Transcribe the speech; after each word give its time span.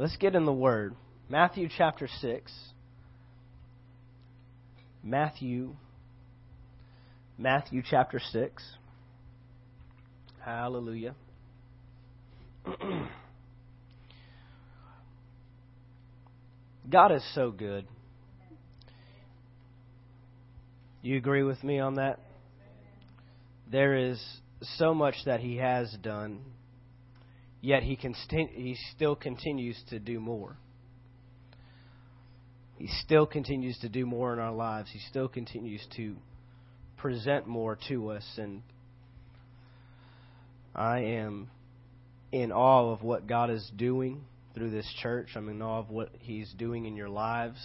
Let's 0.00 0.16
get 0.16 0.34
in 0.34 0.46
the 0.46 0.52
Word. 0.52 0.96
Matthew 1.28 1.68
chapter 1.76 2.08
6. 2.22 2.50
Matthew. 5.04 5.76
Matthew 7.36 7.82
chapter 7.84 8.18
6. 8.18 8.62
Hallelujah. 10.42 11.14
God 16.88 17.12
is 17.12 17.34
so 17.34 17.50
good. 17.50 17.86
You 21.02 21.18
agree 21.18 21.42
with 21.42 21.62
me 21.62 21.78
on 21.78 21.96
that? 21.96 22.20
There 23.70 23.94
is 23.98 24.18
so 24.62 24.94
much 24.94 25.16
that 25.26 25.40
He 25.40 25.58
has 25.58 25.94
done, 26.00 26.40
yet 27.60 27.82
He, 27.82 27.96
can 27.96 28.14
he 28.28 28.76
still 28.94 29.16
continues 29.16 29.80
to 29.90 29.98
do 29.98 30.20
more. 30.20 30.56
He 32.76 32.88
still 33.04 33.26
continues 33.26 33.78
to 33.80 33.90
do 33.90 34.06
more 34.06 34.32
in 34.32 34.38
our 34.38 34.54
lives. 34.54 34.88
He 34.90 35.00
still 35.10 35.28
continues 35.28 35.86
to 35.96 36.16
present 36.96 37.46
more 37.46 37.78
to 37.88 38.10
us. 38.10 38.24
And 38.38 38.62
I 40.74 41.00
am 41.00 41.50
in 42.32 42.52
awe 42.52 42.90
of 42.90 43.02
what 43.02 43.26
God 43.26 43.50
is 43.50 43.70
doing 43.76 44.22
through 44.54 44.70
this 44.70 44.90
church. 45.02 45.28
I'm 45.34 45.50
in 45.50 45.60
awe 45.60 45.80
of 45.80 45.90
what 45.90 46.10
He's 46.20 46.50
doing 46.56 46.86
in 46.86 46.96
your 46.96 47.10
lives. 47.10 47.58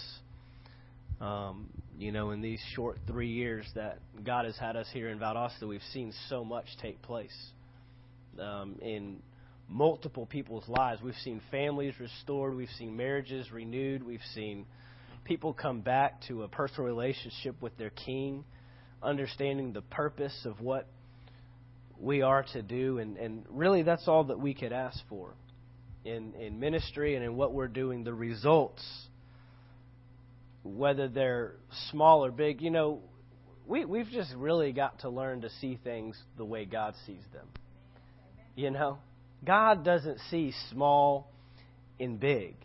Um, 1.22 1.70
you 1.98 2.12
know, 2.12 2.32
in 2.32 2.42
these 2.42 2.60
short 2.76 2.98
three 3.08 3.32
years 3.32 3.66
that 3.76 4.00
God 4.26 4.44
has 4.44 4.58
had 4.58 4.76
us 4.76 4.88
here 4.92 5.08
in 5.08 5.18
Valdosta, 5.18 5.66
we've 5.66 5.82
seen 5.94 6.14
so 6.28 6.44
much 6.44 6.66
take 6.82 7.02
place 7.02 7.36
um, 8.38 8.76
in 8.82 9.22
multiple 9.68 10.26
people's 10.26 10.68
lives. 10.68 11.02
We've 11.02 11.16
seen 11.24 11.42
families 11.52 11.94
restored, 12.00 12.56
we've 12.56 12.70
seen 12.78 12.96
marriages 12.96 13.52
renewed, 13.52 14.04
we've 14.04 14.20
seen 14.34 14.66
people 15.24 15.54
come 15.54 15.82
back 15.82 16.22
to 16.28 16.44
a 16.44 16.48
personal 16.48 16.86
relationship 16.86 17.62
with 17.62 17.78
their 17.78 17.90
King, 17.90 18.46
understanding 19.02 19.74
the 19.74 19.82
purpose 19.82 20.46
of 20.46 20.62
what 20.62 20.88
we 22.00 22.22
are 22.22 22.44
to 22.54 22.62
do, 22.62 23.00
and, 23.00 23.18
and 23.18 23.46
really 23.50 23.82
that's 23.84 24.08
all 24.08 24.26
that 24.26 24.40
we 24.40 24.54
could 24.54 24.74
ask 24.74 25.00
for 25.10 25.34
in, 26.04 26.34
in 26.36 26.60
ministry 26.60 27.16
and 27.16 27.24
in 27.24 27.36
what 27.36 27.54
we're 27.54 27.68
doing. 27.68 28.04
The 28.04 28.14
results 28.14 28.84
whether 30.66 31.08
they're 31.08 31.54
small 31.92 32.26
or 32.26 32.32
big, 32.32 32.60
you 32.60 32.72
know, 32.72 33.00
we 33.68 33.86
we've 33.86 34.10
just 34.10 34.34
really 34.36 34.72
got 34.72 35.00
to 35.00 35.10
learn 35.10 35.42
to 35.42 35.50
see 35.62 35.80
things 35.84 36.20
the 36.38 36.46
way 36.46 36.66
God 36.66 36.96
sees 37.06 37.22
them. 37.32 37.48
You 38.56 38.72
know, 38.72 38.98
God 39.46 39.84
doesn't 39.84 40.20
see 40.30 40.54
small 40.72 41.32
and 42.00 42.20
big. 42.20 42.56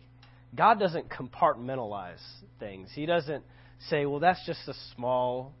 God 0.55 0.79
doesn't 0.79 1.09
compartmentalize 1.09 2.21
things. 2.59 2.89
He 2.93 3.05
doesn't 3.05 3.43
say, 3.89 4.05
"Well, 4.05 4.19
that's 4.19 4.45
just 4.45 4.67
a 4.67 4.73
small 4.95 5.53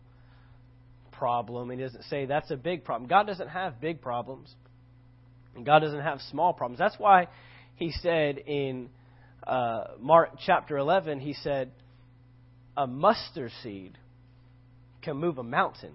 problem." 1.11 1.69
He 1.69 1.77
doesn't 1.77 2.03
say 2.03 2.25
that's 2.25 2.51
a 2.51 2.57
big 2.57 2.83
problem. 2.83 3.07
God 3.07 3.27
doesn't 3.27 3.49
have 3.49 3.79
big 3.79 4.01
problems. 4.01 4.53
And 5.55 5.65
God 5.65 5.79
doesn't 5.79 6.01
have 6.01 6.21
small 6.29 6.53
problems. 6.53 6.79
That's 6.79 6.97
why 6.97 7.27
he 7.75 7.91
said 7.91 8.37
in 8.37 8.89
uh, 9.45 9.85
Mark 9.99 10.31
chapter 10.45 10.77
11, 10.77 11.19
he 11.19 11.33
said, 11.33 11.71
a 12.77 12.87
mustard 12.87 13.51
seed 13.63 13.97
can 15.01 15.17
move 15.17 15.37
a 15.37 15.43
mountain. 15.43 15.93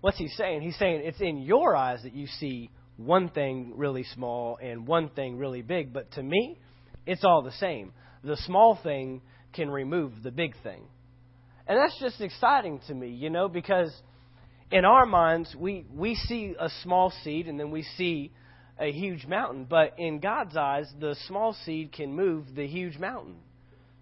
What's 0.00 0.18
he 0.18 0.28
saying? 0.28 0.62
He's 0.62 0.78
saying 0.78 1.02
it's 1.04 1.20
in 1.20 1.38
your 1.38 1.74
eyes 1.74 2.02
that 2.02 2.14
you 2.14 2.26
see 2.26 2.70
one 3.06 3.28
thing 3.28 3.72
really 3.76 4.04
small 4.04 4.58
and 4.62 4.86
one 4.86 5.08
thing 5.10 5.38
really 5.38 5.62
big, 5.62 5.92
but 5.92 6.10
to 6.12 6.22
me, 6.22 6.58
it's 7.06 7.24
all 7.24 7.42
the 7.42 7.52
same. 7.52 7.92
The 8.24 8.36
small 8.36 8.78
thing 8.82 9.22
can 9.52 9.70
remove 9.70 10.12
the 10.22 10.30
big 10.30 10.54
thing. 10.62 10.82
And 11.66 11.78
that's 11.78 11.98
just 12.00 12.20
exciting 12.20 12.80
to 12.88 12.94
me, 12.94 13.08
you 13.08 13.30
know, 13.30 13.48
because 13.48 13.92
in 14.70 14.84
our 14.84 15.06
minds, 15.06 15.54
we, 15.56 15.84
we 15.92 16.14
see 16.14 16.54
a 16.58 16.68
small 16.82 17.12
seed 17.22 17.46
and 17.46 17.58
then 17.58 17.70
we 17.70 17.82
see 17.96 18.32
a 18.78 18.90
huge 18.90 19.26
mountain. 19.26 19.66
But 19.68 19.94
in 19.98 20.18
God's 20.18 20.56
eyes, 20.56 20.90
the 20.98 21.16
small 21.26 21.54
seed 21.64 21.92
can 21.92 22.14
move 22.14 22.46
the 22.54 22.66
huge 22.66 22.98
mountain. 22.98 23.36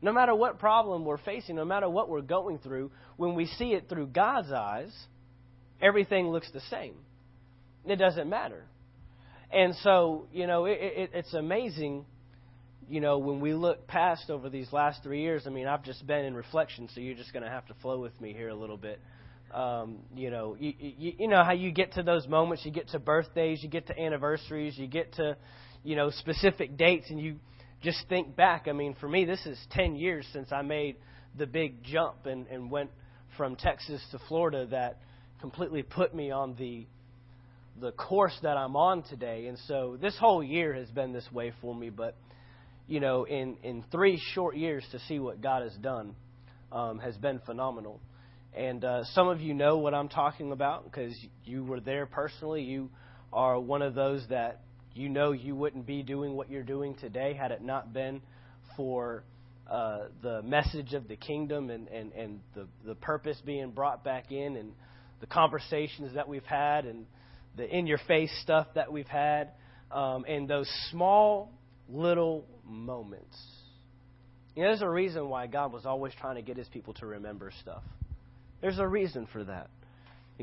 No 0.02 0.12
matter 0.12 0.34
what 0.34 0.58
problem 0.58 1.04
we're 1.04 1.18
facing, 1.18 1.56
no 1.56 1.64
matter 1.64 1.88
what 1.88 2.08
we're 2.08 2.22
going 2.22 2.58
through, 2.58 2.90
when 3.16 3.34
we 3.34 3.46
see 3.46 3.72
it 3.72 3.88
through 3.88 4.06
God's 4.06 4.50
eyes, 4.50 4.92
everything 5.82 6.28
looks 6.28 6.50
the 6.52 6.62
same. 6.70 6.94
It 7.84 7.96
doesn't 7.96 8.28
matter. 8.28 8.64
And 9.52 9.74
so, 9.82 10.26
you 10.32 10.46
know, 10.46 10.66
it, 10.66 10.78
it, 10.80 11.10
it's 11.12 11.34
amazing, 11.34 12.04
you 12.88 13.00
know, 13.00 13.18
when 13.18 13.40
we 13.40 13.52
look 13.52 13.86
past 13.88 14.30
over 14.30 14.48
these 14.48 14.72
last 14.72 15.02
three 15.02 15.22
years. 15.22 15.44
I 15.46 15.50
mean, 15.50 15.66
I've 15.66 15.84
just 15.84 16.06
been 16.06 16.24
in 16.24 16.34
reflection, 16.34 16.88
so 16.94 17.00
you're 17.00 17.16
just 17.16 17.32
going 17.32 17.44
to 17.44 17.50
have 17.50 17.66
to 17.66 17.74
flow 17.82 18.00
with 18.00 18.18
me 18.20 18.32
here 18.32 18.48
a 18.48 18.54
little 18.54 18.76
bit. 18.76 19.00
Um, 19.52 19.98
you 20.14 20.30
know, 20.30 20.56
you, 20.60 20.72
you, 20.78 21.12
you 21.18 21.28
know 21.28 21.42
how 21.42 21.52
you 21.52 21.72
get 21.72 21.94
to 21.94 22.04
those 22.04 22.28
moments. 22.28 22.64
You 22.64 22.70
get 22.70 22.88
to 22.90 23.00
birthdays, 23.00 23.62
you 23.62 23.68
get 23.68 23.88
to 23.88 24.00
anniversaries, 24.00 24.78
you 24.78 24.86
get 24.86 25.14
to, 25.14 25.36
you 25.82 25.96
know, 25.96 26.10
specific 26.10 26.76
dates, 26.76 27.10
and 27.10 27.20
you 27.20 27.36
just 27.82 27.98
think 28.08 28.36
back. 28.36 28.68
I 28.68 28.72
mean, 28.72 28.94
for 29.00 29.08
me, 29.08 29.24
this 29.24 29.44
is 29.46 29.58
10 29.72 29.96
years 29.96 30.24
since 30.32 30.52
I 30.52 30.62
made 30.62 30.96
the 31.36 31.46
big 31.46 31.82
jump 31.82 32.26
and, 32.26 32.46
and 32.46 32.70
went 32.70 32.90
from 33.36 33.56
Texas 33.56 34.00
to 34.12 34.20
Florida 34.28 34.66
that 34.66 34.98
completely 35.40 35.82
put 35.82 36.14
me 36.14 36.30
on 36.30 36.54
the 36.56 36.86
the 37.80 37.92
course 37.92 38.36
that 38.42 38.56
I'm 38.56 38.76
on 38.76 39.02
today. 39.04 39.46
And 39.46 39.58
so 39.66 39.96
this 40.00 40.16
whole 40.18 40.42
year 40.42 40.74
has 40.74 40.88
been 40.90 41.12
this 41.12 41.26
way 41.32 41.52
for 41.60 41.74
me. 41.74 41.90
But 41.90 42.16
you 42.86 43.00
know, 43.00 43.24
in 43.24 43.56
in 43.62 43.84
three 43.90 44.20
short 44.34 44.56
years 44.56 44.84
to 44.92 44.98
see 45.00 45.18
what 45.18 45.40
God 45.40 45.62
has 45.62 45.74
done 45.76 46.14
um, 46.72 46.98
has 46.98 47.16
been 47.16 47.40
phenomenal. 47.46 48.00
And 48.54 48.84
uh, 48.84 49.04
some 49.14 49.28
of 49.28 49.40
you 49.40 49.54
know 49.54 49.78
what 49.78 49.94
I'm 49.94 50.08
talking 50.08 50.52
about 50.52 50.84
because 50.84 51.14
you 51.44 51.64
were 51.64 51.80
there 51.80 52.06
personally. 52.06 52.62
You 52.62 52.90
are 53.32 53.58
one 53.60 53.82
of 53.82 53.94
those 53.94 54.26
that 54.28 54.60
you 54.94 55.08
know 55.08 55.32
you 55.32 55.54
wouldn't 55.54 55.86
be 55.86 56.02
doing 56.02 56.34
what 56.34 56.50
you're 56.50 56.64
doing 56.64 56.96
today 56.96 57.34
had 57.34 57.52
it 57.52 57.62
not 57.62 57.92
been 57.92 58.20
for 58.76 59.22
uh, 59.70 60.06
the 60.20 60.42
message 60.42 60.94
of 60.94 61.06
the 61.06 61.14
kingdom 61.14 61.70
and, 61.70 61.86
and, 61.88 62.12
and 62.12 62.40
the, 62.56 62.66
the 62.84 62.94
purpose 62.96 63.40
being 63.46 63.70
brought 63.70 64.02
back 64.02 64.32
in 64.32 64.56
and 64.56 64.72
the 65.20 65.26
conversations 65.26 66.12
that 66.14 66.28
we've 66.28 66.44
had 66.44 66.86
and 66.86 67.06
the 67.60 67.76
in 67.76 67.86
your 67.86 68.00
face 68.08 68.32
stuff 68.42 68.66
that 68.74 68.92
we've 68.92 69.06
had 69.06 69.50
um, 69.90 70.24
and 70.26 70.48
those 70.48 70.70
small 70.90 71.52
little 71.88 72.44
moments. 72.64 73.36
You 74.54 74.62
know, 74.62 74.68
there's 74.68 74.82
a 74.82 74.88
reason 74.88 75.28
why 75.28 75.46
God 75.46 75.72
was 75.72 75.86
always 75.86 76.12
trying 76.20 76.36
to 76.36 76.42
get 76.42 76.56
his 76.56 76.68
people 76.68 76.94
to 76.94 77.06
remember 77.06 77.52
stuff. 77.60 77.82
There's 78.60 78.78
a 78.78 78.86
reason 78.86 79.28
for 79.32 79.44
that. 79.44 79.70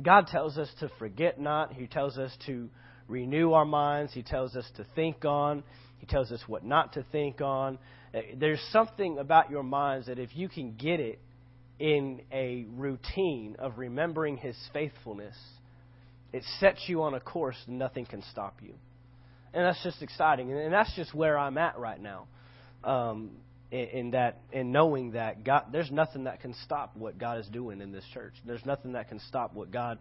God 0.02 0.28
tells 0.28 0.58
us 0.58 0.70
to 0.80 0.90
forget 1.00 1.40
not. 1.40 1.74
He 1.74 1.88
tells 1.88 2.18
us 2.18 2.36
to 2.46 2.70
renew 3.08 3.54
our 3.54 3.66
minds. 3.66 4.14
He 4.14 4.24
tells 4.24 4.56
us 4.56 4.66
to 4.78 4.86
think 4.96 5.26
on. 5.26 5.64
He 6.00 6.06
tells 6.06 6.32
us 6.32 6.42
what 6.48 6.64
not 6.64 6.94
to 6.94 7.06
think 7.12 7.42
on. 7.42 7.80
Uh, 8.14 8.20
there's 8.38 8.62
something 8.72 9.18
about 9.18 9.50
your 9.50 9.64
minds 9.64 10.08
that 10.08 10.20
if 10.20 10.36
you 10.36 10.50
can 10.50 10.76
get 10.76 11.00
it 11.00 11.20
in 11.80 12.22
a 12.32 12.66
routine 12.76 13.56
of 13.60 13.78
remembering 13.78 14.38
His 14.38 14.56
faithfulness, 14.74 15.36
it 16.34 16.44
sets 16.60 16.84
you 16.88 17.04
on 17.04 17.14
a 17.14 17.20
course 17.20 17.58
nothing 17.68 18.06
can 18.06 18.24
stop 18.32 18.60
you. 18.62 18.74
And 19.54 19.66
that's 19.66 19.82
just 19.84 20.02
exciting. 20.02 20.52
And 20.52 20.74
that's 20.74 20.94
just 20.96 21.14
where 21.14 21.38
I'm 21.38 21.58
at 21.58 21.80
right 21.80 22.00
now. 22.00 22.28
Um, 22.84 23.32
in, 23.72 23.80
in 23.80 24.12
that, 24.12 24.42
in 24.52 24.72
knowing 24.72 25.12
that 25.12 25.44
God, 25.44 25.66
there's 25.72 25.92
nothing 25.92 26.26
that 26.26 26.42
can 26.42 26.54
stop 26.64 26.96
what 26.96 27.18
God 27.18 27.40
is 27.40 27.48
doing 27.48 27.82
in 27.82 27.92
this 27.92 28.04
church. 28.14 28.34
There's 28.46 28.66
nothing 28.66 28.94
that 28.94 29.10
can 29.10 29.20
stop 29.28 29.54
what 29.54 29.72
God 29.72 29.98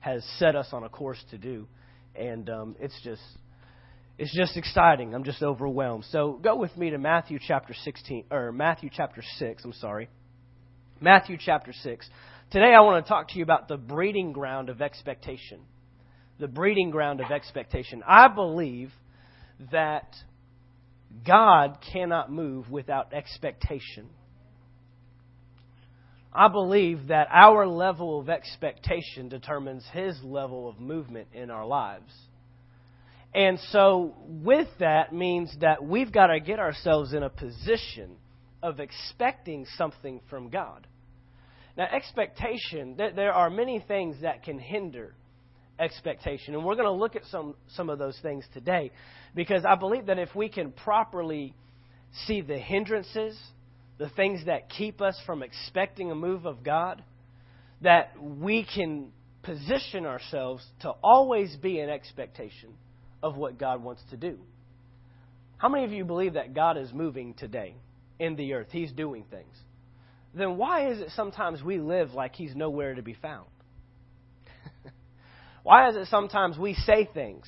has 0.00 0.24
set 0.38 0.54
us 0.54 0.68
on 0.72 0.84
a 0.84 0.88
course 0.88 1.22
to 1.30 1.38
do 1.38 1.66
and 2.18 2.50
um, 2.50 2.76
it's 2.80 2.98
just 3.02 3.22
it's 4.18 4.34
just 4.36 4.56
exciting. 4.56 5.14
I'm 5.14 5.22
just 5.22 5.42
overwhelmed. 5.42 6.04
So 6.10 6.40
go 6.42 6.56
with 6.56 6.76
me 6.76 6.90
to 6.90 6.98
Matthew 6.98 7.38
chapter 7.40 7.72
16 7.72 8.24
or 8.32 8.50
Matthew 8.50 8.90
chapter 8.92 9.22
6. 9.38 9.64
I'm 9.64 9.72
sorry, 9.74 10.08
Matthew 11.00 11.36
chapter 11.38 11.72
6. 11.72 12.08
Today 12.50 12.72
I 12.74 12.80
want 12.80 13.04
to 13.04 13.08
talk 13.08 13.28
to 13.28 13.36
you 13.36 13.42
about 13.42 13.68
the 13.68 13.76
breeding 13.76 14.32
ground 14.32 14.70
of 14.70 14.80
expectation. 14.80 15.60
The 16.40 16.48
breeding 16.48 16.90
ground 16.90 17.20
of 17.20 17.30
expectation. 17.30 18.02
I 18.08 18.28
believe 18.28 18.90
that 19.70 20.16
God 21.26 21.76
cannot 21.92 22.32
move 22.32 22.70
without 22.70 23.12
expectation. 23.12 24.08
I 26.32 26.48
believe 26.48 27.08
that 27.08 27.28
our 27.30 27.66
level 27.66 28.18
of 28.18 28.30
expectation 28.30 29.28
determines 29.28 29.84
His 29.92 30.18
level 30.22 30.70
of 30.70 30.80
movement 30.80 31.28
in 31.34 31.50
our 31.50 31.66
lives. 31.66 32.14
And 33.34 33.58
so, 33.72 34.14
with 34.26 34.68
that, 34.78 35.12
means 35.12 35.54
that 35.60 35.84
we've 35.84 36.10
got 36.10 36.28
to 36.28 36.40
get 36.40 36.58
ourselves 36.60 37.12
in 37.12 37.22
a 37.22 37.28
position 37.28 38.16
of 38.62 38.80
expecting 38.80 39.66
something 39.76 40.22
from 40.30 40.48
God. 40.48 40.86
Now, 41.78 41.86
expectation, 41.92 42.96
there 42.96 43.32
are 43.32 43.48
many 43.48 43.78
things 43.86 44.16
that 44.22 44.42
can 44.42 44.58
hinder 44.58 45.14
expectation. 45.78 46.54
And 46.54 46.64
we're 46.64 46.74
going 46.74 46.86
to 46.86 46.92
look 46.92 47.14
at 47.14 47.24
some, 47.26 47.54
some 47.68 47.88
of 47.88 48.00
those 48.00 48.18
things 48.20 48.44
today 48.52 48.90
because 49.34 49.64
I 49.64 49.76
believe 49.76 50.06
that 50.06 50.18
if 50.18 50.34
we 50.34 50.48
can 50.48 50.72
properly 50.72 51.54
see 52.26 52.40
the 52.40 52.58
hindrances, 52.58 53.38
the 53.98 54.08
things 54.10 54.46
that 54.46 54.68
keep 54.68 55.00
us 55.00 55.16
from 55.24 55.44
expecting 55.44 56.10
a 56.10 56.16
move 56.16 56.46
of 56.46 56.64
God, 56.64 57.02
that 57.82 58.12
we 58.20 58.66
can 58.74 59.12
position 59.44 60.04
ourselves 60.04 60.66
to 60.80 60.90
always 61.02 61.56
be 61.56 61.78
in 61.78 61.88
expectation 61.88 62.70
of 63.22 63.36
what 63.36 63.56
God 63.56 63.84
wants 63.84 64.02
to 64.10 64.16
do. 64.16 64.38
How 65.58 65.68
many 65.68 65.84
of 65.84 65.92
you 65.92 66.04
believe 66.04 66.34
that 66.34 66.54
God 66.54 66.76
is 66.76 66.92
moving 66.92 67.34
today 67.34 67.76
in 68.18 68.34
the 68.34 68.54
earth? 68.54 68.68
He's 68.72 68.90
doing 68.90 69.24
things. 69.30 69.54
Then 70.38 70.56
why 70.56 70.90
is 70.90 71.00
it 71.00 71.10
sometimes 71.16 71.62
we 71.62 71.78
live 71.78 72.14
like 72.14 72.34
He's 72.36 72.54
nowhere 72.54 72.94
to 72.94 73.02
be 73.02 73.14
found? 73.14 73.48
why 75.64 75.88
is 75.88 75.96
it 75.96 76.06
sometimes 76.06 76.56
we 76.56 76.74
say 76.74 77.08
things 77.12 77.46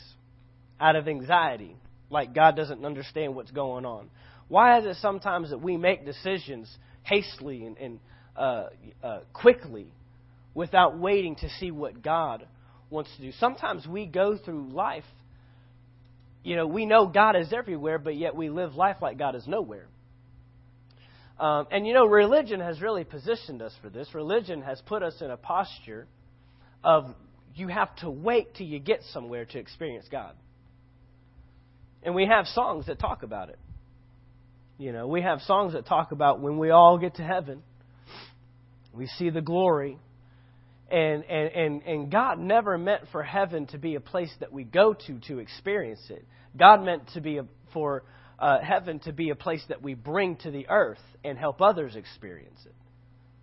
out 0.80 0.96
of 0.96 1.06
anxiety, 1.06 1.76
like 2.10 2.34
God 2.34 2.56
doesn't 2.56 2.84
understand 2.84 3.36
what's 3.36 3.52
going 3.52 3.86
on? 3.86 4.10
Why 4.48 4.80
is 4.80 4.86
it 4.86 4.96
sometimes 5.00 5.50
that 5.50 5.62
we 5.62 5.76
make 5.76 6.04
decisions 6.04 6.68
hastily 7.04 7.64
and, 7.64 7.78
and 7.78 8.00
uh, 8.36 8.66
uh, 9.04 9.20
quickly 9.32 9.86
without 10.52 10.98
waiting 10.98 11.36
to 11.36 11.48
see 11.60 11.70
what 11.70 12.02
God 12.02 12.44
wants 12.90 13.10
to 13.16 13.22
do? 13.22 13.30
Sometimes 13.38 13.86
we 13.86 14.06
go 14.06 14.36
through 14.36 14.70
life, 14.72 15.04
you 16.42 16.56
know, 16.56 16.66
we 16.66 16.86
know 16.86 17.06
God 17.06 17.36
is 17.36 17.52
everywhere, 17.52 18.00
but 18.00 18.16
yet 18.16 18.34
we 18.34 18.50
live 18.50 18.74
life 18.74 18.96
like 19.00 19.16
God 19.16 19.36
is 19.36 19.46
nowhere. 19.46 19.86
Um, 21.40 21.66
and 21.70 21.86
you 21.86 21.94
know, 21.94 22.04
religion 22.04 22.60
has 22.60 22.82
really 22.82 23.02
positioned 23.02 23.62
us 23.62 23.72
for 23.80 23.88
this. 23.88 24.14
Religion 24.14 24.60
has 24.60 24.80
put 24.84 25.02
us 25.02 25.14
in 25.22 25.30
a 25.30 25.38
posture 25.38 26.06
of 26.84 27.14
you 27.54 27.68
have 27.68 27.96
to 27.96 28.10
wait 28.10 28.54
till 28.54 28.66
you 28.66 28.78
get 28.78 29.00
somewhere 29.14 29.46
to 29.46 29.58
experience 29.58 30.06
God. 30.12 30.34
And 32.02 32.14
we 32.14 32.26
have 32.26 32.46
songs 32.46 32.86
that 32.86 32.98
talk 32.98 33.22
about 33.22 33.48
it. 33.48 33.58
You 34.76 34.92
know, 34.92 35.06
we 35.06 35.22
have 35.22 35.40
songs 35.40 35.72
that 35.72 35.86
talk 35.86 36.12
about 36.12 36.40
when 36.40 36.58
we 36.58 36.70
all 36.70 36.98
get 36.98 37.14
to 37.16 37.22
heaven, 37.22 37.62
we 38.92 39.06
see 39.06 39.30
the 39.30 39.40
glory. 39.40 39.98
And, 40.90 41.24
and, 41.24 41.52
and, 41.52 41.82
and 41.82 42.12
God 42.12 42.38
never 42.38 42.76
meant 42.76 43.02
for 43.12 43.22
heaven 43.22 43.66
to 43.68 43.78
be 43.78 43.94
a 43.94 44.00
place 44.00 44.32
that 44.40 44.52
we 44.52 44.64
go 44.64 44.92
to 45.06 45.20
to 45.28 45.38
experience 45.38 46.02
it. 46.10 46.24
God 46.58 46.84
meant 46.84 47.08
to 47.14 47.20
be 47.20 47.38
a, 47.38 47.44
for 47.72 48.02
uh, 48.40 48.58
heaven 48.60 48.98
to 49.00 49.12
be 49.12 49.30
a 49.30 49.34
place 49.34 49.62
that 49.68 49.82
we 49.82 49.94
bring 49.94 50.36
to 50.36 50.50
the 50.50 50.68
earth 50.68 50.98
and 51.24 51.38
help 51.38 51.60
others 51.60 51.94
experience 51.94 52.60
it. 52.64 52.74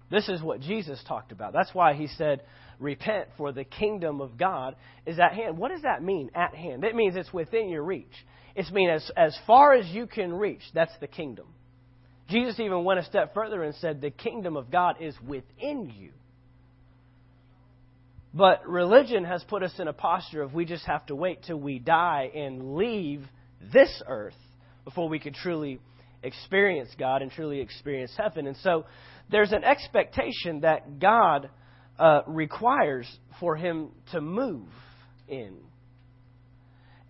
This 0.10 0.28
is 0.30 0.42
what 0.42 0.62
Jesus 0.62 1.02
talked 1.08 1.32
about. 1.32 1.54
That's 1.54 1.74
why 1.74 1.94
he 1.94 2.08
said, 2.08 2.42
Repent, 2.80 3.30
for 3.38 3.52
the 3.52 3.64
kingdom 3.64 4.22
of 4.22 4.38
God 4.38 4.76
is 5.06 5.20
at 5.20 5.34
hand. 5.34 5.58
What 5.58 5.72
does 5.72 5.82
that 5.82 6.04
mean, 6.04 6.30
at 6.36 6.56
hand? 6.56 6.84
It 6.84 6.96
means 6.96 7.16
it's 7.16 7.34
within 7.34 7.70
your 7.70 7.84
reach. 7.84 8.14
It's 8.56 8.72
means 8.72 9.04
as, 9.04 9.12
as 9.18 9.38
far 9.46 9.74
as 9.74 9.88
you 9.88 10.08
can 10.08 10.34
reach, 10.34 10.62
that's 10.74 10.98
the 11.00 11.08
kingdom. 11.08 11.48
Jesus 12.30 12.60
even 12.60 12.84
went 12.84 13.00
a 13.00 13.04
step 13.04 13.34
further 13.34 13.64
and 13.64 13.76
said, 13.76 14.02
The 14.02 14.12
kingdom 14.12 14.58
of 14.58 14.72
God 14.72 14.98
is 15.00 15.16
within 15.26 15.92
you. 15.96 16.12
But 18.34 18.68
religion 18.68 19.26
has 19.26 19.44
put 19.44 19.64
us 19.64 19.74
in 19.80 19.88
a 19.88 19.94
posture 19.94 20.44
of 20.44 20.54
we 20.54 20.66
just 20.66 20.86
have 20.86 21.06
to 21.08 21.16
wait 21.16 21.44
till 21.44 21.60
we 21.60 21.80
die 21.80 22.30
and 22.36 22.76
leave 22.76 23.24
this 23.74 24.02
earth 24.08 24.36
before 24.88 25.10
we 25.10 25.19
could 25.19 25.34
truly 25.34 25.81
experience 26.24 26.88
God 26.98 27.22
and 27.22 27.30
truly 27.30 27.60
experience 27.60 28.13
heaven. 28.18 28.48
And 28.48 28.56
so 28.63 28.86
there's 29.30 29.51
an 29.51 29.66
expectation 29.66 30.62
that 30.62 30.98
God 30.98 31.50
uh, 32.00 32.22
requires 32.25 33.06
for 33.42 33.57
him 33.57 33.89
to 34.13 34.22
move 34.22 34.69
in. 35.28 35.57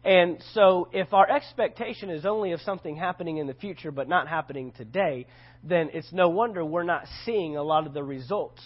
And 0.04 0.42
so, 0.56 0.90
if 0.92 1.14
our 1.14 1.30
expectation 1.30 2.10
is 2.10 2.26
only 2.26 2.54
of 2.54 2.62
something 2.62 2.96
happening 2.96 3.38
in 3.38 3.46
the 3.46 3.54
future 3.54 3.92
but 3.92 4.10
not 4.10 4.28
happening 4.28 4.72
today, 4.72 5.28
then 5.64 5.90
it's 5.94 6.12
no 6.12 6.30
wonder 6.30 6.66
we're 6.66 6.82
not 6.82 7.04
seeing 7.26 7.58
a 7.58 7.64
lot 7.64 7.86
of 7.86 7.94
the 7.94 8.04
results 8.04 8.64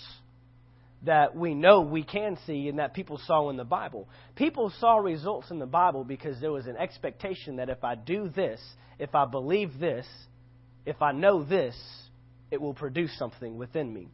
that 1.04 1.36
we 1.36 1.56
know 1.56 1.82
we 1.82 2.04
can 2.04 2.38
see 2.46 2.68
and 2.68 2.80
that 2.80 2.94
people 2.94 3.20
saw 3.26 3.50
in 3.50 3.58
the 3.58 3.64
Bible. 3.64 4.08
People 4.36 4.72
saw 4.80 4.98
results 4.98 5.50
in 5.50 5.60
the 5.60 5.66
Bible 5.66 6.04
because 6.04 6.40
there 6.40 6.52
was 6.52 6.68
an 6.68 6.78
expectation 6.78 7.56
that 7.56 7.70
if 7.70 7.84
I 7.84 7.96
do 7.96 8.30
this, 8.30 8.62
if 9.00 9.16
I 9.16 9.26
believe 9.26 9.80
this, 9.80 10.06
if 10.86 11.02
I 11.02 11.12
know 11.12 11.44
this, 11.44 11.76
it 12.52 12.62
will 12.62 12.74
produce 12.74 13.18
something 13.18 13.58
within 13.58 13.92
me. 13.92 14.10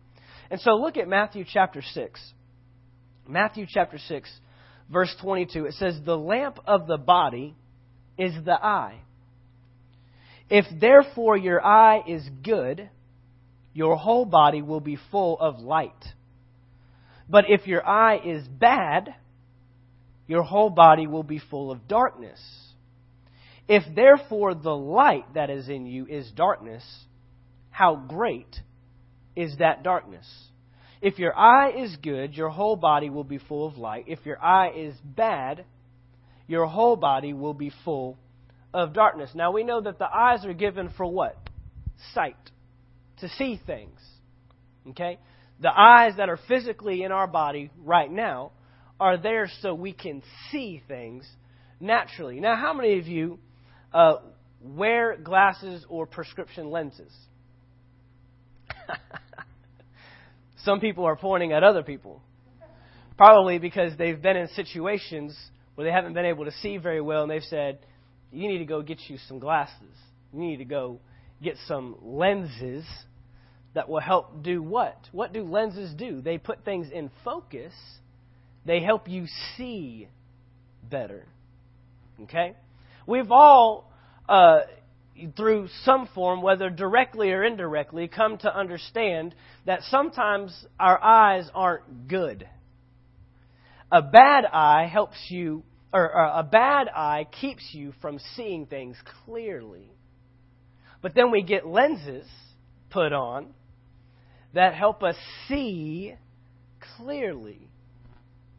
And 0.50 0.62
so 0.62 0.76
look 0.76 0.98
at 0.98 1.08
Matthew 1.08 1.44
chapter 1.46 1.82
6. 1.82 2.34
Matthew 3.28 3.66
chapter 3.68 3.98
6, 3.98 4.32
verse 4.90 5.14
22. 5.22 5.66
It 5.66 5.74
says, 5.74 6.00
The 6.06 6.18
lamp 6.18 6.60
of 6.66 6.88
the 6.88 6.98
body 6.98 7.56
is 8.18 8.34
the 8.46 8.54
eye. 8.54 9.02
If 10.50 10.66
therefore 10.80 11.36
your 11.36 11.64
eye 11.64 12.04
is 12.08 12.28
good, 12.44 12.90
your 13.74 13.98
whole 13.98 14.26
body 14.26 14.62
will 14.62 14.80
be 14.80 14.98
full 15.12 15.38
of 15.40 15.60
light. 15.60 15.92
But 17.30 17.46
if 17.50 17.68
your 17.68 17.86
eye 17.86 18.20
is 18.24 18.48
bad, 18.48 19.14
your 20.28 20.44
whole 20.44 20.70
body 20.70 21.08
will 21.08 21.24
be 21.24 21.40
full 21.40 21.72
of 21.72 21.88
darkness. 21.88 22.40
If 23.68 23.84
therefore 23.94 24.54
the 24.54 24.76
light 24.76 25.34
that 25.34 25.50
is 25.50 25.68
in 25.68 25.86
you 25.86 26.06
is 26.06 26.32
darkness, 26.32 26.84
how 27.70 27.96
great 27.96 28.62
is 29.36 29.58
that 29.58 29.84
darkness? 29.84 30.26
If 31.02 31.20
your 31.20 31.38
eye 31.38 31.72
is 31.72 31.96
good, 31.98 32.34
your 32.34 32.50
whole 32.50 32.76
body 32.76 33.10
will 33.10 33.24
be 33.24 33.38
full 33.38 33.68
of 33.68 33.78
light. 33.78 34.06
If 34.08 34.26
your 34.26 34.42
eye 34.44 34.72
is 34.76 34.96
bad, 35.04 35.66
your 36.48 36.66
whole 36.66 36.96
body 36.96 37.34
will 37.34 37.54
be 37.54 37.72
full 37.84 38.18
of 38.74 38.94
darkness. 38.94 39.32
Now 39.36 39.52
we 39.52 39.64
know 39.64 39.82
that 39.82 40.00
the 40.00 40.08
eyes 40.12 40.46
are 40.46 40.54
given 40.54 40.90
for 40.96 41.06
what? 41.06 41.38
Sight. 42.14 42.36
To 43.20 43.30
see 43.30 43.60
things. 43.66 44.00
Okay? 44.90 45.20
The 45.62 45.70
eyes 45.70 46.14
that 46.18 46.30
are 46.30 46.40
physically 46.48 47.04
in 47.04 47.12
our 47.12 47.28
body 47.28 47.72
right 47.84 48.12
now 48.12 48.52
are 49.00 49.18
there 49.18 49.50
so 49.62 49.74
we 49.74 49.94
can 49.94 50.22
see 50.52 50.82
things 50.88 51.28
naturally. 51.80 52.40
Now, 52.40 52.56
how 52.56 52.74
many 52.74 53.00
of 53.00 53.08
you 53.08 53.40
uh, 53.94 54.16
wear 54.62 55.18
glasses 55.18 55.86
or 55.90 56.06
prescription 56.06 56.70
lenses? 56.70 57.12
Some 60.64 60.80
people 60.80 61.06
are 61.06 61.16
pointing 61.16 61.54
at 61.54 61.64
other 61.64 61.84
people. 61.84 62.22
Probably 63.18 63.58
because 63.58 63.98
they've 63.98 64.22
been 64.22 64.38
in 64.38 64.48
situations 64.50 65.36
where 65.76 65.86
they 65.86 65.92
haven't 65.92 66.14
been 66.14 66.26
able 66.26 66.46
to 66.46 66.52
see 66.52 66.78
very 66.78 67.02
well 67.02 67.24
and 67.24 67.32
they've 67.32 67.42
said, 67.44 67.80
You 68.32 68.48
need 68.48 68.60
to 68.60 68.66
go 68.66 68.82
get 68.82 69.00
you 69.08 69.18
some 69.28 69.40
glasses. 69.40 69.96
You 70.34 70.40
need 70.40 70.58
to 70.58 70.66
go 70.66 71.00
get 71.42 71.56
some 71.68 71.96
lenses 72.02 72.86
that 73.78 73.88
will 73.88 74.00
help 74.00 74.42
do 74.42 74.64
what? 74.64 74.98
What 75.12 75.34
do 75.34 75.44
lenses 75.44 75.94
do? 75.94 76.20
They 76.20 76.40
put 76.40 76.66
things 76.66 76.88
in 76.92 77.12
focus, 77.24 77.74
they 78.66 78.80
help 78.80 79.08
you 79.08 79.28
see 79.56 80.08
better. 80.82 81.28
Okay? 82.24 82.56
We've 83.06 83.32
all, 83.32 83.92
uh, 84.28 84.62
through 85.36 85.68
some 85.84 86.10
form, 86.16 86.42
whether 86.42 86.72
directly 86.72 87.32
or 87.32 87.44
indirectly, 87.44 88.08
come 88.08 88.40
to 88.40 88.52
understand 88.52 89.36
that 89.68 89.84
sometimes 89.84 90.66
our 90.80 91.00
eyes 91.00 91.48
aren't 91.54 92.08
good. 92.08 92.50
A 93.92 94.02
bad 94.02 94.46
eye 94.46 94.90
helps 94.92 95.18
you, 95.30 95.62
or, 95.94 96.02
or 96.02 96.32
a 96.40 96.44
bad 96.44 96.88
eye 96.88 97.28
keeps 97.40 97.64
you 97.74 97.94
from 98.02 98.18
seeing 98.36 98.66
things 98.66 98.98
clearly. 99.24 99.92
But 101.04 101.14
then 101.14 101.30
we 101.30 101.44
get 101.44 101.68
lenses 101.68 102.26
put 102.90 103.14
on 103.14 103.54
that 104.54 104.74
help 104.74 105.04
us 105.04 105.16
see 105.48 106.16
clearly. 106.98 107.68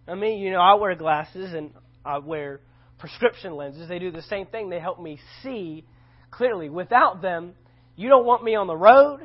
I 0.06 0.14
mean, 0.14 0.40
you 0.40 0.50
know, 0.50 0.60
I 0.60 0.74
wear 0.74 0.94
glasses 0.94 1.52
and 1.52 1.72
I 2.04 2.18
wear 2.18 2.60
prescription 2.98 3.54
lenses. 3.56 3.88
They 3.88 3.98
do 3.98 4.10
the 4.10 4.22
same 4.22 4.46
thing. 4.46 4.70
They 4.70 4.80
help 4.80 5.00
me 5.00 5.18
see 5.42 5.84
clearly. 6.30 6.68
Without 6.68 7.22
them, 7.22 7.54
you 7.96 8.08
don't 8.08 8.24
want 8.24 8.44
me 8.44 8.54
on 8.54 8.66
the 8.66 8.76
road. 8.76 9.20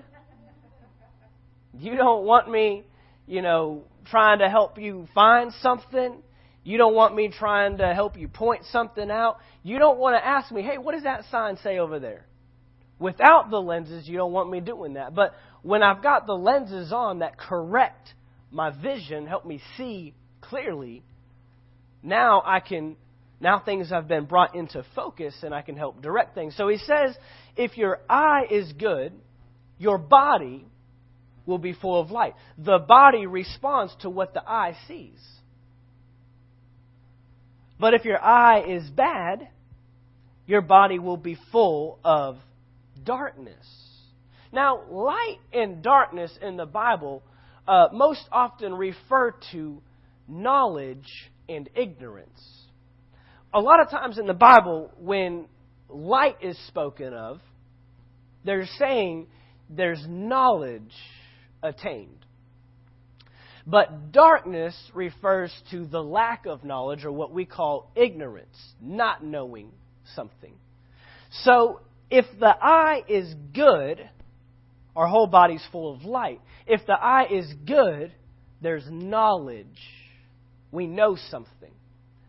You 1.77 1.95
don't 1.95 2.25
want 2.25 2.49
me, 2.49 2.83
you 3.27 3.41
know, 3.41 3.83
trying 4.05 4.39
to 4.39 4.49
help 4.49 4.77
you 4.77 5.07
find 5.15 5.51
something. 5.61 6.21
You 6.63 6.77
don't 6.77 6.93
want 6.93 7.15
me 7.15 7.29
trying 7.29 7.77
to 7.77 7.93
help 7.93 8.17
you 8.17 8.27
point 8.27 8.63
something 8.71 9.09
out. 9.09 9.37
You 9.63 9.79
don't 9.79 9.97
want 9.97 10.15
to 10.15 10.25
ask 10.25 10.51
me, 10.51 10.61
hey, 10.61 10.77
what 10.77 10.93
does 10.93 11.03
that 11.03 11.25
sign 11.31 11.57
say 11.63 11.79
over 11.79 11.99
there? 11.99 12.25
Without 12.99 13.49
the 13.49 13.59
lenses, 13.59 14.07
you 14.07 14.17
don't 14.17 14.31
want 14.31 14.49
me 14.49 14.59
doing 14.59 14.93
that. 14.93 15.13
But 15.15 15.33
when 15.63 15.81
I've 15.81 16.03
got 16.03 16.27
the 16.27 16.33
lenses 16.33 16.93
on 16.93 17.19
that 17.19 17.37
correct 17.37 18.13
my 18.51 18.69
vision, 18.69 19.25
help 19.25 19.45
me 19.45 19.61
see 19.77 20.13
clearly, 20.41 21.03
now 22.03 22.43
I 22.45 22.59
can 22.59 22.97
now 23.39 23.59
things 23.59 23.89
have 23.89 24.07
been 24.07 24.25
brought 24.25 24.55
into 24.55 24.85
focus 24.95 25.35
and 25.43 25.53
I 25.53 25.61
can 25.61 25.75
help 25.75 26.01
direct 26.01 26.33
things. 26.33 26.55
So 26.55 26.69
he 26.69 26.77
says, 26.77 27.15
if 27.57 27.77
your 27.77 27.99
eye 28.09 28.45
is 28.49 28.71
good, 28.73 29.11
your 29.77 29.97
body 29.97 30.65
will 31.45 31.57
be 31.57 31.73
full 31.73 31.99
of 31.99 32.09
light. 32.09 32.35
The 32.57 32.79
body 32.79 33.25
responds 33.25 33.93
to 34.01 34.09
what 34.09 34.33
the 34.33 34.41
eye 34.47 34.77
sees. 34.87 35.19
But 37.77 37.93
if 37.93 38.05
your 38.05 38.23
eye 38.23 38.63
is 38.65 38.89
bad, 38.89 39.49
your 40.45 40.61
body 40.61 40.99
will 40.99 41.17
be 41.17 41.37
full 41.51 41.99
of 42.01 42.37
darkness. 43.03 43.65
Now, 44.53 44.83
light 44.87 45.39
and 45.51 45.81
darkness 45.81 46.31
in 46.39 46.57
the 46.57 46.67
Bible 46.67 47.23
uh, 47.67 47.87
most 47.91 48.21
often 48.31 48.75
refer 48.75 49.33
to 49.51 49.81
knowledge 50.27 51.09
and 51.49 51.67
ignorance. 51.75 52.39
A 53.51 53.59
lot 53.59 53.79
of 53.81 53.89
times 53.89 54.19
in 54.19 54.27
the 54.27 54.33
Bible, 54.35 54.91
when 54.99 55.47
light 55.89 56.37
is 56.43 56.55
spoken 56.67 57.15
of, 57.15 57.39
they're 58.45 58.67
saying 58.77 59.25
there's 59.71 60.05
knowledge 60.07 60.93
attained. 61.63 62.23
But 63.65 64.11
darkness 64.11 64.75
refers 64.93 65.51
to 65.71 65.87
the 65.87 66.03
lack 66.03 66.45
of 66.45 66.63
knowledge, 66.63 67.05
or 67.05 67.11
what 67.11 67.31
we 67.31 67.45
call 67.45 67.89
ignorance, 67.95 68.57
not 68.79 69.23
knowing 69.23 69.71
something. 70.15 70.53
So, 71.43 71.79
if 72.11 72.25
the 72.39 72.53
eye 72.61 73.03
is 73.07 73.33
good, 73.55 74.07
our 74.95 75.07
whole 75.07 75.27
body's 75.27 75.65
full 75.71 75.93
of 75.93 76.03
light. 76.03 76.41
If 76.67 76.85
the 76.85 76.93
eye 76.93 77.27
is 77.31 77.51
good, 77.65 78.13
there's 78.61 78.85
knowledge. 78.89 79.79
We 80.71 80.87
know 80.87 81.17
something. 81.29 81.71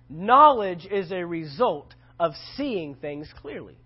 Knowledge 0.08 0.86
is 0.90 1.12
a 1.12 1.24
result 1.24 1.94
of 2.18 2.32
seeing 2.56 2.94
things 2.94 3.28
clearly. 3.40 3.76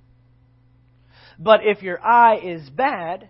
But 1.38 1.60
if 1.64 1.82
your 1.82 2.04
eye 2.04 2.40
is 2.42 2.68
bad, 2.70 3.28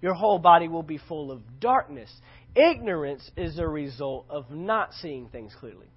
your 0.00 0.14
whole 0.14 0.38
body 0.38 0.68
will 0.68 0.82
be 0.82 0.98
full 1.08 1.32
of 1.32 1.42
darkness. 1.60 2.10
Ignorance 2.54 3.28
is 3.36 3.58
a 3.58 3.66
result 3.66 4.26
of 4.30 4.50
not 4.50 4.92
seeing 4.94 5.28
things 5.28 5.52
clearly. 5.58 5.88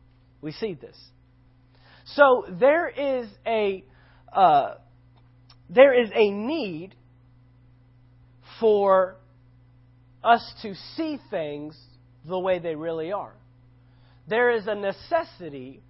We 0.42 0.52
see 0.52 0.74
this. 0.74 0.98
So 2.16 2.46
there 2.50 2.90
is 2.90 3.30
a 3.46 3.84
uh, 4.34 4.76
there 5.70 5.94
is 5.94 6.10
a 6.14 6.32
need 6.32 6.96
for 8.60 9.16
us 10.24 10.54
to 10.62 10.76
see 10.96 11.20
things 11.30 11.78
the 12.28 12.40
way 12.40 12.60
they 12.60 12.76
really 12.76 13.12
are. 13.12 13.34
There 14.28 14.52
is 14.52 14.68
a 14.68 14.76
necessity 14.76 15.82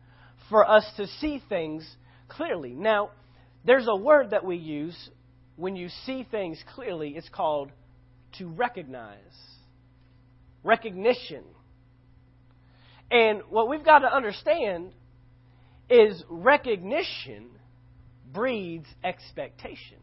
for 0.49 0.69
us 0.69 0.85
to 0.97 1.07
see 1.19 1.41
things 1.49 1.88
clearly. 2.27 2.71
Now, 2.71 3.11
there's 3.65 3.88
a 3.88 3.95
word 3.95 4.31
that 4.31 4.45
we 4.45 4.57
use 4.57 5.09
when 5.55 5.75
you 5.75 5.89
see 6.05 6.25
things 6.29 6.57
clearly, 6.73 7.15
it's 7.17 7.27
called 7.29 7.71
to 8.38 8.47
recognize. 8.47 9.17
Recognition. 10.63 11.43
And 13.11 13.41
what 13.49 13.67
we've 13.67 13.83
got 13.83 13.99
to 13.99 14.13
understand 14.13 14.93
is 15.89 16.23
recognition 16.29 17.49
breeds 18.31 18.85
expectation 19.03 19.97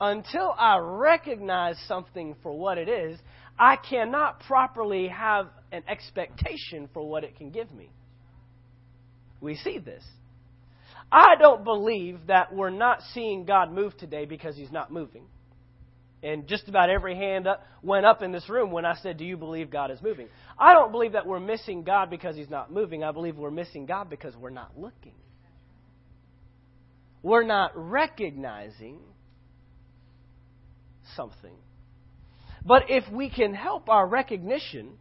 until 0.00 0.54
I 0.56 0.78
recognize 0.78 1.76
something 1.86 2.36
for 2.42 2.56
what 2.56 2.78
it 2.78 2.88
is, 2.88 3.18
I 3.58 3.76
cannot 3.76 4.40
properly 4.40 5.08
have 5.08 5.48
an 5.72 5.82
expectation 5.88 6.88
for 6.94 7.08
what 7.08 7.24
it 7.24 7.36
can 7.36 7.50
give 7.50 7.72
me. 7.72 7.90
We 9.40 9.56
see 9.56 9.78
this. 9.78 10.04
I 11.10 11.34
don't 11.38 11.64
believe 11.64 12.18
that 12.26 12.54
we're 12.54 12.70
not 12.70 13.00
seeing 13.14 13.44
God 13.44 13.72
move 13.72 13.96
today 13.96 14.24
because 14.26 14.56
He's 14.56 14.70
not 14.70 14.92
moving. 14.92 15.24
And 16.22 16.46
just 16.48 16.68
about 16.68 16.90
every 16.90 17.14
hand 17.14 17.46
up, 17.46 17.62
went 17.82 18.04
up 18.04 18.22
in 18.22 18.32
this 18.32 18.48
room 18.48 18.72
when 18.72 18.84
I 18.84 18.96
said, 19.02 19.16
Do 19.18 19.24
you 19.24 19.36
believe 19.36 19.70
God 19.70 19.90
is 19.90 20.02
moving? 20.02 20.28
I 20.58 20.74
don't 20.74 20.90
believe 20.92 21.12
that 21.12 21.26
we're 21.26 21.40
missing 21.40 21.82
God 21.82 22.10
because 22.10 22.36
He's 22.36 22.50
not 22.50 22.72
moving. 22.72 23.04
I 23.04 23.12
believe 23.12 23.36
we're 23.36 23.50
missing 23.50 23.86
God 23.86 24.10
because 24.10 24.34
we're 24.36 24.50
not 24.50 24.76
looking. 24.76 25.14
We're 27.22 27.44
not 27.44 27.72
recognizing 27.74 28.98
something. 31.16 31.54
But 32.64 32.84
if 32.88 33.04
we 33.12 33.30
can 33.30 33.54
help 33.54 33.88
our 33.88 34.06
recognition, 34.06 34.92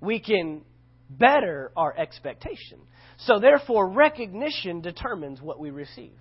we 0.00 0.20
can 0.20 0.62
better 1.10 1.72
our 1.76 1.96
expectation. 1.96 2.78
So, 3.18 3.38
therefore, 3.38 3.88
recognition 3.88 4.80
determines 4.80 5.40
what 5.40 5.58
we 5.58 5.70
receive. 5.70 6.12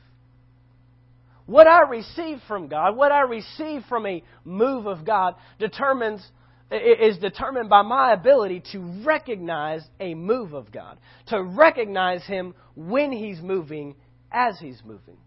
What 1.45 1.67
I 1.67 1.81
receive 1.81 2.39
from 2.47 2.67
God, 2.67 2.95
what 2.95 3.11
I 3.11 3.21
receive 3.21 3.83
from 3.87 4.05
a 4.07 4.23
move 4.43 4.87
of 4.87 5.05
God, 5.05 5.35
determines 5.59 6.25
is 6.71 7.19
determined 7.19 7.69
by 7.69 7.83
my 7.83 8.13
ability 8.13 8.63
to 8.71 8.79
recognize 9.05 9.81
a 9.99 10.15
move 10.15 10.53
of 10.53 10.71
God, 10.71 10.97
to 11.27 11.43
recognize 11.43 12.25
Him 12.25 12.55
when 12.75 13.11
He's 13.11 13.39
moving, 13.39 13.95
as 14.31 14.57
He's 14.59 14.81
moving. 14.83 15.17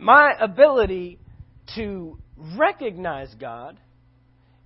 My 0.00 0.32
ability 0.40 1.18
to 1.74 2.18
recognize 2.56 3.34
God 3.38 3.78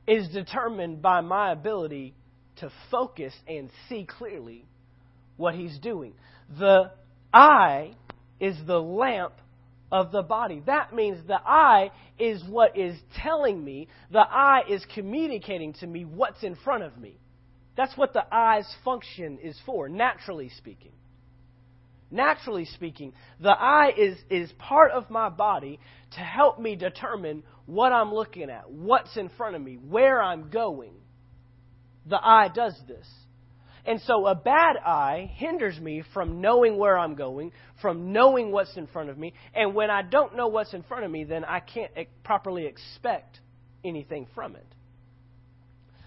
is 0.06 0.28
determined 0.28 1.02
by 1.02 1.22
my 1.22 1.50
ability 1.50 2.14
to 2.56 2.70
focus 2.88 3.34
and 3.48 3.68
see 3.88 4.06
clearly 4.06 4.64
what 5.36 5.56
He's 5.56 5.76
doing. 5.78 6.14
The 6.56 6.92
eye 7.32 7.96
is 8.38 8.56
the 8.64 8.78
lamp 8.78 9.32
of 9.90 10.12
the 10.12 10.22
body. 10.22 10.62
That 10.66 10.94
means 10.94 11.26
the 11.26 11.40
eye 11.44 11.90
is 12.16 12.44
what 12.48 12.78
is 12.78 12.96
telling 13.16 13.64
me, 13.64 13.88
the 14.12 14.20
eye 14.20 14.62
is 14.68 14.86
communicating 14.94 15.72
to 15.74 15.86
me 15.88 16.04
what's 16.04 16.44
in 16.44 16.54
front 16.54 16.84
of 16.84 16.96
me. 16.96 17.18
That's 17.76 17.96
what 17.96 18.12
the 18.12 18.24
eye's 18.32 18.72
function 18.84 19.38
is 19.42 19.58
for, 19.66 19.88
naturally 19.88 20.50
speaking 20.50 20.92
naturally 22.11 22.64
speaking, 22.64 23.12
the 23.40 23.50
eye 23.50 23.92
is, 23.96 24.16
is 24.30 24.52
part 24.52 24.92
of 24.92 25.11
my 25.11 25.28
body 25.28 25.80
to 26.12 26.20
help 26.20 26.58
me 26.58 26.76
determine 26.76 27.42
what 27.66 27.92
I'm 27.92 28.12
looking 28.12 28.50
at, 28.50 28.70
what's 28.70 29.16
in 29.16 29.30
front 29.30 29.56
of 29.56 29.62
me, 29.62 29.75
where 29.75 30.23
I'm 30.23 30.50
going. 30.50 30.92
The 32.06 32.18
eye 32.23 32.49
does 32.54 32.75
this. 32.87 33.06
And 33.87 34.00
so 34.02 34.26
a 34.26 34.34
bad 34.34 34.76
eye 34.78 35.30
hinders 35.34 35.78
me 35.78 36.02
from 36.14 36.40
knowing 36.40 36.78
where 36.78 36.99
I'm 36.99 37.14
going, 37.14 37.52
from 37.82 38.12
knowing 38.12 38.50
what's 38.50 38.76
in 38.76 38.87
front 38.87 39.11
of 39.11 39.18
me. 39.18 39.34
And 39.54 39.75
when 39.75 39.90
I 39.90 40.02
don't 40.02 40.37
know 40.37 40.49
what's 40.49 40.73
in 40.73 40.82
front 40.84 41.04
of 41.04 41.11
me, 41.11 41.25
then 41.25 41.44
I 41.44 41.61
can't 41.61 41.92
properly 42.23 42.66
expect 42.66 43.40
anything 43.84 44.26
from 44.34 44.56
it. 44.56 44.66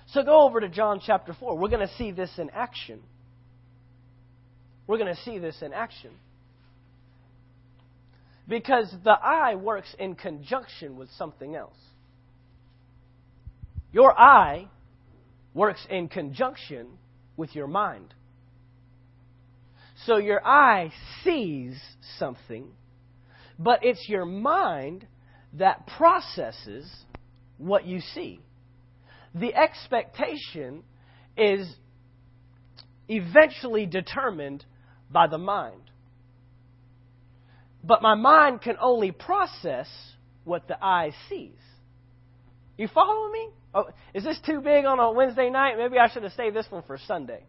So 0.07 0.23
go 0.23 0.41
over 0.41 0.59
to 0.59 0.69
John 0.69 1.01
chapter 1.05 1.35
4. 1.39 1.57
We're 1.57 1.69
going 1.69 1.87
to 1.87 1.93
see 1.95 2.11
this 2.11 2.31
in 2.37 2.49
action. 2.51 3.01
We're 4.87 4.97
going 4.97 5.13
to 5.13 5.21
see 5.21 5.37
this 5.37 5.61
in 5.61 5.73
action. 5.73 6.11
Because 8.47 8.93
the 9.03 9.11
eye 9.11 9.55
works 9.55 9.93
in 9.99 10.15
conjunction 10.15 10.95
with 10.95 11.09
something 11.17 11.55
else. 11.55 11.75
Your 13.91 14.17
eye 14.17 14.69
works 15.53 15.85
in 15.89 16.07
conjunction 16.07 16.87
with 17.35 17.53
your 17.55 17.67
mind. 17.67 18.13
So 20.05 20.17
your 20.17 20.45
eye 20.45 20.91
sees 21.23 21.77
something, 22.19 22.67
but 23.59 23.79
it's 23.83 24.07
your 24.07 24.25
mind 24.25 25.05
that 25.53 25.87
processes 25.97 26.89
what 27.57 27.85
you 27.85 27.99
see. 27.99 28.39
The 29.33 29.53
expectation 29.55 30.83
is 31.35 31.67
eventually 33.09 33.85
determined 33.85 34.63
by 35.11 35.27
the 35.27 35.37
mind. 35.37 35.81
But 37.83 38.01
my 38.01 38.15
mind 38.15 38.61
can 38.61 38.75
only 38.81 39.11
process 39.11 39.87
what 40.43 40.67
the 40.67 40.83
eye 40.83 41.11
sees. 41.29 41.51
You 42.77 42.87
follow 42.87 43.31
me? 43.31 43.49
Oh, 43.73 43.85
is 44.13 44.23
this 44.23 44.39
too 44.45 44.61
big 44.61 44.85
on 44.85 44.99
a 44.99 45.11
Wednesday 45.11 45.49
night? 45.49 45.77
Maybe 45.77 45.97
I 45.97 46.09
should 46.09 46.23
have 46.23 46.33
saved 46.33 46.55
this 46.55 46.67
one 46.69 46.83
for 46.83 46.97
Sunday. 47.07 47.43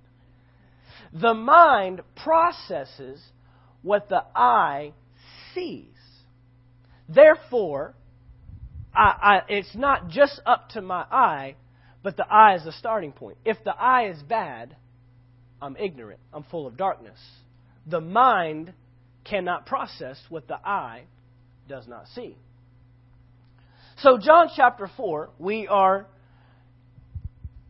the 1.12 1.34
mind 1.34 2.02
processes 2.22 3.20
what 3.82 4.08
the 4.08 4.24
eye 4.34 4.92
sees. 5.54 5.86
Therefore, 7.08 7.94
I, 8.94 9.02
I, 9.02 9.42
it's 9.48 9.74
not 9.74 10.08
just 10.08 10.40
up 10.46 10.70
to 10.70 10.82
my 10.82 11.04
eye, 11.10 11.56
but 12.02 12.16
the 12.16 12.26
eye 12.26 12.54
is 12.54 12.64
the 12.64 12.72
starting 12.72 13.12
point. 13.12 13.38
If 13.44 13.62
the 13.64 13.74
eye 13.74 14.08
is 14.10 14.22
bad, 14.22 14.76
I'm 15.62 15.76
ignorant. 15.76 16.20
I'm 16.32 16.44
full 16.44 16.66
of 16.66 16.76
darkness. 16.76 17.18
The 17.86 18.00
mind 18.00 18.72
cannot 19.24 19.66
process 19.66 20.18
what 20.28 20.48
the 20.48 20.56
eye 20.56 21.04
does 21.68 21.86
not 21.86 22.06
see. 22.14 22.36
So, 23.98 24.18
John 24.18 24.48
chapter 24.56 24.90
4, 24.96 25.30
we 25.38 25.66
are 25.68 26.06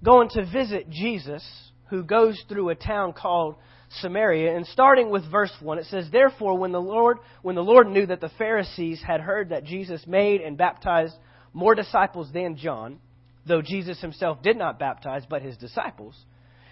going 0.04 0.28
to 0.30 0.46
visit 0.50 0.88
Jesus, 0.88 1.44
who 1.88 2.04
goes 2.04 2.40
through 2.48 2.68
a 2.68 2.74
town 2.74 3.12
called 3.12 3.56
Samaria. 4.00 4.56
And 4.56 4.66
starting 4.66 5.10
with 5.10 5.30
verse 5.30 5.52
1, 5.60 5.78
it 5.78 5.86
says, 5.86 6.06
Therefore, 6.10 6.56
when 6.56 6.72
the 6.72 6.80
Lord, 6.80 7.18
when 7.42 7.56
the 7.56 7.64
Lord 7.64 7.88
knew 7.88 8.06
that 8.06 8.20
the 8.20 8.30
Pharisees 8.38 9.02
had 9.04 9.20
heard 9.20 9.48
that 9.48 9.64
Jesus 9.64 10.06
made 10.06 10.40
and 10.40 10.56
baptized 10.56 11.14
more 11.52 11.74
disciples 11.74 12.30
than 12.32 12.56
John, 12.56 13.00
though 13.46 13.62
Jesus 13.62 14.00
himself 14.00 14.42
did 14.42 14.56
not 14.56 14.78
baptize, 14.78 15.24
but 15.28 15.42
his 15.42 15.56
disciples, 15.56 16.16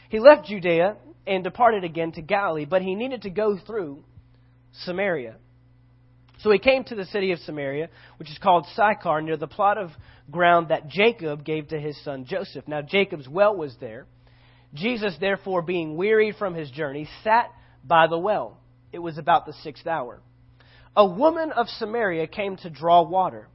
He 0.08 0.20
left 0.20 0.46
Judea 0.46 0.96
and 1.26 1.44
departed 1.44 1.84
again 1.84 2.12
to 2.12 2.22
Galilee, 2.22 2.64
but 2.64 2.82
he 2.82 2.94
needed 2.94 3.22
to 3.22 3.30
go 3.30 3.58
through 3.58 4.02
Samaria. 4.84 5.36
So 6.40 6.50
he 6.50 6.58
came 6.58 6.84
to 6.84 6.94
the 6.94 7.04
city 7.06 7.32
of 7.32 7.40
Samaria, 7.40 7.88
which 8.18 8.30
is 8.30 8.38
called 8.38 8.66
Sychar, 8.74 9.20
near 9.22 9.36
the 9.36 9.48
plot 9.48 9.76
of 9.76 9.90
ground 10.30 10.68
that 10.68 10.88
Jacob 10.88 11.44
gave 11.44 11.68
to 11.68 11.80
his 11.80 12.02
son 12.04 12.24
Joseph. 12.26 12.68
Now 12.68 12.80
Jacob's 12.80 13.28
well 13.28 13.56
was 13.56 13.74
there. 13.80 14.06
Jesus, 14.74 15.16
therefore, 15.18 15.62
being 15.62 15.96
wearied 15.96 16.36
from 16.36 16.54
his 16.54 16.70
journey, 16.70 17.08
sat 17.24 17.50
by 17.84 18.06
the 18.06 18.18
well. 18.18 18.58
It 18.92 18.98
was 18.98 19.18
about 19.18 19.46
the 19.46 19.54
sixth 19.64 19.86
hour. 19.86 20.20
A 20.96 21.06
woman 21.06 21.52
of 21.52 21.68
Samaria 21.68 22.26
came 22.26 22.56
to 22.58 22.70
draw 22.70 23.02
water. 23.02 23.48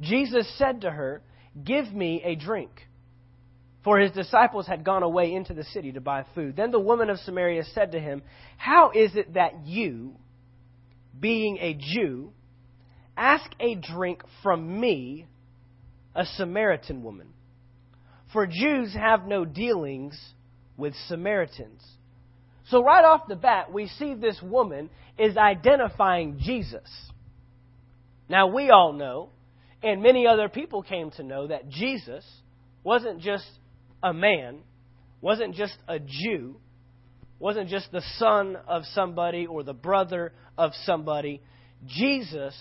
Jesus 0.00 0.50
said 0.58 0.82
to 0.82 0.90
her, 0.90 1.22
Give 1.64 1.92
me 1.92 2.22
a 2.24 2.34
drink. 2.34 2.85
For 3.86 4.00
his 4.00 4.10
disciples 4.10 4.66
had 4.66 4.82
gone 4.82 5.04
away 5.04 5.32
into 5.32 5.54
the 5.54 5.62
city 5.62 5.92
to 5.92 6.00
buy 6.00 6.24
food. 6.34 6.56
Then 6.56 6.72
the 6.72 6.80
woman 6.80 7.08
of 7.08 7.20
Samaria 7.20 7.62
said 7.72 7.92
to 7.92 8.00
him, 8.00 8.24
How 8.56 8.90
is 8.90 9.14
it 9.14 9.34
that 9.34 9.64
you, 9.64 10.16
being 11.20 11.56
a 11.58 11.72
Jew, 11.74 12.32
ask 13.16 13.48
a 13.60 13.76
drink 13.76 14.24
from 14.42 14.80
me, 14.80 15.26
a 16.16 16.26
Samaritan 16.26 17.04
woman? 17.04 17.28
For 18.32 18.48
Jews 18.48 18.92
have 18.92 19.28
no 19.28 19.44
dealings 19.44 20.20
with 20.76 20.94
Samaritans. 21.06 21.80
So, 22.70 22.82
right 22.82 23.04
off 23.04 23.28
the 23.28 23.36
bat, 23.36 23.72
we 23.72 23.86
see 23.86 24.14
this 24.14 24.42
woman 24.42 24.90
is 25.16 25.36
identifying 25.36 26.40
Jesus. 26.40 26.90
Now, 28.28 28.48
we 28.48 28.70
all 28.70 28.92
know, 28.92 29.28
and 29.80 30.02
many 30.02 30.26
other 30.26 30.48
people 30.48 30.82
came 30.82 31.12
to 31.12 31.22
know, 31.22 31.46
that 31.46 31.68
Jesus 31.68 32.24
wasn't 32.82 33.20
just 33.20 33.46
a 34.06 34.14
man, 34.14 34.58
wasn't 35.20 35.56
just 35.56 35.76
a 35.88 35.98
Jew, 35.98 36.56
wasn't 37.40 37.68
just 37.68 37.90
the 37.90 38.04
son 38.18 38.56
of 38.68 38.84
somebody 38.94 39.46
or 39.46 39.64
the 39.64 39.74
brother 39.74 40.32
of 40.56 40.70
somebody. 40.84 41.42
Jesus 41.86 42.54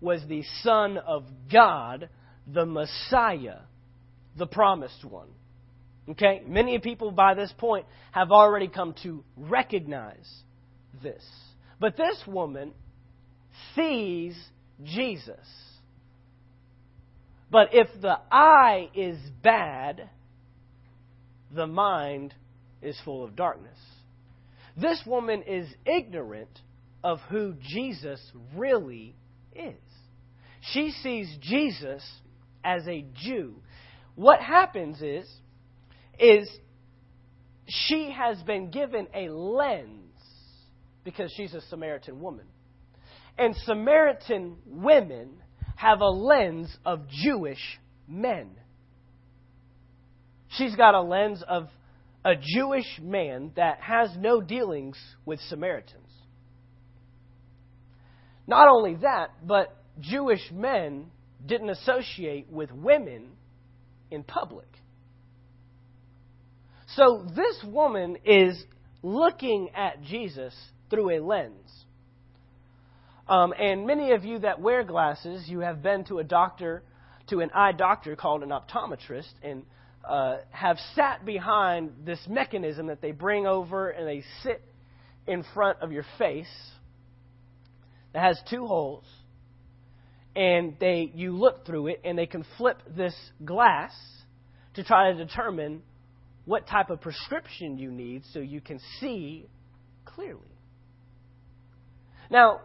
was 0.00 0.20
the 0.28 0.42
Son 0.62 0.98
of 0.98 1.24
God, 1.50 2.08
the 2.46 2.66
Messiah, 2.66 3.60
the 4.36 4.46
promised 4.46 5.04
one. 5.04 5.28
Okay? 6.08 6.42
Many 6.44 6.80
people 6.80 7.12
by 7.12 7.34
this 7.34 7.52
point 7.56 7.86
have 8.10 8.32
already 8.32 8.66
come 8.66 8.94
to 9.04 9.22
recognize 9.36 10.28
this. 11.02 11.22
But 11.78 11.96
this 11.96 12.20
woman 12.26 12.72
sees 13.76 14.36
Jesus. 14.82 15.46
But 17.48 17.68
if 17.72 17.88
the 18.02 18.18
eye 18.30 18.90
is 18.94 19.18
bad, 19.40 20.10
the 21.54 21.66
mind 21.66 22.34
is 22.82 22.98
full 23.04 23.24
of 23.24 23.36
darkness. 23.36 23.78
This 24.76 25.02
woman 25.06 25.42
is 25.42 25.68
ignorant 25.84 26.60
of 27.02 27.18
who 27.28 27.54
Jesus 27.60 28.20
really 28.56 29.14
is. 29.54 29.74
She 30.72 30.90
sees 30.90 31.36
Jesus 31.40 32.02
as 32.62 32.86
a 32.86 33.04
Jew. 33.14 33.56
What 34.14 34.40
happens 34.40 35.00
is 35.00 35.28
is 36.18 36.50
she 37.66 38.10
has 38.10 38.42
been 38.42 38.70
given 38.70 39.06
a 39.14 39.28
lens 39.30 40.12
because 41.04 41.32
she's 41.36 41.54
a 41.54 41.62
Samaritan 41.62 42.20
woman. 42.20 42.44
And 43.38 43.56
Samaritan 43.64 44.58
women 44.66 45.30
have 45.76 46.00
a 46.00 46.10
lens 46.10 46.76
of 46.84 47.08
Jewish 47.08 47.80
men. 48.06 48.50
She's 50.56 50.74
got 50.74 50.94
a 50.94 51.00
lens 51.00 51.42
of 51.46 51.68
a 52.24 52.34
Jewish 52.36 52.98
man 53.00 53.52
that 53.56 53.80
has 53.80 54.10
no 54.18 54.40
dealings 54.40 54.98
with 55.24 55.40
Samaritans. 55.48 56.10
Not 58.46 58.68
only 58.68 58.96
that, 58.96 59.30
but 59.46 59.76
Jewish 60.00 60.50
men 60.52 61.06
didn't 61.46 61.70
associate 61.70 62.50
with 62.50 62.70
women 62.72 63.28
in 64.10 64.24
public. 64.24 64.66
So 66.96 67.24
this 67.34 67.64
woman 67.64 68.16
is 68.24 68.62
looking 69.02 69.70
at 69.74 70.02
Jesus 70.02 70.54
through 70.90 71.16
a 71.16 71.20
lens. 71.24 71.70
Um, 73.28 73.54
and 73.56 73.86
many 73.86 74.10
of 74.12 74.24
you 74.24 74.40
that 74.40 74.60
wear 74.60 74.82
glasses, 74.82 75.44
you 75.46 75.60
have 75.60 75.82
been 75.82 76.04
to 76.06 76.18
a 76.18 76.24
doctor, 76.24 76.82
to 77.28 77.38
an 77.38 77.50
eye 77.54 77.72
doctor 77.72 78.16
called 78.16 78.42
an 78.42 78.50
optometrist, 78.50 79.30
and 79.42 79.64
uh, 80.04 80.38
have 80.50 80.78
sat 80.94 81.24
behind 81.24 81.92
this 82.04 82.20
mechanism 82.28 82.86
that 82.86 83.00
they 83.00 83.12
bring 83.12 83.46
over 83.46 83.90
and 83.90 84.06
they 84.06 84.24
sit 84.42 84.62
in 85.26 85.44
front 85.54 85.78
of 85.80 85.92
your 85.92 86.04
face 86.18 86.46
that 88.12 88.22
has 88.22 88.40
two 88.48 88.66
holes 88.66 89.04
and 90.34 90.76
they 90.80 91.10
you 91.14 91.32
look 91.36 91.66
through 91.66 91.88
it 91.88 92.00
and 92.04 92.18
they 92.18 92.26
can 92.26 92.44
flip 92.56 92.80
this 92.96 93.14
glass 93.44 93.92
to 94.74 94.84
try 94.84 95.12
to 95.12 95.24
determine 95.24 95.82
what 96.44 96.66
type 96.66 96.90
of 96.90 97.00
prescription 97.00 97.78
you 97.78 97.90
need 97.90 98.22
so 98.32 98.38
you 98.38 98.60
can 98.60 98.80
see 99.00 99.46
clearly. 100.04 100.40
Now, 102.30 102.60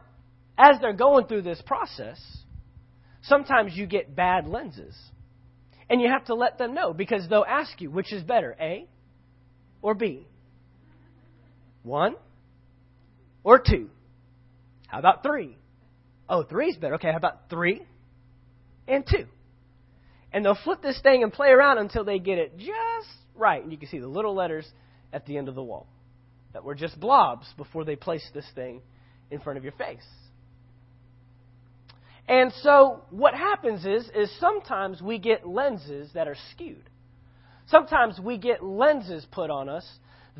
as 0.57 0.77
they're 0.79 0.93
going 0.93 1.27
through 1.27 1.41
this 1.41 1.61
process, 1.65 2.19
sometimes 3.23 3.75
you 3.75 3.85
get 3.87 4.15
bad 4.15 4.47
lenses. 4.47 4.95
And 5.89 6.01
you 6.01 6.09
have 6.09 6.25
to 6.25 6.35
let 6.35 6.57
them 6.57 6.73
know 6.73 6.93
because 6.93 7.27
they'll 7.29 7.45
ask 7.47 7.79
you 7.79 7.91
which 7.91 8.11
is 8.11 8.23
better, 8.23 8.55
A 8.59 8.87
or 9.81 9.93
B? 9.93 10.27
One 11.83 12.15
or 13.43 13.59
two? 13.59 13.89
How 14.87 14.99
about 14.99 15.21
three? 15.23 15.57
Oh, 16.27 16.43
three's 16.43 16.75
better. 16.77 16.95
Okay, 16.95 17.11
how 17.11 17.17
about 17.17 17.49
three 17.49 17.83
and 18.87 19.05
two? 19.05 19.25
And 20.33 20.43
they'll 20.43 20.57
flip 20.63 20.81
this 20.81 20.99
thing 21.01 21.23
and 21.23 21.31
play 21.31 21.49
around 21.49 21.77
until 21.77 22.03
they 22.03 22.19
get 22.19 22.39
it 22.39 22.57
just 22.57 23.09
right. 23.35 23.61
And 23.61 23.71
you 23.71 23.77
can 23.77 23.87
see 23.87 23.99
the 23.99 24.07
little 24.07 24.33
letters 24.33 24.67
at 25.13 25.25
the 25.25 25.37
end 25.37 25.47
of 25.47 25.55
the 25.55 25.63
wall 25.63 25.87
that 26.53 26.63
were 26.63 26.75
just 26.75 26.99
blobs 26.99 27.45
before 27.57 27.85
they 27.85 27.95
placed 27.95 28.33
this 28.33 28.45
thing 28.55 28.81
in 29.29 29.39
front 29.39 29.57
of 29.57 29.63
your 29.63 29.73
face. 29.73 30.05
And 32.27 32.51
so 32.61 33.03
what 33.11 33.35
happens 33.35 33.85
is 33.85 34.09
is 34.15 34.31
sometimes 34.39 35.01
we 35.01 35.19
get 35.19 35.47
lenses 35.47 36.09
that 36.13 36.27
are 36.27 36.37
skewed. 36.51 36.89
Sometimes 37.67 38.19
we 38.19 38.37
get 38.37 38.63
lenses 38.63 39.25
put 39.31 39.49
on 39.49 39.69
us 39.69 39.87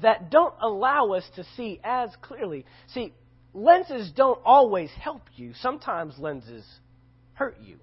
that 0.02 0.30
don't 0.30 0.54
allow 0.62 1.14
us 1.14 1.24
to 1.36 1.44
see 1.56 1.80
as 1.84 2.10
clearly. 2.22 2.66
See, 2.88 3.14
lenses 3.54 4.12
don't 4.16 4.40
always 4.44 4.90
help 5.00 5.24
you. 5.36 5.54
Sometimes 5.62 6.16
lenses 6.18 6.66
hurt 7.34 7.58
you. 7.64 7.78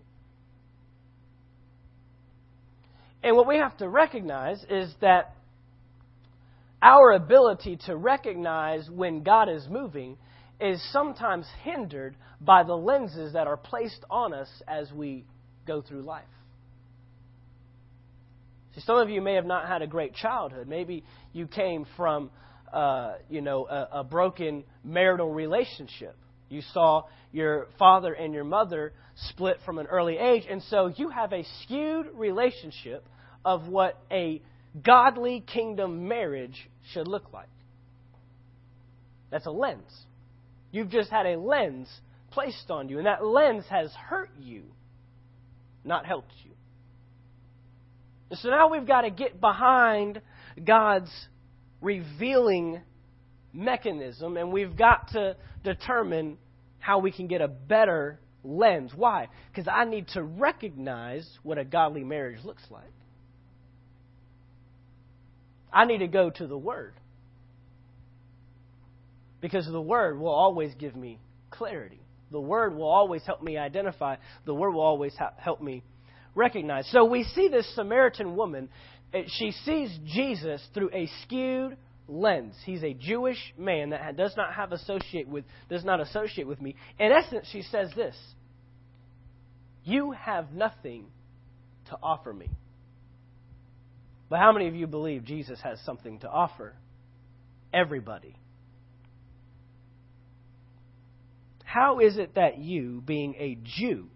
And 3.22 3.36
what 3.36 3.46
we 3.46 3.56
have 3.56 3.76
to 3.78 3.88
recognize 3.88 4.64
is 4.68 4.92
that 5.00 5.34
our 6.82 7.12
ability 7.12 7.78
to 7.86 7.96
recognize 7.96 8.90
when 8.90 9.22
God 9.22 9.48
is 9.48 9.66
moving 9.70 10.18
is 10.62 10.82
sometimes 10.92 11.46
hindered 11.62 12.14
by 12.40 12.62
the 12.62 12.76
lenses 12.76 13.32
that 13.32 13.46
are 13.46 13.56
placed 13.56 14.04
on 14.08 14.32
us 14.32 14.48
as 14.68 14.90
we 14.92 15.24
go 15.66 15.82
through 15.82 16.02
life. 16.02 16.24
See, 18.74 18.80
some 18.82 18.96
of 18.98 19.10
you 19.10 19.20
may 19.20 19.34
have 19.34 19.44
not 19.44 19.66
had 19.66 19.82
a 19.82 19.86
great 19.86 20.14
childhood. 20.14 20.68
Maybe 20.68 21.04
you 21.32 21.46
came 21.46 21.86
from, 21.96 22.30
uh, 22.72 23.14
you 23.28 23.40
know, 23.40 23.66
a, 23.66 24.00
a 24.00 24.04
broken 24.04 24.64
marital 24.84 25.30
relationship. 25.32 26.16
You 26.48 26.62
saw 26.72 27.04
your 27.32 27.66
father 27.78 28.12
and 28.12 28.32
your 28.32 28.44
mother 28.44 28.92
split 29.16 29.58
from 29.64 29.78
an 29.78 29.86
early 29.86 30.16
age, 30.16 30.44
and 30.48 30.62
so 30.64 30.92
you 30.96 31.10
have 31.10 31.32
a 31.32 31.44
skewed 31.62 32.06
relationship 32.14 33.04
of 33.44 33.68
what 33.68 33.98
a 34.10 34.40
godly 34.82 35.40
kingdom 35.40 36.08
marriage 36.08 36.68
should 36.92 37.08
look 37.08 37.32
like. 37.32 37.48
That's 39.30 39.46
a 39.46 39.50
lens. 39.50 39.92
You've 40.72 40.88
just 40.88 41.10
had 41.10 41.26
a 41.26 41.38
lens 41.38 41.88
placed 42.30 42.70
on 42.70 42.88
you, 42.88 42.98
and 42.98 43.06
that 43.06 43.24
lens 43.24 43.64
has 43.68 43.92
hurt 43.92 44.30
you, 44.40 44.64
not 45.84 46.06
helped 46.06 46.32
you. 46.44 46.50
And 48.30 48.38
so 48.38 48.48
now 48.48 48.70
we've 48.70 48.86
got 48.86 49.02
to 49.02 49.10
get 49.10 49.40
behind 49.40 50.20
God's 50.64 51.10
revealing 51.82 52.80
mechanism, 53.52 54.38
and 54.38 54.50
we've 54.50 54.76
got 54.76 55.08
to 55.08 55.36
determine 55.62 56.38
how 56.78 56.98
we 56.98 57.12
can 57.12 57.26
get 57.26 57.42
a 57.42 57.48
better 57.48 58.18
lens. 58.42 58.92
Why? 58.96 59.28
Because 59.50 59.68
I 59.70 59.84
need 59.84 60.08
to 60.14 60.22
recognize 60.22 61.28
what 61.42 61.58
a 61.58 61.64
godly 61.64 62.04
marriage 62.04 62.42
looks 62.44 62.64
like. 62.70 62.90
I 65.70 65.84
need 65.84 65.98
to 65.98 66.08
go 66.08 66.30
to 66.30 66.46
the 66.46 66.56
Word. 66.56 66.94
Because 69.42 69.66
the 69.66 69.80
Word 69.80 70.18
will 70.18 70.30
always 70.30 70.72
give 70.78 70.96
me 70.96 71.18
clarity. 71.50 72.00
The 72.30 72.40
Word 72.40 72.74
will 72.74 72.88
always 72.88 73.22
help 73.26 73.42
me 73.42 73.58
identify. 73.58 74.16
The 74.46 74.54
Word 74.54 74.70
will 74.70 74.80
always 74.80 75.14
help 75.36 75.60
me 75.60 75.82
recognize. 76.34 76.88
So 76.90 77.04
we 77.04 77.24
see 77.24 77.48
this 77.48 77.70
Samaritan 77.74 78.36
woman, 78.36 78.70
she 79.26 79.52
sees 79.66 79.94
Jesus 80.06 80.62
through 80.72 80.90
a 80.94 81.10
skewed 81.22 81.76
lens. 82.08 82.54
He's 82.64 82.82
a 82.82 82.94
Jewish 82.94 83.36
man 83.58 83.90
that 83.90 84.16
does 84.16 84.34
not 84.36 84.54
have 84.54 84.72
associate 84.72 85.28
with 85.28 85.44
does 85.68 85.84
not 85.84 86.00
associate 86.00 86.46
with 86.46 86.60
me. 86.62 86.74
In 86.98 87.12
essence, 87.12 87.46
she 87.52 87.62
says 87.62 87.90
this: 87.94 88.16
You 89.84 90.12
have 90.12 90.52
nothing 90.52 91.06
to 91.90 91.98
offer 92.02 92.32
me. 92.32 92.48
But 94.30 94.38
how 94.38 94.52
many 94.52 94.68
of 94.68 94.74
you 94.74 94.86
believe 94.86 95.24
Jesus 95.24 95.60
has 95.62 95.78
something 95.84 96.20
to 96.20 96.28
offer 96.28 96.74
everybody? 97.74 98.34
How 101.72 102.00
is 102.00 102.18
it 102.18 102.34
that 102.34 102.58
you, 102.58 103.02
being 103.06 103.34
a 103.38 103.56
Jew, 103.62 104.08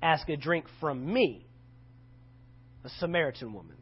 ask 0.00 0.26
a 0.30 0.38
drink 0.38 0.64
from 0.80 1.12
me, 1.12 1.46
a 2.82 2.88
Samaritan 2.98 3.52
woman? 3.52 3.76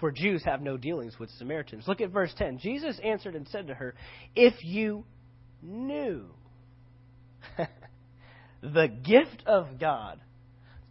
For 0.00 0.12
Jews 0.12 0.42
have 0.44 0.60
no 0.60 0.76
dealings 0.76 1.18
with 1.18 1.30
Samaritans. 1.38 1.88
Look 1.88 2.02
at 2.02 2.10
verse 2.10 2.34
10. 2.36 2.58
Jesus 2.58 3.00
answered 3.02 3.36
and 3.36 3.48
said 3.48 3.68
to 3.68 3.74
her, 3.74 3.94
If 4.36 4.62
you 4.62 5.06
knew 5.62 6.26
the 8.60 8.88
gift 8.88 9.44
of 9.46 9.80
God, 9.80 10.20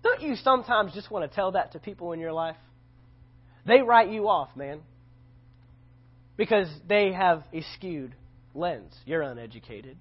don't 0.02 0.24
you 0.24 0.36
sometimes 0.36 0.94
just 0.96 1.12
want 1.12 1.30
to 1.30 1.36
tell 1.36 1.52
that 1.52 1.74
to 1.74 1.80
people 1.80 2.14
in 2.14 2.20
your 2.20 2.34
life? 2.34 2.58
They 3.68 3.82
write 3.82 4.10
you 4.10 4.28
off, 4.30 4.50
man, 4.56 4.80
because 6.38 6.70
they 6.90 7.12
have 7.14 7.44
a 7.54 7.62
skewed 7.76 8.16
lens. 8.58 8.94
You're 9.06 9.22
uneducated. 9.22 9.98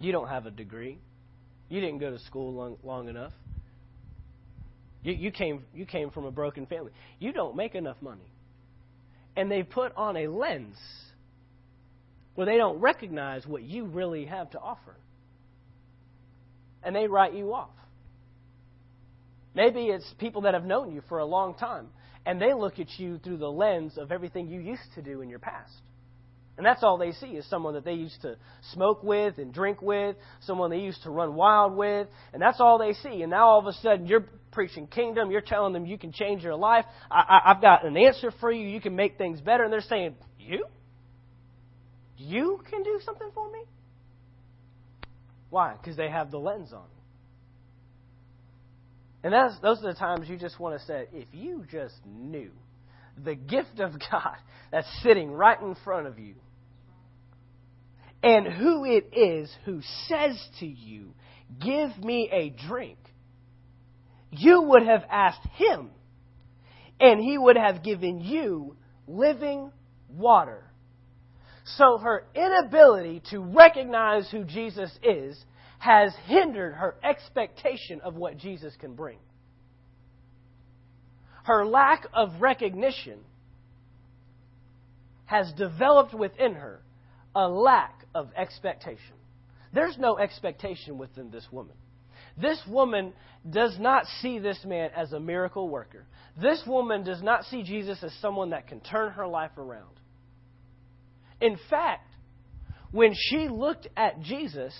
You 0.00 0.12
don't 0.12 0.28
have 0.28 0.46
a 0.46 0.50
degree. 0.50 0.98
You 1.68 1.80
didn't 1.80 1.98
go 1.98 2.10
to 2.10 2.18
school 2.20 2.52
long, 2.52 2.76
long 2.82 3.08
enough. 3.08 3.32
You, 5.02 5.12
you, 5.12 5.30
came, 5.30 5.64
you 5.74 5.86
came 5.86 6.10
from 6.10 6.24
a 6.24 6.30
broken 6.30 6.66
family. 6.66 6.92
You 7.18 7.32
don't 7.32 7.56
make 7.56 7.74
enough 7.74 7.96
money. 8.00 8.32
And 9.36 9.50
they 9.50 9.62
put 9.62 9.92
on 9.96 10.16
a 10.16 10.26
lens 10.28 10.76
where 12.34 12.46
they 12.46 12.56
don't 12.56 12.80
recognize 12.80 13.46
what 13.46 13.62
you 13.62 13.84
really 13.84 14.26
have 14.26 14.50
to 14.50 14.58
offer. 14.58 14.96
And 16.82 16.94
they 16.94 17.06
write 17.06 17.34
you 17.34 17.52
off. 17.54 17.70
Maybe 19.54 19.86
it's 19.86 20.06
people 20.18 20.42
that 20.42 20.54
have 20.54 20.64
known 20.64 20.92
you 20.92 21.02
for 21.08 21.18
a 21.18 21.24
long 21.24 21.54
time, 21.54 21.88
and 22.26 22.40
they 22.40 22.52
look 22.52 22.78
at 22.78 22.98
you 22.98 23.18
through 23.18 23.38
the 23.38 23.50
lens 23.50 23.96
of 23.96 24.12
everything 24.12 24.48
you 24.48 24.60
used 24.60 24.82
to 24.94 25.02
do 25.02 25.22
in 25.22 25.30
your 25.30 25.38
past. 25.38 25.72
And 26.56 26.64
that's 26.64 26.82
all 26.82 26.96
they 26.96 27.12
see 27.12 27.26
is 27.28 27.48
someone 27.50 27.74
that 27.74 27.84
they 27.84 27.92
used 27.92 28.22
to 28.22 28.36
smoke 28.72 29.02
with 29.02 29.36
and 29.38 29.52
drink 29.52 29.82
with, 29.82 30.16
someone 30.40 30.70
they 30.70 30.78
used 30.78 31.02
to 31.02 31.10
run 31.10 31.34
wild 31.34 31.76
with, 31.76 32.08
and 32.32 32.40
that's 32.40 32.60
all 32.60 32.78
they 32.78 32.94
see. 32.94 33.22
And 33.22 33.30
now 33.30 33.48
all 33.48 33.58
of 33.58 33.66
a 33.66 33.72
sudden 33.74 34.06
you're 34.06 34.24
preaching 34.52 34.86
kingdom, 34.86 35.30
you're 35.30 35.42
telling 35.42 35.74
them 35.74 35.84
you 35.84 35.98
can 35.98 36.12
change 36.12 36.42
your 36.42 36.54
life. 36.56 36.86
I, 37.10 37.20
I, 37.20 37.50
I've 37.50 37.60
got 37.60 37.84
an 37.84 37.96
answer 37.98 38.32
for 38.40 38.50
you. 38.50 38.66
You 38.66 38.80
can 38.80 38.96
make 38.96 39.18
things 39.18 39.40
better. 39.40 39.64
And 39.64 39.72
they're 39.72 39.82
saying, 39.82 40.14
You? 40.38 40.64
You 42.16 42.62
can 42.70 42.82
do 42.82 42.98
something 43.04 43.28
for 43.34 43.50
me? 43.50 43.60
Why? 45.50 45.74
Because 45.76 45.96
they 45.96 46.08
have 46.08 46.30
the 46.30 46.38
lens 46.38 46.72
on. 46.72 46.86
And 49.22 49.32
that's, 49.32 49.58
those 49.60 49.78
are 49.80 49.92
the 49.92 49.98
times 49.98 50.28
you 50.28 50.38
just 50.38 50.58
want 50.58 50.78
to 50.78 50.86
say, 50.86 51.08
if 51.12 51.26
you 51.32 51.64
just 51.70 51.94
knew 52.06 52.50
the 53.22 53.34
gift 53.34 53.80
of 53.80 53.92
God 54.10 54.36
that's 54.70 54.88
sitting 55.02 55.32
right 55.32 55.60
in 55.60 55.74
front 55.84 56.06
of 56.06 56.18
you, 56.18 56.34
and 58.26 58.44
who 58.44 58.84
it 58.84 59.16
is 59.16 59.48
who 59.64 59.80
says 60.08 60.36
to 60.58 60.66
you, 60.66 61.14
Give 61.60 61.96
me 62.02 62.28
a 62.32 62.50
drink, 62.66 62.98
you 64.32 64.62
would 64.62 64.82
have 64.82 65.04
asked 65.08 65.46
him, 65.54 65.90
and 66.98 67.20
he 67.20 67.38
would 67.38 67.56
have 67.56 67.84
given 67.84 68.20
you 68.20 68.74
living 69.06 69.70
water. 70.08 70.64
So 71.76 71.98
her 71.98 72.24
inability 72.34 73.22
to 73.30 73.38
recognize 73.38 74.28
who 74.28 74.42
Jesus 74.42 74.90
is 75.04 75.38
has 75.78 76.12
hindered 76.26 76.74
her 76.74 76.96
expectation 77.04 78.00
of 78.00 78.16
what 78.16 78.38
Jesus 78.38 78.74
can 78.80 78.96
bring. 78.96 79.18
Her 81.44 81.64
lack 81.64 82.06
of 82.12 82.40
recognition 82.40 83.20
has 85.26 85.52
developed 85.52 86.12
within 86.12 86.54
her 86.54 86.82
a 87.36 87.46
lack 87.46 87.95
of 88.16 88.30
expectation. 88.34 89.14
There's 89.74 89.98
no 89.98 90.16
expectation 90.18 90.96
within 90.96 91.30
this 91.30 91.46
woman. 91.52 91.74
This 92.40 92.58
woman 92.66 93.12
does 93.48 93.76
not 93.78 94.06
see 94.20 94.38
this 94.38 94.58
man 94.64 94.90
as 94.96 95.12
a 95.12 95.20
miracle 95.20 95.68
worker. 95.68 96.06
This 96.40 96.62
woman 96.66 97.04
does 97.04 97.22
not 97.22 97.44
see 97.44 97.62
Jesus 97.62 98.02
as 98.02 98.12
someone 98.22 98.50
that 98.50 98.68
can 98.68 98.80
turn 98.80 99.12
her 99.12 99.26
life 99.26 99.56
around. 99.58 99.94
In 101.42 101.58
fact, 101.68 102.08
when 102.90 103.12
she 103.14 103.48
looked 103.48 103.86
at 103.96 104.22
Jesus, 104.22 104.74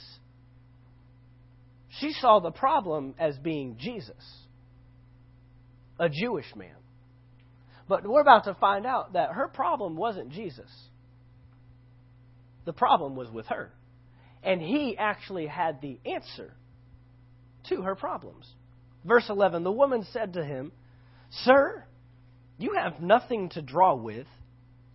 she 2.01 2.13
saw 2.13 2.41
the 2.41 2.51
problem 2.51 3.15
as 3.19 3.37
being 3.37 3.77
Jesus, 3.79 4.17
a 5.99 6.09
Jewish 6.09 6.47
man. 6.57 6.77
But 7.87 8.07
we're 8.07 8.23
about 8.23 8.45
to 8.45 8.55
find 8.55 8.87
out 8.87 9.13
that 9.13 9.33
her 9.33 9.49
problem 9.49 9.97
wasn't 9.97 10.31
Jesus. 10.31 10.71
The 12.67 12.75
problem 12.75 13.17
was 13.17 13.31
with 13.31 13.47
her. 13.47 13.73
And 14.43 14.61
he 14.61 14.99
actually 14.99 15.47
had 15.47 15.81
the 15.81 15.99
answer 16.05 16.53
to 17.71 17.83
her 17.83 17.95
problems. 17.95 18.47
Verse 19.05 19.25
11 19.31 19.65
The 19.65 19.73
woman 19.73 20.05
said 20.13 20.35
to 20.35 20.45
him, 20.45 20.73
Sir, 21.31 21.85
you 22.59 22.75
have 22.75 23.01
nothing 23.01 23.49
to 23.51 23.63
draw 23.63 23.95
with, 23.95 24.27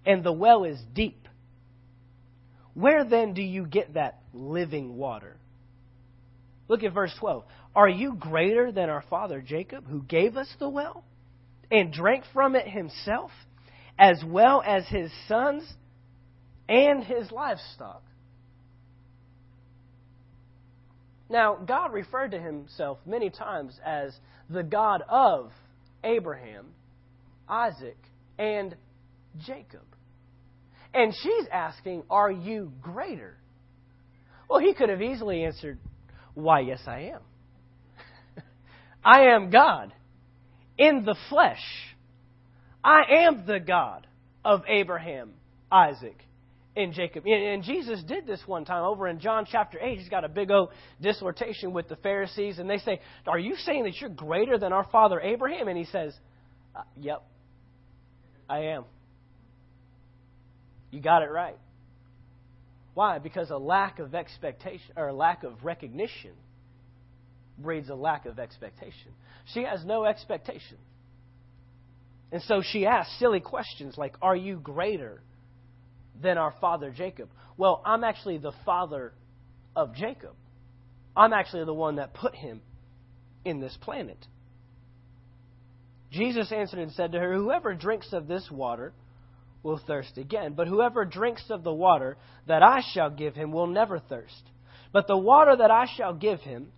and 0.05 0.23
the 0.23 0.31
well 0.31 0.63
is 0.63 0.79
deep. 0.93 1.27
Where 2.73 3.03
then 3.03 3.33
do 3.33 3.41
you 3.41 3.65
get 3.65 3.95
that 3.95 4.19
living 4.33 4.95
water? 4.95 5.37
Look 6.67 6.83
at 6.83 6.93
verse 6.93 7.13
12. 7.19 7.43
Are 7.75 7.89
you 7.89 8.15
greater 8.15 8.71
than 8.71 8.89
our 8.89 9.03
father 9.09 9.41
Jacob, 9.41 9.85
who 9.87 10.03
gave 10.03 10.37
us 10.37 10.47
the 10.59 10.69
well 10.69 11.03
and 11.69 11.91
drank 11.91 12.23
from 12.33 12.55
it 12.55 12.67
himself, 12.67 13.31
as 13.97 14.21
well 14.25 14.61
as 14.65 14.87
his 14.87 15.11
sons 15.27 15.63
and 16.67 17.03
his 17.03 17.31
livestock. 17.31 18.03
Now, 21.29 21.55
God 21.55 21.93
referred 21.93 22.31
to 22.31 22.39
himself 22.39 22.97
many 23.05 23.29
times 23.29 23.79
as 23.85 24.13
the 24.49 24.63
God 24.63 25.01
of 25.07 25.51
Abraham, 26.03 26.67
Isaac, 27.47 27.97
and 28.37 28.75
Jacob. 29.39 29.85
And 30.93 31.13
she's 31.13 31.45
asking, 31.51 32.03
Are 32.09 32.31
you 32.31 32.73
greater? 32.81 33.37
Well, 34.49 34.59
he 34.59 34.73
could 34.73 34.89
have 34.89 35.01
easily 35.01 35.45
answered, 35.45 35.79
Why, 36.33 36.59
yes, 36.59 36.81
I 36.85 37.13
am. 37.13 37.21
I 39.05 39.27
am 39.27 39.49
God 39.51 39.93
in 40.77 41.05
the 41.05 41.15
flesh. 41.29 41.63
I 42.83 43.03
am 43.25 43.45
the 43.45 43.59
God 43.59 44.05
of 44.43 44.63
Abraham, 44.67 45.31
Isaac, 45.71 46.17
in 46.75 46.93
Jacob. 46.93 47.25
And 47.25 47.63
Jesus 47.63 48.01
did 48.03 48.25
this 48.25 48.41
one 48.45 48.65
time 48.65 48.83
over 48.83 49.07
in 49.07 49.19
John 49.19 49.45
chapter 49.49 49.77
8. 49.79 49.99
He's 49.99 50.09
got 50.09 50.23
a 50.23 50.29
big 50.29 50.51
old 50.51 50.69
dissertation 51.01 51.73
with 51.73 51.89
the 51.89 51.97
Pharisees, 51.97 52.59
and 52.59 52.69
they 52.69 52.77
say, 52.79 53.01
Are 53.27 53.39
you 53.39 53.55
saying 53.55 53.83
that 53.83 53.99
you're 53.99 54.09
greater 54.09 54.57
than 54.57 54.71
our 54.71 54.85
father 54.91 55.19
Abraham? 55.19 55.67
And 55.67 55.77
he 55.77 55.85
says, 55.85 56.13
uh, 56.75 56.81
Yep, 56.97 57.23
I 58.49 58.59
am. 58.59 58.85
You 60.91 61.01
got 61.01 61.23
it 61.23 61.29
right. 61.29 61.57
Why? 62.93 63.19
Because 63.19 63.49
a 63.49 63.57
lack 63.57 63.99
of 63.99 64.13
expectation 64.13 64.91
or 64.97 65.07
a 65.07 65.13
lack 65.13 65.43
of 65.43 65.63
recognition 65.63 66.31
breeds 67.57 67.89
a 67.89 67.95
lack 67.95 68.25
of 68.25 68.39
expectation. 68.39 69.11
She 69.53 69.63
has 69.63 69.85
no 69.85 70.05
expectation. 70.05 70.77
And 72.31 72.41
so 72.43 72.61
she 72.61 72.85
asks 72.85 73.17
silly 73.19 73.41
questions 73.41 73.97
like, 73.97 74.15
Are 74.21 74.35
you 74.35 74.57
greater 74.57 75.21
than 76.21 76.37
our 76.37 76.53
father 76.61 76.91
Jacob. 76.91 77.29
Well, 77.57 77.81
I'm 77.85 78.03
actually 78.03 78.37
the 78.37 78.53
father 78.65 79.13
of 79.75 79.95
Jacob. 79.95 80.33
I'm 81.15 81.33
actually 81.33 81.65
the 81.65 81.73
one 81.73 81.95
that 81.95 82.13
put 82.13 82.35
him 82.35 82.61
in 83.43 83.59
this 83.59 83.77
planet. 83.81 84.17
Jesus 86.11 86.51
answered 86.51 86.79
and 86.79 86.91
said 86.91 87.13
to 87.13 87.19
her, 87.19 87.33
Whoever 87.33 87.73
drinks 87.73 88.13
of 88.13 88.27
this 88.27 88.49
water 88.51 88.93
will 89.63 89.79
thirst 89.85 90.17
again, 90.17 90.53
but 90.53 90.67
whoever 90.67 91.05
drinks 91.05 91.43
of 91.49 91.63
the 91.63 91.73
water 91.73 92.17
that 92.47 92.63
I 92.63 92.81
shall 92.93 93.09
give 93.09 93.35
him 93.35 93.51
will 93.51 93.67
never 93.67 93.99
thirst. 93.99 94.41
But 94.91 95.07
the 95.07 95.17
water 95.17 95.55
that 95.55 95.71
I 95.71 95.85
shall 95.95 96.13
give 96.13 96.41
him 96.41 96.71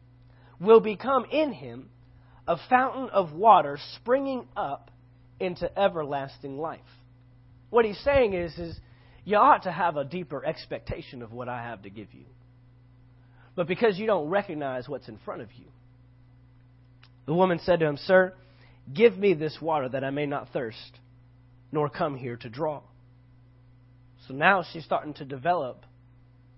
will 0.59 0.79
become 0.79 1.25
in 1.31 1.51
him 1.51 1.89
a 2.47 2.57
fountain 2.69 3.09
of 3.09 3.33
water 3.33 3.79
springing 3.95 4.47
up 4.55 4.91
into 5.39 5.79
everlasting 5.79 6.57
life. 6.57 6.79
What 7.69 7.85
he's 7.85 7.99
saying 8.03 8.33
is, 8.33 8.55
is 8.57 8.79
you 9.25 9.37
ought 9.37 9.63
to 9.63 9.71
have 9.71 9.97
a 9.97 10.03
deeper 10.03 10.45
expectation 10.45 11.21
of 11.21 11.31
what 11.31 11.49
I 11.49 11.63
have 11.63 11.83
to 11.83 11.89
give 11.89 12.13
you. 12.13 12.25
But 13.55 13.67
because 13.67 13.97
you 13.97 14.07
don't 14.07 14.29
recognize 14.29 14.89
what's 14.89 15.07
in 15.07 15.19
front 15.23 15.41
of 15.41 15.49
you, 15.53 15.65
the 17.25 17.33
woman 17.33 17.59
said 17.63 17.79
to 17.79 17.85
him, 17.85 17.97
Sir, 17.97 18.33
Give 18.91 19.17
me 19.17 19.33
this 19.33 19.57
water 19.61 19.87
that 19.89 20.03
I 20.03 20.09
may 20.09 20.25
not 20.25 20.49
thirst, 20.49 20.99
nor 21.71 21.89
come 21.89 22.17
here 22.17 22.35
to 22.37 22.49
draw. 22.49 22.81
So 24.27 24.33
now 24.33 24.63
she's 24.71 24.83
starting 24.83 25.13
to 25.15 25.25
develop 25.25 25.85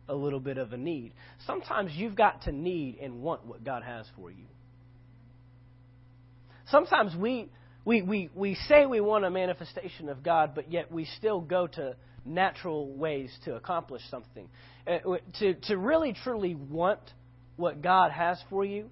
a 0.07 0.15
little 0.15 0.39
bit 0.39 0.57
of 0.57 0.73
a 0.73 0.77
need. 0.77 1.13
Sometimes 1.45 1.91
you've 1.93 2.15
got 2.15 2.43
to 2.43 2.51
need 2.51 2.97
and 2.97 3.21
want 3.21 3.45
what 3.45 3.63
God 3.63 3.83
has 3.83 4.05
for 4.15 4.31
you. 4.31 4.45
Sometimes 6.69 7.15
we, 7.15 7.49
we, 7.85 8.01
we, 8.01 8.29
we 8.33 8.55
say 8.67 8.85
we 8.85 9.01
want 9.01 9.25
a 9.25 9.29
manifestation 9.29 10.09
of 10.09 10.23
God, 10.23 10.53
but 10.55 10.71
yet 10.71 10.91
we 10.91 11.05
still 11.05 11.41
go 11.41 11.67
to 11.67 11.95
natural 12.25 12.91
ways 12.93 13.31
to 13.45 13.55
accomplish 13.55 14.01
something. 14.09 14.49
Uh, 14.87 15.17
to, 15.39 15.53
to 15.53 15.77
really, 15.77 16.13
truly 16.23 16.55
want 16.55 16.99
what 17.55 17.81
God 17.81 18.11
has 18.11 18.39
for 18.49 18.65
you, 18.65 18.89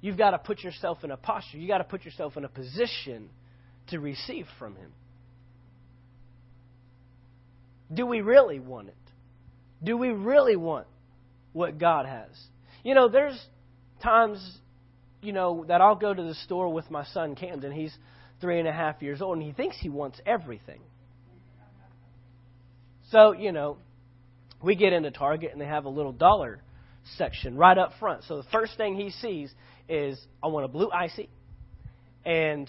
you've 0.00 0.18
got 0.18 0.32
to 0.32 0.38
put 0.38 0.62
yourself 0.62 1.04
in 1.04 1.10
a 1.10 1.16
posture. 1.16 1.58
You've 1.58 1.68
got 1.68 1.78
to 1.78 1.84
put 1.84 2.04
yourself 2.04 2.36
in 2.36 2.44
a 2.44 2.48
position 2.48 3.30
to 3.88 4.00
receive 4.00 4.46
from 4.58 4.76
Him. 4.76 4.92
Do 7.92 8.06
we 8.06 8.20
really 8.20 8.58
want 8.58 8.88
it? 8.88 8.94
Do 9.82 9.96
we 9.96 10.08
really 10.08 10.56
want 10.56 10.86
what 11.52 11.78
God 11.78 12.06
has? 12.06 12.30
You 12.82 12.94
know, 12.94 13.08
there's 13.08 13.38
times, 14.02 14.58
you 15.22 15.32
know, 15.32 15.64
that 15.68 15.80
I'll 15.80 15.96
go 15.96 16.12
to 16.12 16.22
the 16.22 16.34
store 16.34 16.72
with 16.72 16.90
my 16.90 17.04
son 17.06 17.34
Camden. 17.34 17.72
He's 17.72 17.94
three 18.40 18.58
and 18.58 18.68
a 18.68 18.72
half 18.72 19.02
years 19.02 19.22
old, 19.22 19.38
and 19.38 19.46
he 19.46 19.52
thinks 19.52 19.76
he 19.78 19.88
wants 19.88 20.20
everything. 20.26 20.80
So, 23.14 23.30
you 23.30 23.52
know, 23.52 23.76
we 24.60 24.74
get 24.74 24.92
into 24.92 25.12
Target 25.12 25.52
and 25.52 25.60
they 25.60 25.66
have 25.66 25.84
a 25.84 25.88
little 25.88 26.10
dollar 26.10 26.60
section 27.16 27.56
right 27.56 27.78
up 27.78 27.92
front. 28.00 28.24
So 28.24 28.38
the 28.38 28.48
first 28.50 28.76
thing 28.76 28.96
he 28.96 29.10
sees 29.10 29.54
is 29.88 30.18
I 30.42 30.48
want 30.48 30.64
a 30.64 30.68
blue 30.68 30.90
icy 30.90 31.28
and 32.24 32.68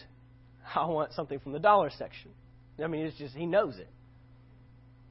I 0.75 0.85
want 0.85 1.13
something 1.13 1.39
from 1.39 1.51
the 1.53 1.59
dollar 1.59 1.89
section. 1.97 2.29
I 2.83 2.85
mean, 2.85 3.07
it's 3.07 3.17
just, 3.17 3.33
he 3.33 3.47
knows 3.47 3.77
it. 3.79 3.89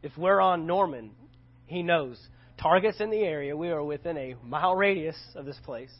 If 0.04 0.16
we're 0.16 0.40
on 0.40 0.68
Norman, 0.68 1.10
he 1.66 1.82
knows. 1.82 2.16
Target's 2.62 3.00
in 3.00 3.10
the 3.10 3.18
area. 3.18 3.56
We 3.56 3.70
are 3.70 3.82
within 3.82 4.16
a 4.16 4.36
mile 4.44 4.76
radius 4.76 5.16
of 5.34 5.46
this 5.46 5.58
place. 5.64 5.90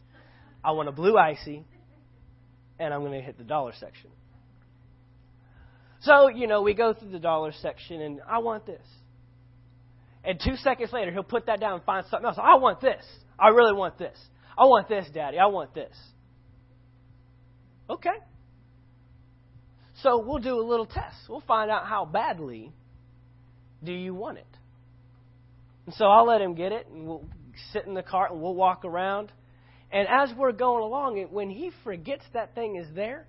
I 0.62 0.70
want 0.72 0.88
a 0.88 0.92
blue 0.92 1.18
icy, 1.18 1.64
and 2.78 2.94
I'm 2.94 3.00
going 3.00 3.18
to 3.18 3.20
hit 3.20 3.36
the 3.36 3.42
dollar 3.42 3.72
section. 3.80 4.10
So, 6.02 6.28
you 6.28 6.46
know, 6.46 6.62
we 6.62 6.74
go 6.74 6.94
through 6.94 7.10
the 7.10 7.18
dollar 7.18 7.52
section, 7.62 8.00
and 8.00 8.20
I 8.28 8.38
want 8.38 8.64
this. 8.64 8.86
And 10.24 10.40
two 10.42 10.56
seconds 10.56 10.92
later, 10.92 11.12
he'll 11.12 11.22
put 11.22 11.46
that 11.46 11.60
down 11.60 11.74
and 11.74 11.82
find 11.84 12.06
something 12.10 12.26
else. 12.26 12.38
I 12.40 12.56
want 12.56 12.80
this. 12.80 13.04
I 13.38 13.48
really 13.48 13.74
want 13.74 13.98
this. 13.98 14.16
I 14.56 14.64
want 14.64 14.88
this, 14.88 15.06
Daddy. 15.12 15.38
I 15.38 15.46
want 15.46 15.74
this. 15.74 15.94
Okay. 17.90 18.16
So 20.02 20.22
we'll 20.24 20.38
do 20.38 20.58
a 20.58 20.66
little 20.66 20.86
test. 20.86 21.16
We'll 21.28 21.42
find 21.42 21.70
out 21.70 21.86
how 21.86 22.04
badly 22.04 22.72
do 23.82 23.92
you 23.92 24.14
want 24.14 24.38
it. 24.38 24.46
And 25.86 25.94
so 25.94 26.06
I'll 26.06 26.26
let 26.26 26.40
him 26.40 26.54
get 26.54 26.72
it, 26.72 26.86
and 26.88 27.06
we'll 27.06 27.24
sit 27.72 27.84
in 27.86 27.94
the 27.94 28.02
cart 28.02 28.32
and 28.32 28.40
we'll 28.40 28.54
walk 28.54 28.84
around. 28.84 29.30
And 29.92 30.08
as 30.08 30.34
we're 30.36 30.52
going 30.52 30.82
along, 30.82 31.26
when 31.30 31.50
he 31.50 31.70
forgets 31.84 32.24
that 32.32 32.54
thing 32.54 32.76
is 32.76 32.86
there, 32.94 33.26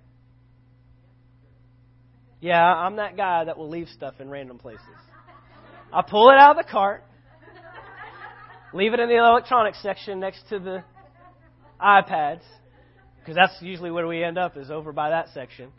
yeah, 2.40 2.62
I'm 2.62 2.96
that 2.96 3.16
guy 3.16 3.44
that 3.44 3.56
will 3.56 3.68
leave 3.68 3.88
stuff 3.88 4.14
in 4.20 4.28
random 4.28 4.58
places. 4.58 4.80
I 5.92 6.02
pull 6.02 6.30
it 6.30 6.38
out 6.38 6.58
of 6.58 6.64
the 6.64 6.70
cart, 6.70 7.04
leave 8.72 8.92
it 8.92 9.00
in 9.00 9.08
the 9.08 9.16
electronics 9.16 9.80
section 9.82 10.20
next 10.20 10.48
to 10.50 10.58
the 10.58 10.84
iPads, 11.80 12.42
because 13.18 13.34
that's 13.34 13.56
usually 13.60 13.90
where 13.90 14.06
we 14.06 14.22
end 14.22 14.38
up, 14.38 14.56
is 14.56 14.70
over 14.70 14.92
by 14.92 15.10
that 15.10 15.28
section. 15.32 15.70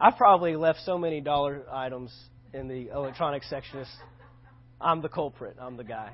I've 0.00 0.16
probably 0.16 0.56
left 0.56 0.80
so 0.84 0.98
many 0.98 1.20
dollar 1.20 1.62
items 1.72 2.14
in 2.52 2.68
the 2.68 2.88
electronics 2.88 3.48
section. 3.48 3.84
I'm 4.80 5.00
the 5.00 5.08
culprit. 5.08 5.56
I'm 5.58 5.76
the 5.76 5.84
guy. 5.84 6.12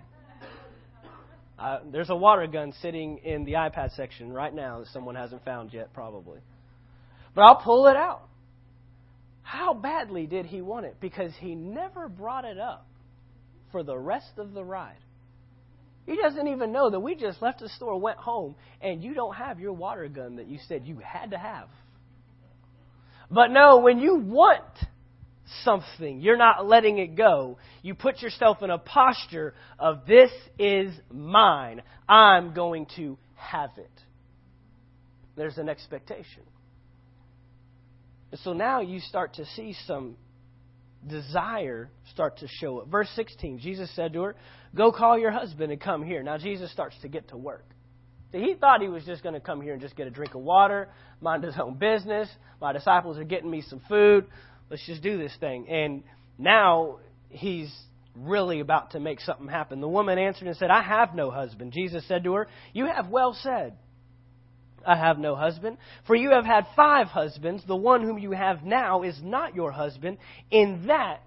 Uh, 1.58 1.80
there's 1.90 2.10
a 2.10 2.16
water 2.16 2.46
gun 2.46 2.72
sitting 2.80 3.18
in 3.18 3.44
the 3.44 3.52
iPad 3.52 3.94
section 3.94 4.32
right 4.32 4.54
now 4.54 4.80
that 4.80 4.88
someone 4.88 5.14
hasn't 5.14 5.44
found 5.44 5.72
yet, 5.72 5.92
probably. 5.92 6.40
But 7.34 7.42
I'll 7.42 7.62
pull 7.62 7.86
it 7.86 7.96
out. 7.96 8.22
How 9.42 9.74
badly 9.74 10.26
did 10.26 10.46
he 10.46 10.62
want 10.62 10.86
it? 10.86 10.96
Because 11.00 11.32
he 11.38 11.54
never 11.54 12.08
brought 12.08 12.44
it 12.44 12.58
up 12.58 12.86
for 13.70 13.82
the 13.82 13.96
rest 13.96 14.32
of 14.38 14.52
the 14.52 14.64
ride. 14.64 14.96
He 16.06 16.16
doesn't 16.16 16.48
even 16.48 16.72
know 16.72 16.90
that 16.90 17.00
we 17.00 17.14
just 17.14 17.40
left 17.40 17.60
the 17.60 17.68
store, 17.68 17.98
went 18.00 18.18
home, 18.18 18.56
and 18.80 19.02
you 19.02 19.14
don't 19.14 19.34
have 19.34 19.60
your 19.60 19.72
water 19.72 20.08
gun 20.08 20.36
that 20.36 20.46
you 20.46 20.58
said 20.66 20.84
you 20.84 20.98
had 20.98 21.30
to 21.30 21.38
have. 21.38 21.68
But 23.30 23.50
no, 23.50 23.78
when 23.78 23.98
you 23.98 24.16
want 24.16 24.64
something, 25.64 26.20
you're 26.20 26.36
not 26.36 26.66
letting 26.66 26.98
it 26.98 27.14
go. 27.16 27.58
You 27.82 27.94
put 27.94 28.20
yourself 28.20 28.62
in 28.62 28.70
a 28.70 28.78
posture 28.78 29.54
of, 29.78 30.06
this 30.06 30.30
is 30.58 30.92
mine. 31.10 31.82
I'm 32.08 32.52
going 32.52 32.86
to 32.96 33.16
have 33.36 33.70
it. 33.78 33.90
There's 35.36 35.58
an 35.58 35.68
expectation. 35.68 36.42
And 38.32 38.40
so 38.40 38.54
now 38.54 38.80
you 38.80 38.98
start 38.98 39.34
to 39.34 39.46
see 39.54 39.76
some 39.86 40.16
desire 41.06 41.90
start 42.12 42.38
to 42.38 42.48
show 42.48 42.78
up. 42.78 42.88
Verse 42.88 43.08
16, 43.14 43.58
Jesus 43.58 43.94
said 43.94 44.12
to 44.14 44.22
her, 44.22 44.36
Go 44.74 44.90
call 44.90 45.18
your 45.18 45.30
husband 45.30 45.70
and 45.70 45.80
come 45.80 46.02
here. 46.02 46.22
Now 46.22 46.38
Jesus 46.38 46.72
starts 46.72 46.96
to 47.02 47.08
get 47.08 47.28
to 47.28 47.36
work. 47.36 47.66
He 48.32 48.54
thought 48.58 48.80
he 48.80 48.88
was 48.88 49.04
just 49.04 49.22
going 49.22 49.34
to 49.34 49.40
come 49.40 49.60
here 49.60 49.74
and 49.74 49.82
just 49.82 49.94
get 49.94 50.06
a 50.06 50.10
drink 50.10 50.34
of 50.34 50.40
water, 50.40 50.88
mind 51.20 51.44
his 51.44 51.54
own 51.60 51.74
business. 51.74 52.30
My 52.60 52.72
disciples 52.72 53.18
are 53.18 53.24
getting 53.24 53.50
me 53.50 53.60
some 53.60 53.82
food. 53.88 54.26
Let's 54.70 54.86
just 54.86 55.02
do 55.02 55.18
this 55.18 55.36
thing. 55.38 55.68
And 55.68 56.02
now 56.38 57.00
he's 57.28 57.70
really 58.16 58.60
about 58.60 58.92
to 58.92 59.00
make 59.00 59.20
something 59.20 59.48
happen. 59.48 59.82
The 59.82 59.88
woman 59.88 60.18
answered 60.18 60.48
and 60.48 60.56
said, 60.56 60.70
I 60.70 60.82
have 60.82 61.14
no 61.14 61.30
husband. 61.30 61.72
Jesus 61.72 62.08
said 62.08 62.24
to 62.24 62.32
her, 62.34 62.48
You 62.72 62.86
have 62.86 63.08
well 63.08 63.36
said. 63.42 63.76
I 64.86 64.96
have 64.96 65.18
no 65.18 65.34
husband. 65.34 65.78
For 66.06 66.14
you 66.14 66.30
have 66.30 66.44
had 66.44 66.66
five 66.74 67.08
husbands. 67.08 67.62
The 67.66 67.76
one 67.76 68.02
whom 68.02 68.18
you 68.18 68.32
have 68.32 68.62
now 68.62 69.02
is 69.02 69.18
not 69.22 69.54
your 69.54 69.72
husband. 69.72 70.18
In 70.50 70.86
that 70.86 71.22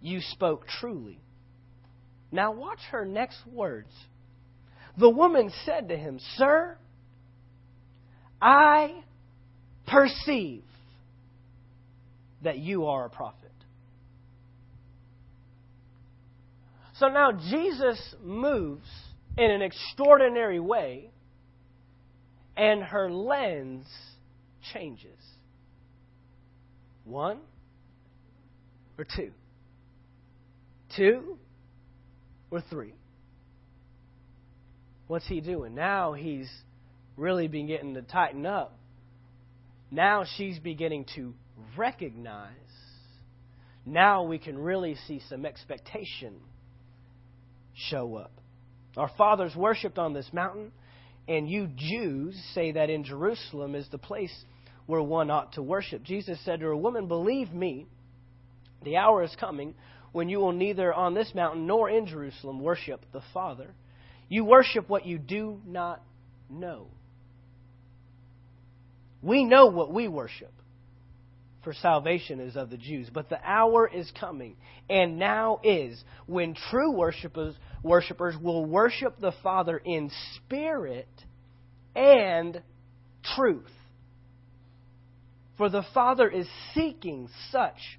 you 0.00 0.20
spoke 0.20 0.66
truly. 0.80 1.20
Now 2.32 2.52
watch 2.52 2.80
her 2.90 3.04
next 3.04 3.38
words. 3.46 3.90
The 4.98 5.10
woman 5.10 5.50
said 5.64 5.88
to 5.88 5.96
him, 5.96 6.20
Sir, 6.36 6.76
I 8.40 9.02
perceive 9.86 10.62
that 12.42 12.58
you 12.58 12.86
are 12.86 13.06
a 13.06 13.10
prophet. 13.10 13.50
So 16.94 17.08
now 17.08 17.32
Jesus 17.32 18.14
moves 18.22 18.88
in 19.38 19.50
an 19.50 19.62
extraordinary 19.62 20.60
way 20.60 21.10
and 22.60 22.82
her 22.82 23.10
lens 23.10 23.86
changes. 24.74 25.18
One 27.06 27.38
or 28.98 29.06
two? 29.16 29.30
Two 30.94 31.38
or 32.50 32.60
three? 32.68 32.92
What's 35.06 35.26
he 35.26 35.40
doing? 35.40 35.74
Now 35.74 36.12
he's 36.12 36.50
really 37.16 37.48
beginning 37.48 37.94
to 37.94 38.02
tighten 38.02 38.44
up. 38.44 38.76
Now 39.90 40.24
she's 40.36 40.58
beginning 40.58 41.06
to 41.16 41.32
recognize. 41.78 42.52
Now 43.86 44.24
we 44.24 44.38
can 44.38 44.58
really 44.58 44.96
see 45.08 45.22
some 45.30 45.46
expectation 45.46 46.34
show 47.74 48.16
up. 48.16 48.32
Our 48.98 49.10
fathers 49.16 49.56
worshipped 49.56 49.98
on 49.98 50.12
this 50.12 50.28
mountain. 50.34 50.72
And 51.28 51.48
you 51.48 51.68
Jews 51.76 52.40
say 52.54 52.72
that 52.72 52.90
in 52.90 53.04
Jerusalem 53.04 53.74
is 53.74 53.88
the 53.90 53.98
place 53.98 54.34
where 54.86 55.02
one 55.02 55.30
ought 55.30 55.52
to 55.52 55.62
worship. 55.62 56.02
Jesus 56.02 56.38
said 56.44 56.60
to 56.60 56.66
her, 56.66 56.76
Woman, 56.76 57.06
believe 57.06 57.52
me, 57.52 57.86
the 58.82 58.96
hour 58.96 59.22
is 59.22 59.34
coming 59.38 59.74
when 60.12 60.28
you 60.28 60.38
will 60.38 60.52
neither 60.52 60.92
on 60.92 61.14
this 61.14 61.32
mountain 61.34 61.66
nor 61.66 61.88
in 61.88 62.06
Jerusalem 62.06 62.60
worship 62.60 63.00
the 63.12 63.22
Father. 63.32 63.70
You 64.28 64.44
worship 64.44 64.88
what 64.88 65.06
you 65.06 65.18
do 65.18 65.60
not 65.66 66.02
know. 66.48 66.88
We 69.22 69.44
know 69.44 69.66
what 69.66 69.92
we 69.92 70.08
worship, 70.08 70.52
for 71.62 71.74
salvation 71.74 72.40
is 72.40 72.56
of 72.56 72.70
the 72.70 72.78
Jews. 72.78 73.10
But 73.12 73.28
the 73.28 73.38
hour 73.44 73.86
is 73.86 74.10
coming, 74.18 74.56
and 74.88 75.18
now 75.18 75.60
is, 75.62 76.02
when 76.26 76.54
true 76.70 76.92
worshipers 76.92 77.54
worshipers 77.82 78.34
will 78.40 78.64
worship 78.64 79.18
the 79.20 79.32
Father 79.42 79.78
in 79.78 80.10
spirit 80.36 81.08
and 81.94 82.62
truth. 83.36 83.70
For 85.56 85.68
the 85.68 85.84
Father 85.92 86.28
is 86.28 86.46
seeking 86.74 87.28
such 87.50 87.98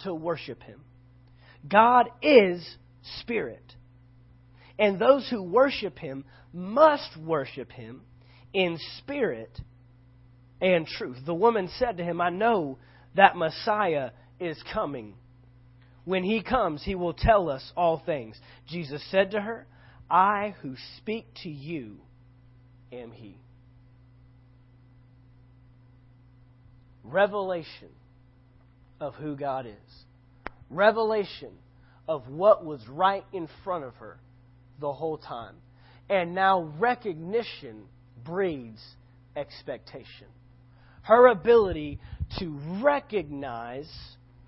to 0.00 0.14
worship 0.14 0.62
Him. 0.62 0.80
God 1.68 2.08
is 2.20 2.76
spirit. 3.20 3.64
And 4.78 4.98
those 4.98 5.28
who 5.28 5.42
worship 5.42 5.98
Him 5.98 6.24
must 6.52 7.16
worship 7.16 7.70
Him 7.70 8.02
in 8.52 8.78
spirit 8.98 9.58
and 10.60 10.86
truth. 10.86 11.18
The 11.26 11.34
woman 11.34 11.68
said 11.78 11.96
to 11.96 12.04
him, 12.04 12.20
I 12.20 12.30
know 12.30 12.78
that 13.16 13.36
Messiah 13.36 14.10
is 14.38 14.62
coming. 14.72 15.14
When 16.04 16.24
he 16.24 16.42
comes, 16.42 16.82
he 16.82 16.94
will 16.94 17.14
tell 17.14 17.48
us 17.48 17.72
all 17.76 18.02
things. 18.04 18.36
Jesus 18.66 19.02
said 19.10 19.32
to 19.32 19.40
her, 19.40 19.66
I 20.10 20.54
who 20.62 20.74
speak 20.98 21.26
to 21.42 21.48
you 21.48 21.98
am 22.92 23.12
he. 23.12 23.36
Revelation 27.04 27.90
of 29.00 29.14
who 29.14 29.36
God 29.36 29.66
is. 29.66 30.04
Revelation 30.70 31.52
of 32.08 32.28
what 32.28 32.64
was 32.64 32.80
right 32.88 33.24
in 33.32 33.48
front 33.64 33.84
of 33.84 33.94
her 33.96 34.18
the 34.80 34.92
whole 34.92 35.18
time. 35.18 35.54
And 36.08 36.34
now 36.34 36.72
recognition 36.78 37.84
breeds 38.24 38.82
expectation 39.36 40.26
her 41.02 41.28
ability 41.28 41.98
to 42.38 42.58
recognize 42.80 43.90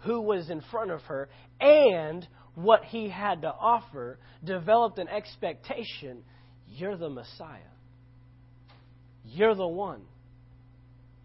who 0.05 0.21
was 0.21 0.51
in 0.51 0.63
front 0.71 0.91
of 0.91 1.01
her 1.03 1.29
and 1.61 2.27
what 2.55 2.85
he 2.85 3.09
had 3.09 3.43
to 3.43 3.49
offer 3.49 4.19
developed 4.45 4.99
an 4.99 5.09
expectation 5.09 6.23
you're 6.69 6.97
the 6.97 7.09
Messiah. 7.09 7.61
You're 9.25 9.55
the 9.55 9.67
one. 9.67 10.03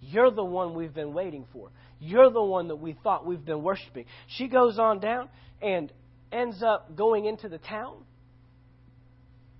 You're 0.01 0.31
the 0.31 0.43
one 0.43 0.75
we've 0.75 0.93
been 0.93 1.13
waiting 1.13 1.45
for. 1.51 1.69
You're 1.99 2.29
the 2.29 2.43
one 2.43 2.69
that 2.69 2.77
we 2.77 2.95
thought 3.03 3.25
we've 3.25 3.43
been 3.43 3.63
worshiping. 3.63 4.05
She 4.27 4.47
goes 4.47 4.79
on 4.79 4.99
down 4.99 5.29
and 5.61 5.91
ends 6.31 6.63
up 6.63 6.95
going 6.95 7.25
into 7.25 7.49
the 7.49 7.57
town, 7.57 7.97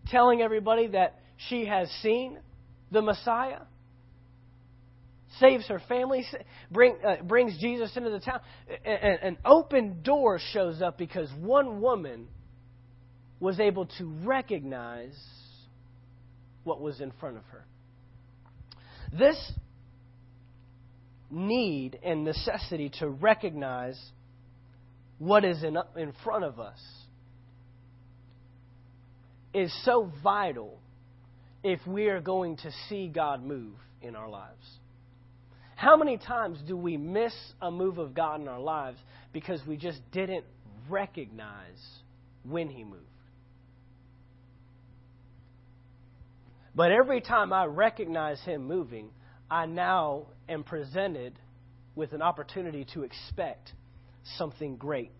telling 0.08 0.41
everybody 0.41 0.88
that 0.88 1.19
she 1.49 1.65
has 1.65 1.89
seen 2.01 2.38
the 2.91 3.01
Messiah 3.01 3.62
saves 5.39 5.67
her 5.67 5.82
family, 5.88 6.25
bring, 6.71 6.97
uh, 7.06 7.23
brings 7.23 7.58
Jesus 7.60 7.95
into 7.95 8.10
the 8.10 8.19
town. 8.19 8.39
An, 8.86 9.17
an 9.21 9.38
open 9.45 10.02
door 10.04 10.39
shows 10.52 10.82
up 10.82 10.97
because 10.97 11.30
one 11.39 11.82
woman 11.82 12.28
was 13.39 13.60
able 13.60 13.86
to 13.86 14.06
recognize 14.23 15.17
what 16.63 16.82
was 16.82 16.99
in 17.02 17.12
front 17.19 17.38
of 17.38 17.43
her. 17.45 17.65
This 19.17 19.54
need 21.32 21.99
and 22.04 22.23
necessity 22.23 22.91
to 22.99 23.10
recognize 23.10 23.99
what 25.19 25.45
is 25.45 25.63
in, 25.63 25.78
in 25.97 26.13
front 26.23 26.43
of 26.43 26.60
us 26.60 26.80
is 29.54 29.73
so 29.84 30.12
vital 30.23 30.80
if 31.63 31.80
we 31.86 32.08
are 32.08 32.21
going 32.21 32.58
to 32.58 32.71
see 32.88 33.08
God 33.08 33.43
move 33.43 33.73
in 34.02 34.15
our 34.15 34.30
lives. 34.30 34.79
How 35.80 35.96
many 35.96 36.18
times 36.18 36.60
do 36.68 36.76
we 36.76 36.98
miss 36.98 37.34
a 37.62 37.72
move 37.72 38.00
of 38.00 38.13
God 38.13 38.42
in 38.42 38.50
our 38.50 38.60
lives 38.60 38.98
because 39.32 39.65
we 39.65 39.78
just 39.78 40.02
didn't 40.12 40.44
recognize 40.89 41.80
when 42.44 42.68
He 42.68 42.84
moved? 42.84 43.06
But 46.76 46.92
every 46.92 47.22
time 47.22 47.54
I 47.54 47.63
recognize 47.63 48.42
Him 48.42 48.65
moving, 48.65 49.12
I 49.50 49.68
now 49.68 50.26
am 50.50 50.65
presented 50.65 51.39
with 51.96 52.12
an 52.12 52.22
opportunity 52.22 52.86
to 52.94 53.04
expect 53.04 53.72
something 54.38 54.76
great 54.76 55.13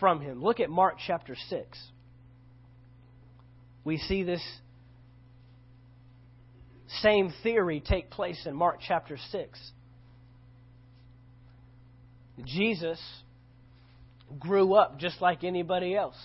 from 0.00 0.22
Him. 0.22 0.42
Look 0.42 0.60
at 0.60 0.70
Mark 0.70 0.96
chapter 1.06 1.36
6. 1.50 1.78
We 3.84 3.98
see 3.98 4.22
this 4.22 4.42
same 7.02 7.34
theory 7.42 7.82
take 7.86 8.08
place 8.08 8.46
in 8.46 8.56
Mark 8.56 8.78
chapter 8.80 9.18
6. 9.30 9.72
Jesus 12.44 13.00
grew 14.38 14.74
up 14.74 14.98
just 14.98 15.20
like 15.20 15.44
anybody 15.44 15.96
else 15.96 16.16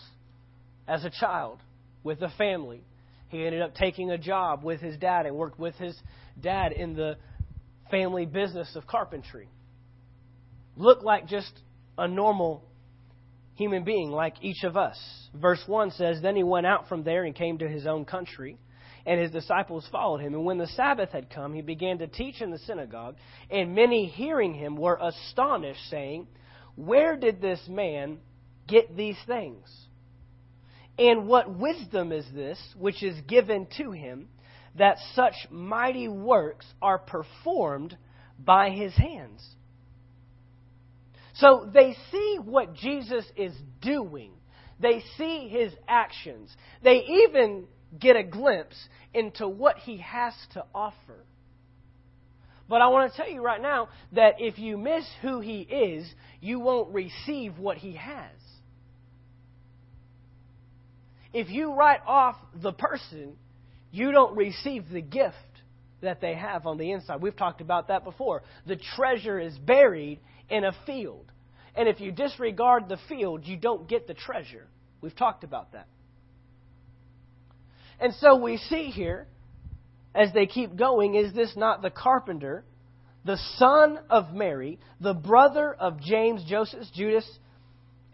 as 0.87 1.03
a 1.05 1.09
child 1.09 1.59
with 2.03 2.21
a 2.21 2.29
family. 2.37 2.83
He 3.29 3.45
ended 3.45 3.61
up 3.61 3.75
taking 3.75 4.11
a 4.11 4.17
job 4.17 4.63
with 4.63 4.81
his 4.81 4.97
dad 4.97 5.25
and 5.25 5.35
worked 5.35 5.59
with 5.59 5.75
his 5.75 5.97
dad 6.41 6.71
in 6.71 6.95
the 6.95 7.17
family 7.89 8.25
business 8.25 8.75
of 8.75 8.85
carpentry. 8.85 9.49
Looked 10.77 11.03
like 11.03 11.27
just 11.27 11.51
a 11.97 12.07
normal 12.07 12.63
human 13.55 13.83
being 13.83 14.11
like 14.11 14.35
each 14.41 14.63
of 14.63 14.77
us. 14.77 14.97
Verse 15.33 15.61
1 15.65 15.91
says 15.91 16.21
Then 16.21 16.35
he 16.35 16.43
went 16.43 16.65
out 16.65 16.87
from 16.87 17.03
there 17.03 17.23
and 17.23 17.35
came 17.35 17.57
to 17.59 17.67
his 17.67 17.87
own 17.87 18.05
country 18.05 18.57
and 19.05 19.19
his 19.19 19.31
disciples 19.31 19.87
followed 19.91 20.21
him. 20.21 20.33
And 20.33 20.45
when 20.45 20.57
the 20.57 20.67
Sabbath 20.67 21.11
had 21.11 21.29
come, 21.29 21.53
he 21.53 21.61
began 21.61 21.99
to 21.99 22.07
teach 22.07 22.41
in 22.41 22.51
the 22.51 22.57
synagogue, 22.59 23.15
and 23.49 23.75
many 23.75 24.07
hearing 24.07 24.53
him 24.53 24.75
were 24.75 24.99
astonished, 25.01 25.89
saying, 25.89 26.27
Where 26.75 27.15
did 27.15 27.41
this 27.41 27.61
man 27.69 28.19
get 28.67 28.95
these 28.95 29.17
things? 29.27 29.67
And 30.97 31.27
what 31.27 31.53
wisdom 31.53 32.11
is 32.11 32.25
this 32.33 32.59
which 32.77 33.03
is 33.03 33.19
given 33.27 33.67
to 33.77 33.91
him, 33.91 34.29
that 34.77 34.97
such 35.13 35.35
mighty 35.51 36.07
works 36.07 36.65
are 36.81 36.97
performed 36.97 37.97
by 38.39 38.69
his 38.71 38.93
hands? 38.95 39.45
So 41.35 41.69
they 41.71 41.95
see 42.11 42.37
what 42.43 42.73
Jesus 42.73 43.25
is 43.35 43.53
doing. 43.81 44.31
They 44.79 45.03
see 45.17 45.49
his 45.49 45.73
actions. 45.87 46.55
They 46.81 47.03
even 47.27 47.67
get 47.99 48.15
a 48.15 48.23
glimpse 48.23 48.75
into 49.13 49.47
what 49.47 49.77
he 49.77 49.97
has 49.97 50.33
to 50.53 50.65
offer. 50.73 51.25
But 52.67 52.81
I 52.81 52.87
want 52.87 53.11
to 53.11 53.17
tell 53.17 53.29
you 53.29 53.43
right 53.43 53.61
now 53.61 53.89
that 54.13 54.35
if 54.39 54.57
you 54.57 54.77
miss 54.77 55.05
who 55.21 55.39
he 55.39 55.61
is, 55.61 56.11
you 56.41 56.59
won't 56.59 56.93
receive 56.93 57.57
what 57.59 57.77
he 57.77 57.93
has. 57.93 58.31
If 61.31 61.49
you 61.49 61.73
write 61.73 61.99
off 62.07 62.37
the 62.61 62.71
person, 62.71 63.35
you 63.91 64.11
don't 64.11 64.35
receive 64.35 64.89
the 64.89 65.01
gift 65.01 65.35
that 66.01 66.21
they 66.21 66.33
have 66.33 66.65
on 66.65 66.77
the 66.77 66.91
inside. 66.91 67.21
We've 67.21 67.35
talked 67.35 67.61
about 67.61 67.89
that 67.89 68.03
before. 68.03 68.43
The 68.65 68.79
treasure 68.95 69.39
is 69.39 69.57
buried 69.57 70.19
in 70.49 70.63
a 70.63 70.71
field. 70.85 71.31
And 71.75 71.89
if 71.89 71.99
you 71.99 72.11
disregard 72.11 72.87
the 72.87 72.97
field, 73.09 73.45
you 73.45 73.57
don't 73.57 73.87
get 73.87 74.07
the 74.07 74.13
treasure. 74.13 74.67
We've 75.01 75.15
talked 75.15 75.43
about 75.43 75.73
that. 75.73 75.87
And 77.99 78.13
so 78.15 78.35
we 78.35 78.57
see 78.57 78.85
here, 78.89 79.27
as 80.13 80.33
they 80.33 80.45
keep 80.45 80.75
going, 80.75 81.15
is 81.15 81.33
this 81.33 81.53
not 81.55 81.81
the 81.81 81.89
carpenter, 81.89 82.63
the 83.23 83.37
son 83.57 83.99
of 84.09 84.33
Mary, 84.33 84.79
the 84.99 85.13
brother 85.13 85.73
of 85.73 85.99
James, 86.01 86.43
Joseph, 86.47 86.83
Judas, 86.93 87.29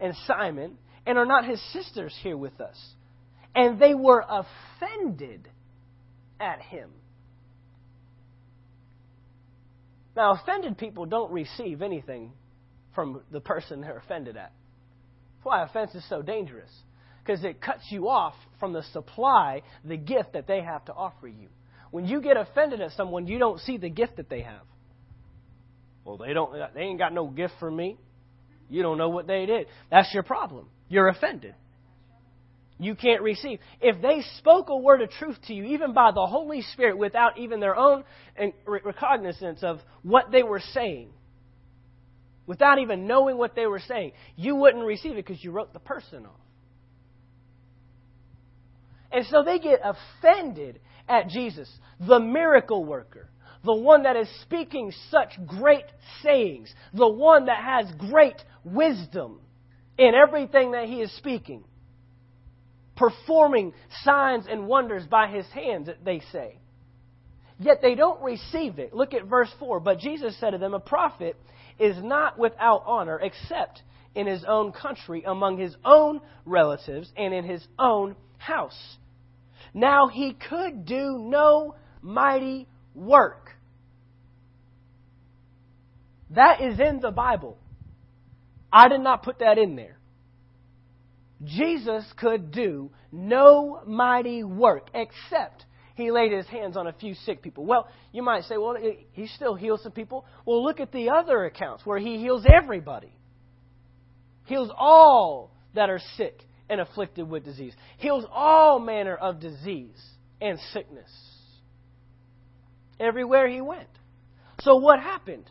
and 0.00 0.14
Simon, 0.26 0.78
and 1.06 1.18
are 1.18 1.26
not 1.26 1.44
his 1.44 1.60
sisters 1.72 2.16
here 2.22 2.36
with 2.36 2.60
us? 2.60 2.76
And 3.54 3.78
they 3.78 3.94
were 3.94 4.24
offended 4.26 5.48
at 6.40 6.60
him. 6.60 6.90
Now, 10.16 10.32
offended 10.32 10.78
people 10.78 11.06
don't 11.06 11.32
receive 11.32 11.82
anything 11.82 12.32
from 12.94 13.22
the 13.30 13.40
person 13.40 13.80
they're 13.80 13.98
offended 13.98 14.36
at. 14.36 14.52
That's 15.36 15.44
why 15.44 15.62
offense 15.62 15.94
is 15.94 16.06
so 16.08 16.22
dangerous 16.22 16.70
because 17.24 17.44
it 17.44 17.60
cuts 17.60 17.84
you 17.90 18.08
off 18.08 18.34
from 18.58 18.72
the 18.72 18.82
supply, 18.92 19.62
the 19.84 19.96
gift 19.96 20.32
that 20.32 20.46
they 20.46 20.60
have 20.60 20.84
to 20.86 20.92
offer 20.92 21.28
you. 21.28 21.48
When 21.90 22.06
you 22.06 22.20
get 22.20 22.36
offended 22.36 22.80
at 22.80 22.92
someone, 22.92 23.26
you 23.26 23.38
don't 23.38 23.60
see 23.60 23.76
the 23.76 23.90
gift 23.90 24.16
that 24.16 24.28
they 24.28 24.42
have. 24.42 24.62
Well, 26.04 26.16
they 26.16 26.32
don't. 26.32 26.52
They 26.74 26.80
ain't 26.80 26.98
got 26.98 27.12
no 27.12 27.28
gift 27.28 27.54
for 27.60 27.70
me. 27.70 27.96
You 28.68 28.82
don't 28.82 28.98
know 28.98 29.10
what 29.10 29.26
they 29.26 29.46
did. 29.46 29.66
That's 29.90 30.12
your 30.12 30.22
problem. 30.22 30.66
You're 30.88 31.08
offended. 31.08 31.54
You 32.78 32.96
can't 32.96 33.22
receive. 33.22 33.60
If 33.80 34.02
they 34.02 34.22
spoke 34.38 34.68
a 34.70 34.76
word 34.76 35.02
of 35.02 35.10
truth 35.10 35.36
to 35.46 35.54
you, 35.54 35.64
even 35.64 35.92
by 35.92 36.10
the 36.12 36.26
Holy 36.26 36.62
Spirit, 36.72 36.98
without 36.98 37.38
even 37.38 37.60
their 37.60 37.76
own 37.76 38.02
recognizance 38.66 39.62
of 39.62 39.78
what 40.02 40.32
they 40.32 40.42
were 40.42 40.62
saying, 40.72 41.10
without 42.46 42.80
even 42.80 43.06
knowing 43.06 43.38
what 43.38 43.54
they 43.54 43.66
were 43.66 43.78
saying, 43.86 44.12
you 44.34 44.56
wouldn't 44.56 44.84
receive 44.84 45.12
it 45.12 45.24
because 45.26 45.44
you 45.44 45.52
wrote 45.52 45.72
the 45.72 45.78
person 45.78 46.26
off. 46.26 46.41
And 49.12 49.26
so 49.26 49.42
they 49.42 49.58
get 49.58 49.80
offended 49.84 50.80
at 51.08 51.28
Jesus, 51.28 51.70
the 52.00 52.18
miracle 52.18 52.84
worker, 52.84 53.28
the 53.64 53.74
one 53.74 54.04
that 54.04 54.16
is 54.16 54.28
speaking 54.42 54.92
such 55.10 55.32
great 55.46 55.84
sayings, 56.22 56.72
the 56.94 57.08
one 57.08 57.46
that 57.46 57.62
has 57.62 57.86
great 58.10 58.42
wisdom 58.64 59.40
in 59.98 60.14
everything 60.14 60.72
that 60.72 60.86
he 60.86 61.00
is 61.00 61.14
speaking, 61.18 61.64
performing 62.96 63.72
signs 64.02 64.46
and 64.48 64.66
wonders 64.66 65.04
by 65.06 65.28
his 65.28 65.46
hands, 65.46 65.88
they 66.04 66.20
say. 66.32 66.58
Yet 67.58 67.80
they 67.80 67.94
don't 67.94 68.20
receive 68.22 68.78
it. 68.78 68.92
Look 68.92 69.14
at 69.14 69.26
verse 69.26 69.52
4. 69.60 69.80
But 69.80 69.98
Jesus 69.98 70.38
said 70.40 70.50
to 70.50 70.58
them, 70.58 70.74
A 70.74 70.80
prophet 70.80 71.36
is 71.78 71.96
not 72.02 72.38
without 72.38 72.82
honor 72.86 73.20
except 73.20 73.82
in 74.14 74.26
his 74.26 74.44
own 74.46 74.72
country, 74.72 75.22
among 75.24 75.58
his 75.58 75.74
own 75.84 76.20
relatives, 76.44 77.10
and 77.16 77.32
in 77.32 77.44
his 77.44 77.64
own 77.78 78.16
house. 78.38 78.96
Now 79.74 80.08
he 80.08 80.34
could 80.34 80.84
do 80.84 81.18
no 81.18 81.76
mighty 82.02 82.68
work 82.94 83.42
That 86.34 86.60
is 86.62 86.80
in 86.80 87.00
the 87.00 87.10
Bible. 87.10 87.58
I 88.72 88.88
did 88.88 89.00
not 89.00 89.22
put 89.22 89.40
that 89.40 89.58
in 89.58 89.76
there. 89.76 89.98
Jesus 91.44 92.04
could 92.16 92.52
do 92.52 92.90
no 93.10 93.82
mighty 93.86 94.44
work 94.44 94.88
except 94.94 95.66
he 95.94 96.10
laid 96.10 96.32
his 96.32 96.46
hands 96.46 96.76
on 96.76 96.86
a 96.86 96.92
few 96.92 97.14
sick 97.14 97.42
people. 97.42 97.66
Well, 97.66 97.86
you 98.12 98.22
might 98.22 98.44
say, 98.44 98.56
well, 98.56 98.76
he 99.12 99.26
still 99.26 99.54
heals 99.54 99.82
some 99.82 99.92
people. 99.92 100.24
Well, 100.46 100.64
look 100.64 100.80
at 100.80 100.90
the 100.90 101.10
other 101.10 101.44
accounts 101.44 101.84
where 101.84 101.98
he 101.98 102.18
heals 102.18 102.46
everybody. 102.50 103.12
Heals 104.44 104.70
all 104.74 105.50
that 105.74 105.90
are 105.90 106.00
sick 106.16 106.38
and 106.68 106.80
afflicted 106.80 107.28
with 107.28 107.44
disease. 107.44 107.74
Heals 107.98 108.24
all 108.30 108.78
manner 108.78 109.14
of 109.14 109.40
disease 109.40 110.00
and 110.40 110.58
sickness. 110.72 111.10
Everywhere 112.98 113.48
he 113.48 113.60
went. 113.60 113.88
So 114.60 114.76
what 114.76 115.00
happened? 115.00 115.50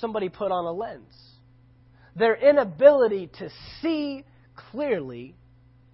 Somebody 0.00 0.28
put 0.28 0.50
on 0.50 0.64
a 0.64 0.72
lens. 0.72 1.14
Their 2.16 2.34
inability 2.34 3.30
to 3.38 3.50
see 3.80 4.24
clearly 4.70 5.34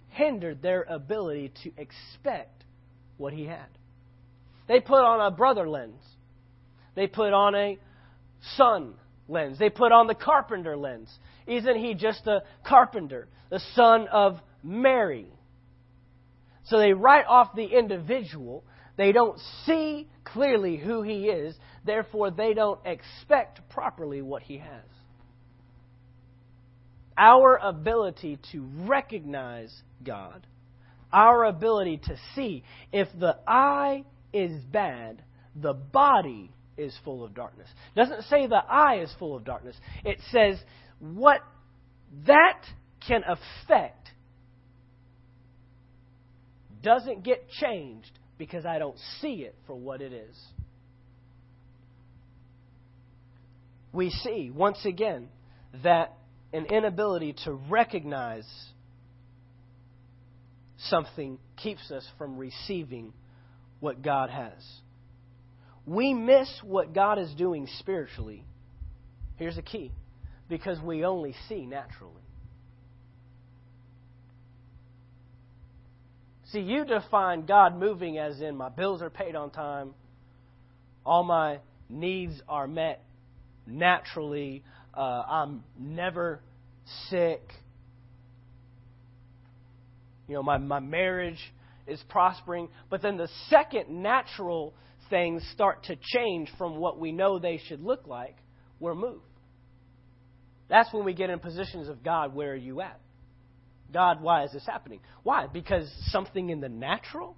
hindered 0.09 0.61
their 0.61 0.83
ability 0.83 1.53
to 1.63 1.71
expect 1.77 2.63
what 3.17 3.33
he 3.33 3.45
had. 3.45 3.67
They 4.67 4.79
put 4.79 5.03
on 5.03 5.19
a 5.19 5.35
brother 5.35 5.67
lens. 5.67 6.01
They 6.95 7.07
put 7.07 7.33
on 7.33 7.55
a 7.55 7.77
son 8.57 8.93
lens. 9.29 9.59
They 9.59 9.69
put 9.69 9.91
on 9.91 10.07
the 10.07 10.15
carpenter 10.15 10.75
lens. 10.75 11.09
Isn't 11.47 11.77
he 11.77 11.93
just 11.93 12.25
a 12.27 12.43
carpenter, 12.65 13.27
the 13.49 13.61
son 13.75 14.07
of 14.11 14.39
Mary? 14.63 15.27
So 16.65 16.77
they 16.77 16.93
write 16.93 17.25
off 17.27 17.55
the 17.55 17.65
individual. 17.65 18.63
They 18.97 19.11
don't 19.11 19.39
see 19.65 20.07
clearly 20.23 20.77
who 20.77 21.01
he 21.01 21.27
is. 21.27 21.55
Therefore, 21.85 22.31
they 22.31 22.53
don't 22.53 22.79
expect 22.85 23.67
properly 23.69 24.21
what 24.21 24.43
he 24.43 24.57
has. 24.57 24.83
Our 27.17 27.57
ability 27.57 28.39
to 28.51 28.69
recognize 28.85 29.73
God, 30.03 30.45
our 31.11 31.45
ability 31.45 32.01
to 32.05 32.15
see, 32.35 32.63
if 32.93 33.07
the 33.17 33.37
eye 33.47 34.05
is 34.31 34.63
bad, 34.65 35.23
the 35.55 35.73
body 35.73 36.51
is 36.79 36.95
full 37.03 37.23
of 37.23 37.35
darkness. 37.35 37.67
It 37.95 37.99
doesn't 37.99 38.23
say 38.23 38.47
the 38.47 38.55
eye 38.55 39.01
is 39.01 39.13
full 39.19 39.35
of 39.35 39.43
darkness. 39.43 39.75
It 40.05 40.19
says 40.31 40.57
what 40.99 41.41
that 42.25 42.61
can 43.07 43.23
affect 43.23 44.09
doesn't 46.81 47.23
get 47.23 47.49
changed 47.49 48.11
because 48.37 48.65
I 48.65 48.79
don't 48.79 48.97
see 49.21 49.43
it 49.43 49.55
for 49.67 49.75
what 49.75 50.01
it 50.01 50.13
is. 50.13 50.35
We 53.91 54.11
see, 54.11 54.51
once 54.53 54.85
again, 54.85 55.29
that 55.83 56.13
an 56.53 56.65
inability 56.65 57.35
to 57.45 57.53
recognize 57.53 58.47
something 60.77 61.37
keeps 61.57 61.91
us 61.91 62.07
from 62.17 62.37
receiving 62.37 63.13
what 63.79 64.01
God 64.01 64.29
has. 64.29 64.63
We 65.89 66.13
miss 66.13 66.47
what 66.61 66.93
God 66.93 67.17
is 67.17 67.33
doing 67.33 67.67
spiritually. 67.79 68.43
Here's 69.37 69.55
the 69.55 69.63
key 69.63 69.91
because 70.47 70.79
we 70.79 71.03
only 71.03 71.33
see 71.47 71.65
naturally. 71.65 72.13
See, 76.51 76.59
you 76.59 76.85
define 76.85 77.47
God 77.47 77.75
moving 77.75 78.19
as 78.19 78.39
in 78.39 78.55
my 78.55 78.69
bills 78.69 79.01
are 79.01 79.09
paid 79.09 79.35
on 79.35 79.49
time, 79.49 79.95
all 81.03 81.23
my 81.23 81.57
needs 81.89 82.39
are 82.47 82.67
met 82.67 83.03
naturally, 83.65 84.63
uh, 84.93 85.23
I'm 85.27 85.63
never 85.79 86.39
sick. 87.09 87.41
You 90.27 90.35
know, 90.35 90.43
my, 90.43 90.59
my 90.59 90.79
marriage 90.79 91.39
is 91.87 91.99
prospering. 92.09 92.69
But 92.91 93.01
then 93.01 93.17
the 93.17 93.29
second 93.49 93.89
natural 93.89 94.75
things 95.09 95.43
start 95.53 95.83
to 95.85 95.95
change 96.01 96.49
from 96.57 96.77
what 96.77 96.99
we 96.99 97.11
know 97.11 97.39
they 97.39 97.59
should 97.67 97.81
look 97.81 98.07
like, 98.07 98.35
we're 98.79 98.95
moved. 98.95 99.23
That's 100.69 100.91
when 100.93 101.03
we 101.03 101.13
get 101.13 101.29
in 101.29 101.39
positions 101.39 101.89
of 101.89 102.03
God, 102.03 102.33
where 102.33 102.51
are 102.51 102.55
you 102.55 102.81
at? 102.81 102.99
God, 103.91 104.21
why 104.21 104.43
is 104.43 104.51
this 104.51 104.65
happening? 104.65 104.99
Why? 105.23 105.47
Because 105.47 105.91
something 106.07 106.49
in 106.49 106.61
the 106.61 106.69
natural? 106.69 107.35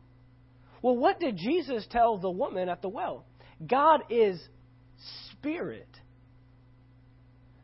Well, 0.82 0.97
what 0.97 1.19
did 1.19 1.38
Jesus 1.38 1.86
tell 1.89 2.17
the 2.17 2.30
woman 2.30 2.67
at 2.67 2.82
the 2.82 2.89
well? 2.89 3.26
God 3.65 4.01
is 4.09 4.41
spirit. 5.32 5.88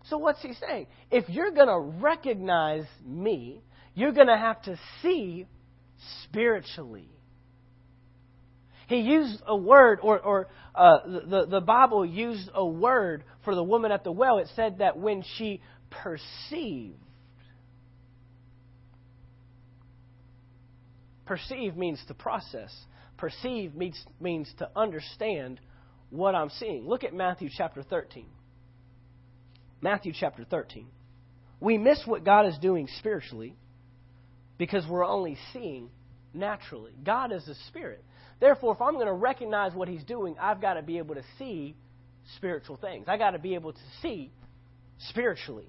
So 0.06 0.18
what's 0.18 0.42
he 0.42 0.54
saying? 0.54 0.88
If 1.12 1.28
you're 1.28 1.52
going 1.52 1.68
to 1.68 2.00
recognize 2.02 2.86
me, 3.06 3.62
you're 3.94 4.14
going 4.14 4.28
to 4.28 4.38
have 4.38 4.62
to 4.64 4.80
see 5.02 5.48
spiritually. 6.24 7.10
He 8.88 8.98
used 8.98 9.42
a 9.46 9.56
word, 9.56 10.00
or, 10.02 10.20
or 10.20 10.48
uh, 10.74 11.00
the, 11.06 11.46
the 11.50 11.62
Bible 11.62 12.06
used 12.06 12.50
a 12.54 12.66
word 12.66 13.24
for 13.44 13.54
the 13.54 13.64
woman 13.64 13.92
at 13.92 14.04
the 14.04 14.12
well. 14.12 14.38
It 14.40 14.48
said 14.56 14.80
that 14.80 14.98
when 14.98 15.24
she 15.38 15.62
perceived, 15.90 16.96
perceive 21.26 21.76
means 21.76 22.02
to 22.08 22.14
process. 22.14 22.74
Perceive 23.18 23.76
means, 23.76 24.02
means 24.22 24.52
to 24.60 24.70
understand 24.74 25.60
what 26.10 26.34
I'm 26.34 26.50
seeing. 26.52 26.88
Look 26.88 27.04
at 27.04 27.14
Matthew 27.14 27.50
chapter 27.56 27.84
13. 27.84 28.26
Matthew 29.82 30.14
chapter 30.18 30.46
13. 30.46 30.88
We 31.60 31.78
miss 31.78 32.02
what 32.06 32.24
God 32.24 32.46
is 32.46 32.58
doing 32.60 32.88
spiritually 33.00 33.56
because 34.58 34.86
we're 34.88 35.06
only 35.06 35.38
seeing 35.52 35.90
naturally. 36.34 36.94
God 37.04 37.34
is 37.34 37.48
a 37.48 37.56
spirit. 37.68 38.04
Therefore, 38.40 38.74
if 38.74 38.82
I'm 38.82 38.94
going 38.94 39.08
to 39.08 39.14
recognize 39.14 39.74
what 39.74 39.88
He's 39.88 40.04
doing, 40.04 40.36
I've 40.40 40.62
got 40.62 40.76
to 40.76 40.82
be 40.82 40.98
able 40.98 41.16
to 41.16 41.24
see 41.38 41.76
spiritual 42.36 42.78
things. 42.78 43.06
I've 43.08 43.20
got 43.20 43.32
to 43.32 43.40
be 43.40 43.56
able 43.56 43.74
to 43.74 43.80
see 44.02 44.32
spiritually. 45.10 45.68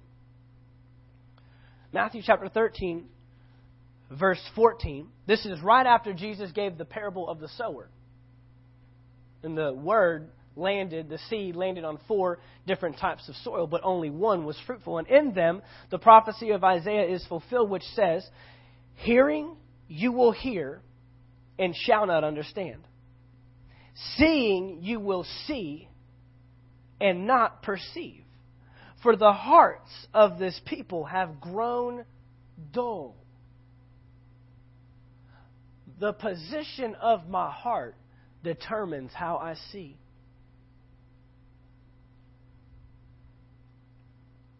Matthew 1.91 2.21
chapter 2.23 2.49
13, 2.49 3.05
verse 4.11 4.41
14. 4.55 5.07
This 5.27 5.45
is 5.45 5.61
right 5.61 5.85
after 5.85 6.13
Jesus 6.13 6.51
gave 6.51 6.77
the 6.77 6.85
parable 6.85 7.27
of 7.27 7.39
the 7.39 7.47
sower. 7.49 7.89
And 9.41 9.57
the 9.57 9.73
word 9.73 10.29
landed, 10.55 11.09
the 11.09 11.19
seed 11.29 11.55
landed 11.55 11.83
on 11.83 11.99
four 12.07 12.39
different 12.67 12.99
types 12.99 13.27
of 13.29 13.35
soil, 13.37 13.65
but 13.65 13.81
only 13.83 14.09
one 14.09 14.45
was 14.45 14.57
fruitful. 14.67 14.97
And 14.97 15.07
in 15.07 15.33
them, 15.33 15.61
the 15.89 15.97
prophecy 15.97 16.51
of 16.51 16.63
Isaiah 16.63 17.07
is 17.07 17.25
fulfilled, 17.27 17.69
which 17.69 17.83
says, 17.95 18.27
Hearing 18.95 19.55
you 19.87 20.11
will 20.11 20.31
hear 20.31 20.81
and 21.59 21.75
shall 21.75 22.07
not 22.07 22.23
understand. 22.23 22.81
Seeing 24.15 24.79
you 24.81 25.01
will 25.01 25.25
see 25.45 25.89
and 27.01 27.27
not 27.27 27.61
perceive. 27.61 28.23
For 29.03 29.15
the 29.15 29.33
hearts 29.33 29.91
of 30.13 30.39
this 30.39 30.59
people 30.65 31.05
have 31.05 31.39
grown 31.39 32.05
dull. 32.73 33.15
The 35.99 36.13
position 36.13 36.95
of 36.95 37.27
my 37.27 37.51
heart 37.51 37.95
determines 38.43 39.11
how 39.13 39.37
I 39.37 39.55
see. 39.71 39.97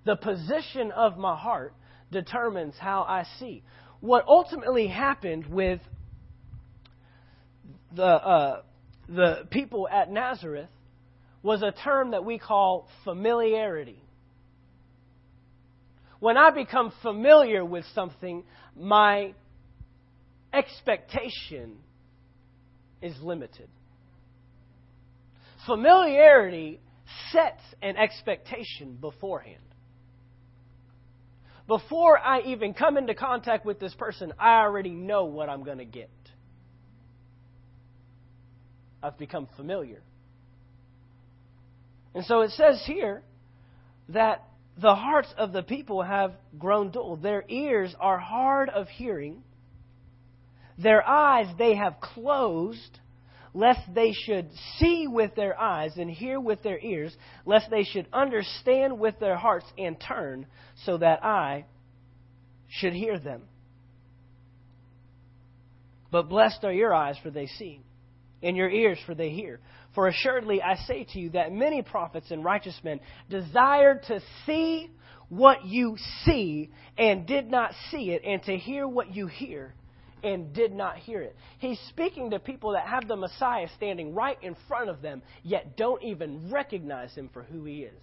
The 0.05 0.17
position 0.17 0.91
of 0.91 1.17
my 1.17 1.37
heart 1.37 1.73
determines 2.11 2.75
how 2.77 3.03
I 3.03 3.25
see. 3.39 3.63
What 4.01 4.25
ultimately 4.27 4.87
happened 4.87 5.45
with 5.45 5.79
the, 7.95 8.03
uh, 8.03 8.61
the 9.07 9.47
people 9.49 9.87
at 9.87 10.11
Nazareth 10.11 10.69
was 11.41 11.61
a 11.61 11.71
term 11.71 12.11
that 12.11 12.25
we 12.25 12.37
call 12.37 12.87
familiarity. 13.03 14.01
When 16.19 16.37
I 16.37 16.51
become 16.51 16.91
familiar 17.01 17.63
with 17.63 17.85
something, 17.95 18.43
my 18.77 19.33
expectation 20.53 21.77
is 23.01 23.15
limited. 23.21 23.69
Familiarity 25.65 26.79
sets 27.31 27.61
an 27.81 27.95
expectation 27.95 28.97
beforehand 28.99 29.61
before 31.69 32.17
I 32.17 32.41
even 32.41 32.73
come 32.73 32.97
into 32.97 33.13
contact 33.13 33.65
with 33.65 33.79
this 33.79 33.93
person, 33.93 34.33
I 34.37 34.61
already 34.61 34.89
know 34.89 35.25
what 35.25 35.47
I'm 35.49 35.63
going 35.63 35.77
to 35.77 35.85
get. 35.85 36.09
I've 39.01 39.17
become 39.17 39.47
familiar. 39.55 40.01
And 42.13 42.25
so 42.25 42.41
it 42.41 42.51
says 42.51 42.83
here 42.85 43.21
that 44.09 44.43
the 44.81 44.95
hearts 44.95 45.33
of 45.37 45.51
the 45.51 45.63
people 45.63 46.01
have 46.01 46.33
grown 46.57 46.91
dull. 46.91 47.17
Their 47.17 47.43
ears 47.47 47.93
are 47.99 48.17
hard 48.17 48.69
of 48.69 48.87
hearing. 48.87 49.43
Their 50.77 51.05
eyes 51.05 51.47
they 51.57 51.75
have 51.75 51.99
closed, 51.99 52.99
lest 53.53 53.81
they 53.93 54.13
should 54.13 54.49
see 54.77 55.07
with 55.07 55.35
their 55.35 55.59
eyes 55.59 55.97
and 55.97 56.09
hear 56.09 56.39
with 56.39 56.63
their 56.63 56.79
ears, 56.79 57.15
lest 57.45 57.69
they 57.69 57.83
should 57.83 58.07
understand 58.13 58.99
with 58.99 59.19
their 59.19 59.35
hearts 59.35 59.65
and 59.77 59.97
turn, 59.99 60.45
so 60.85 60.97
that 60.97 61.23
I 61.23 61.65
should 62.69 62.93
hear 62.93 63.19
them. 63.19 63.43
But 66.11 66.29
blessed 66.29 66.63
are 66.63 66.73
your 66.73 66.93
eyes, 66.93 67.17
for 67.21 67.29
they 67.29 67.47
see, 67.47 67.81
and 68.41 68.55
your 68.55 68.69
ears, 68.69 68.97
for 69.05 69.15
they 69.15 69.29
hear. 69.29 69.59
For 69.95 70.07
assuredly 70.07 70.61
I 70.61 70.75
say 70.87 71.05
to 71.13 71.19
you 71.19 71.31
that 71.31 71.51
many 71.51 71.81
prophets 71.81 72.31
and 72.31 72.43
righteous 72.43 72.79
men 72.83 72.99
desired 73.29 74.03
to 74.03 74.21
see 74.45 74.89
what 75.29 75.65
you 75.65 75.95
see 76.25 76.69
and 76.97 77.25
did 77.25 77.49
not 77.49 77.71
see 77.91 78.11
it, 78.11 78.23
and 78.25 78.41
to 78.43 78.57
hear 78.57 78.87
what 78.87 79.13
you 79.15 79.27
hear 79.27 79.73
and 80.23 80.53
did 80.53 80.73
not 80.73 80.97
hear 80.97 81.21
it. 81.21 81.35
He's 81.59 81.79
speaking 81.89 82.31
to 82.31 82.39
people 82.39 82.73
that 82.73 82.87
have 82.87 83.07
the 83.07 83.15
Messiah 83.15 83.67
standing 83.77 84.13
right 84.13 84.37
in 84.41 84.55
front 84.67 84.89
of 84.89 85.01
them, 85.01 85.21
yet 85.43 85.77
don't 85.77 86.03
even 86.03 86.51
recognize 86.51 87.13
him 87.13 87.29
for 87.31 87.43
who 87.43 87.63
he 87.65 87.83
is. 87.83 88.01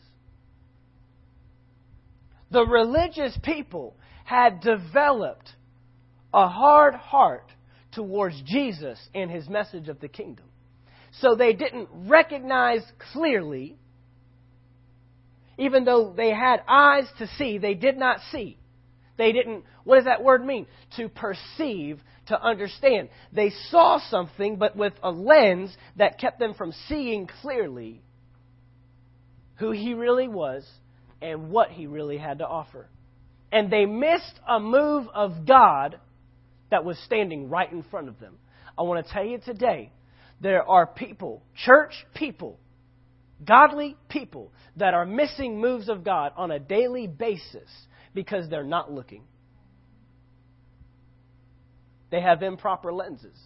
The 2.50 2.64
religious 2.64 3.36
people 3.42 3.96
had 4.24 4.60
developed 4.60 5.50
a 6.32 6.48
hard 6.48 6.94
heart 6.94 7.50
towards 7.96 8.40
Jesus 8.42 9.00
and 9.14 9.30
his 9.30 9.48
message 9.48 9.88
of 9.88 9.98
the 9.98 10.08
kingdom. 10.08 10.44
So 11.20 11.34
they 11.34 11.54
didn't 11.54 11.88
recognize 11.92 12.82
clearly, 13.12 13.76
even 15.58 15.84
though 15.84 16.12
they 16.14 16.30
had 16.30 16.60
eyes 16.68 17.06
to 17.18 17.26
see, 17.38 17.58
they 17.58 17.74
did 17.74 17.96
not 17.96 18.20
see. 18.30 18.58
They 19.16 19.32
didn't, 19.32 19.64
what 19.84 19.96
does 19.96 20.04
that 20.04 20.22
word 20.22 20.44
mean? 20.44 20.66
To 20.98 21.08
perceive, 21.08 22.00
to 22.26 22.40
understand. 22.40 23.08
They 23.32 23.50
saw 23.70 23.98
something, 24.10 24.56
but 24.56 24.76
with 24.76 24.92
a 25.02 25.10
lens 25.10 25.74
that 25.96 26.18
kept 26.18 26.38
them 26.38 26.52
from 26.52 26.72
seeing 26.88 27.26
clearly 27.40 28.02
who 29.54 29.70
he 29.70 29.94
really 29.94 30.28
was 30.28 30.68
and 31.22 31.50
what 31.50 31.70
he 31.70 31.86
really 31.86 32.18
had 32.18 32.38
to 32.38 32.46
offer. 32.46 32.88
And 33.50 33.70
they 33.70 33.86
missed 33.86 34.38
a 34.46 34.60
move 34.60 35.06
of 35.14 35.46
God 35.46 35.98
that 36.70 36.84
was 36.84 36.98
standing 37.04 37.48
right 37.48 37.70
in 37.70 37.82
front 37.84 38.08
of 38.08 38.18
them. 38.18 38.36
I 38.76 38.82
want 38.82 39.06
to 39.06 39.12
tell 39.12 39.24
you 39.24 39.38
today 39.38 39.90
there 40.40 40.68
are 40.68 40.86
people, 40.86 41.42
church 41.64 41.92
people, 42.14 42.58
godly 43.44 43.96
people, 44.08 44.52
that 44.76 44.94
are 44.94 45.06
missing 45.06 45.60
moves 45.60 45.88
of 45.88 46.04
God 46.04 46.32
on 46.36 46.50
a 46.50 46.58
daily 46.58 47.06
basis 47.06 47.68
because 48.14 48.48
they're 48.50 48.64
not 48.64 48.92
looking. 48.92 49.22
They 52.10 52.20
have 52.20 52.42
improper 52.42 52.92
lenses. 52.92 53.38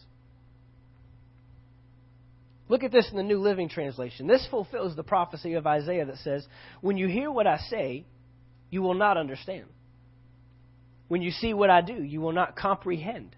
Look 2.69 2.85
at 2.85 2.93
this 2.93 3.09
in 3.11 3.17
the 3.17 3.25
New 3.25 3.39
Living 3.39 3.69
Translation. 3.69 4.29
This 4.29 4.47
fulfills 4.49 4.95
the 4.95 5.03
prophecy 5.03 5.55
of 5.55 5.67
Isaiah 5.67 6.07
that 6.07 6.19
says, 6.19 6.47
When 6.81 6.97
you 6.97 7.09
hear 7.09 7.31
what 7.31 7.47
I 7.47 7.59
say, 7.69 8.05
you 8.71 8.83
will 8.83 8.95
not 8.95 9.17
understand. 9.17 9.65
When 11.11 11.23
you 11.23 11.33
see 11.33 11.55
what 11.55 11.71
I 11.71 11.81
do, 11.81 12.05
you 12.05 12.21
will 12.21 12.31
not 12.31 12.55
comprehend. 12.55 13.35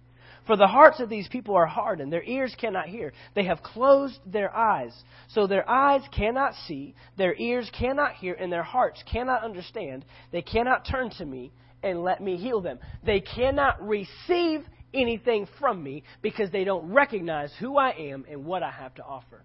For 0.46 0.58
the 0.58 0.66
hearts 0.66 1.00
of 1.00 1.08
these 1.08 1.26
people 1.26 1.54
are 1.54 1.64
hardened, 1.64 2.12
their 2.12 2.22
ears 2.22 2.54
cannot 2.60 2.86
hear. 2.86 3.14
They 3.34 3.44
have 3.44 3.62
closed 3.62 4.18
their 4.26 4.54
eyes, 4.54 4.92
so 5.28 5.46
their 5.46 5.66
eyes 5.66 6.02
cannot 6.14 6.52
see, 6.66 6.94
their 7.16 7.34
ears 7.34 7.70
cannot 7.72 8.12
hear, 8.16 8.34
and 8.34 8.52
their 8.52 8.62
hearts 8.62 9.02
cannot 9.10 9.42
understand. 9.42 10.04
They 10.32 10.42
cannot 10.42 10.84
turn 10.84 11.12
to 11.16 11.24
me 11.24 11.50
and 11.82 12.02
let 12.02 12.20
me 12.20 12.36
heal 12.36 12.60
them. 12.60 12.78
They 13.06 13.20
cannot 13.20 13.80
receive 13.80 14.66
anything 14.92 15.48
from 15.58 15.82
me 15.82 16.02
because 16.20 16.50
they 16.50 16.64
don't 16.64 16.92
recognize 16.92 17.54
who 17.58 17.78
I 17.78 17.92
am 17.92 18.26
and 18.30 18.44
what 18.44 18.62
I 18.62 18.70
have 18.70 18.94
to 18.96 19.02
offer. 19.02 19.44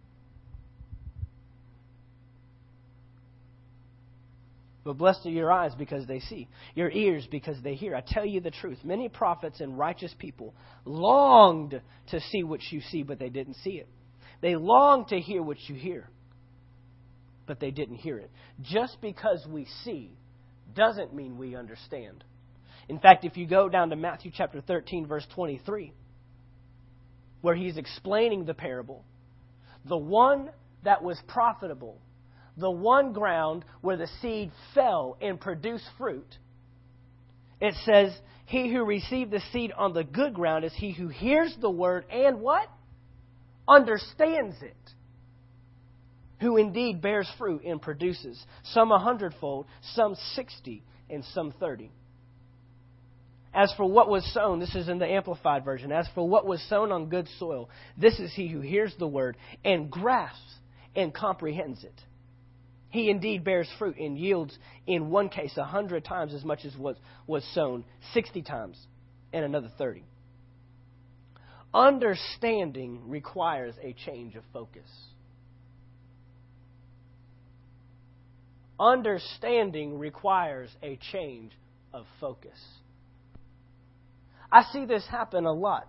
But 4.87 4.97
blessed 4.97 5.25
are 5.25 5.31
your 5.31 5.51
eyes 5.51 5.73
because 5.77 6.07
they 6.07 6.21
see, 6.21 6.47
your 6.73 6.89
ears 6.89 7.27
because 7.29 7.61
they 7.61 7.75
hear. 7.75 7.93
I 7.93 7.99
tell 7.99 8.25
you 8.25 8.39
the 8.39 8.51
truth. 8.51 8.77
Many 8.85 9.09
prophets 9.09 9.59
and 9.59 9.77
righteous 9.77 10.15
people 10.17 10.55
longed 10.85 11.81
to 12.11 12.21
see 12.31 12.43
what 12.43 12.61
you 12.71 12.79
see, 12.79 13.03
but 13.03 13.19
they 13.19 13.27
didn't 13.27 13.55
see 13.55 13.71
it. 13.71 13.89
They 14.39 14.55
longed 14.55 15.09
to 15.09 15.19
hear 15.19 15.43
what 15.43 15.57
you 15.67 15.75
hear, 15.75 16.09
but 17.47 17.59
they 17.59 17.69
didn't 17.69 17.97
hear 17.97 18.17
it. 18.17 18.31
Just 18.61 19.01
because 19.01 19.45
we 19.49 19.67
see 19.83 20.09
doesn't 20.73 21.13
mean 21.13 21.37
we 21.37 21.53
understand. 21.53 22.23
In 22.87 22.97
fact, 22.97 23.25
if 23.25 23.35
you 23.35 23.45
go 23.45 23.67
down 23.67 23.89
to 23.89 23.97
Matthew 23.97 24.31
chapter 24.33 24.61
13, 24.61 25.05
verse 25.05 25.27
23, 25.35 25.91
where 27.41 27.55
he's 27.55 27.75
explaining 27.75 28.45
the 28.45 28.53
parable, 28.53 29.03
the 29.83 29.97
one 29.97 30.49
that 30.85 31.03
was 31.03 31.19
profitable 31.27 31.97
the 32.57 32.71
one 32.71 33.13
ground 33.13 33.63
where 33.81 33.97
the 33.97 34.09
seed 34.21 34.51
fell 34.73 35.17
and 35.21 35.39
produced 35.39 35.85
fruit, 35.97 36.27
it 37.61 37.75
says, 37.85 38.17
He 38.45 38.71
who 38.71 38.83
received 38.83 39.31
the 39.31 39.41
seed 39.51 39.71
on 39.71 39.93
the 39.93 40.03
good 40.03 40.33
ground 40.33 40.65
is 40.65 40.73
he 40.75 40.91
who 40.91 41.07
hears 41.07 41.55
the 41.59 41.69
word 41.69 42.05
and 42.11 42.41
what? 42.41 42.67
Understands 43.67 44.55
it. 44.61 44.75
Who 46.39 46.57
indeed 46.57 47.01
bears 47.01 47.29
fruit 47.37 47.63
and 47.63 47.81
produces, 47.81 48.43
some 48.63 48.91
a 48.91 48.99
hundredfold, 48.99 49.65
some 49.93 50.15
sixty, 50.35 50.83
and 51.09 51.23
some 51.33 51.51
thirty. 51.59 51.91
As 53.53 53.73
for 53.75 53.89
what 53.89 54.07
was 54.07 54.23
sown, 54.33 54.59
this 54.59 54.75
is 54.75 54.87
in 54.87 54.99
the 54.99 55.07
Amplified 55.07 55.65
Version. 55.65 55.91
As 55.91 56.07
for 56.13 56.27
what 56.27 56.45
was 56.45 56.61
sown 56.69 56.91
on 56.91 57.09
good 57.09 57.27
soil, 57.39 57.69
this 57.97 58.19
is 58.19 58.31
he 58.35 58.47
who 58.47 58.61
hears 58.61 58.93
the 58.99 59.07
word 59.07 59.35
and 59.65 59.89
grasps 59.89 60.59
and 60.95 61.11
comprehends 61.11 61.83
it 61.83 61.99
he 62.97 63.11
indeed 63.11 63.43
bears 63.43 63.69
fruit 63.77 63.97
and 63.97 64.17
yields, 64.17 64.57
in 64.87 65.11
one 65.11 65.29
case, 65.29 65.55
a 65.57 65.63
hundred 65.63 66.03
times 66.03 66.33
as 66.33 66.43
much 66.43 66.65
as 66.65 66.75
was, 66.75 66.95
was 67.27 67.43
sown, 67.53 67.85
60 68.13 68.41
times, 68.41 68.77
and 69.31 69.45
another 69.45 69.69
30. 69.77 70.03
Understanding 71.73 73.07
requires 73.07 73.75
a 73.83 73.93
change 74.05 74.35
of 74.35 74.43
focus. 74.51 74.89
Understanding 78.79 79.99
requires 79.99 80.69
a 80.81 80.97
change 81.11 81.51
of 81.93 82.05
focus. 82.19 82.57
I 84.51 84.63
see 84.71 84.85
this 84.85 85.05
happen 85.07 85.45
a 85.45 85.53
lot. 85.53 85.87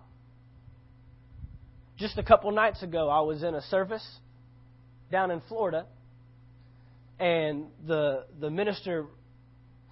Just 1.97 2.19
a 2.19 2.23
couple 2.23 2.51
nights 2.51 2.83
ago, 2.83 3.09
I 3.09 3.21
was 3.21 3.43
in 3.43 3.55
a 3.55 3.63
service 3.63 4.07
down 5.11 5.31
in 5.31 5.41
Florida 5.49 5.87
and 7.19 7.67
the 7.87 8.25
the 8.41 8.51
minister 8.51 9.07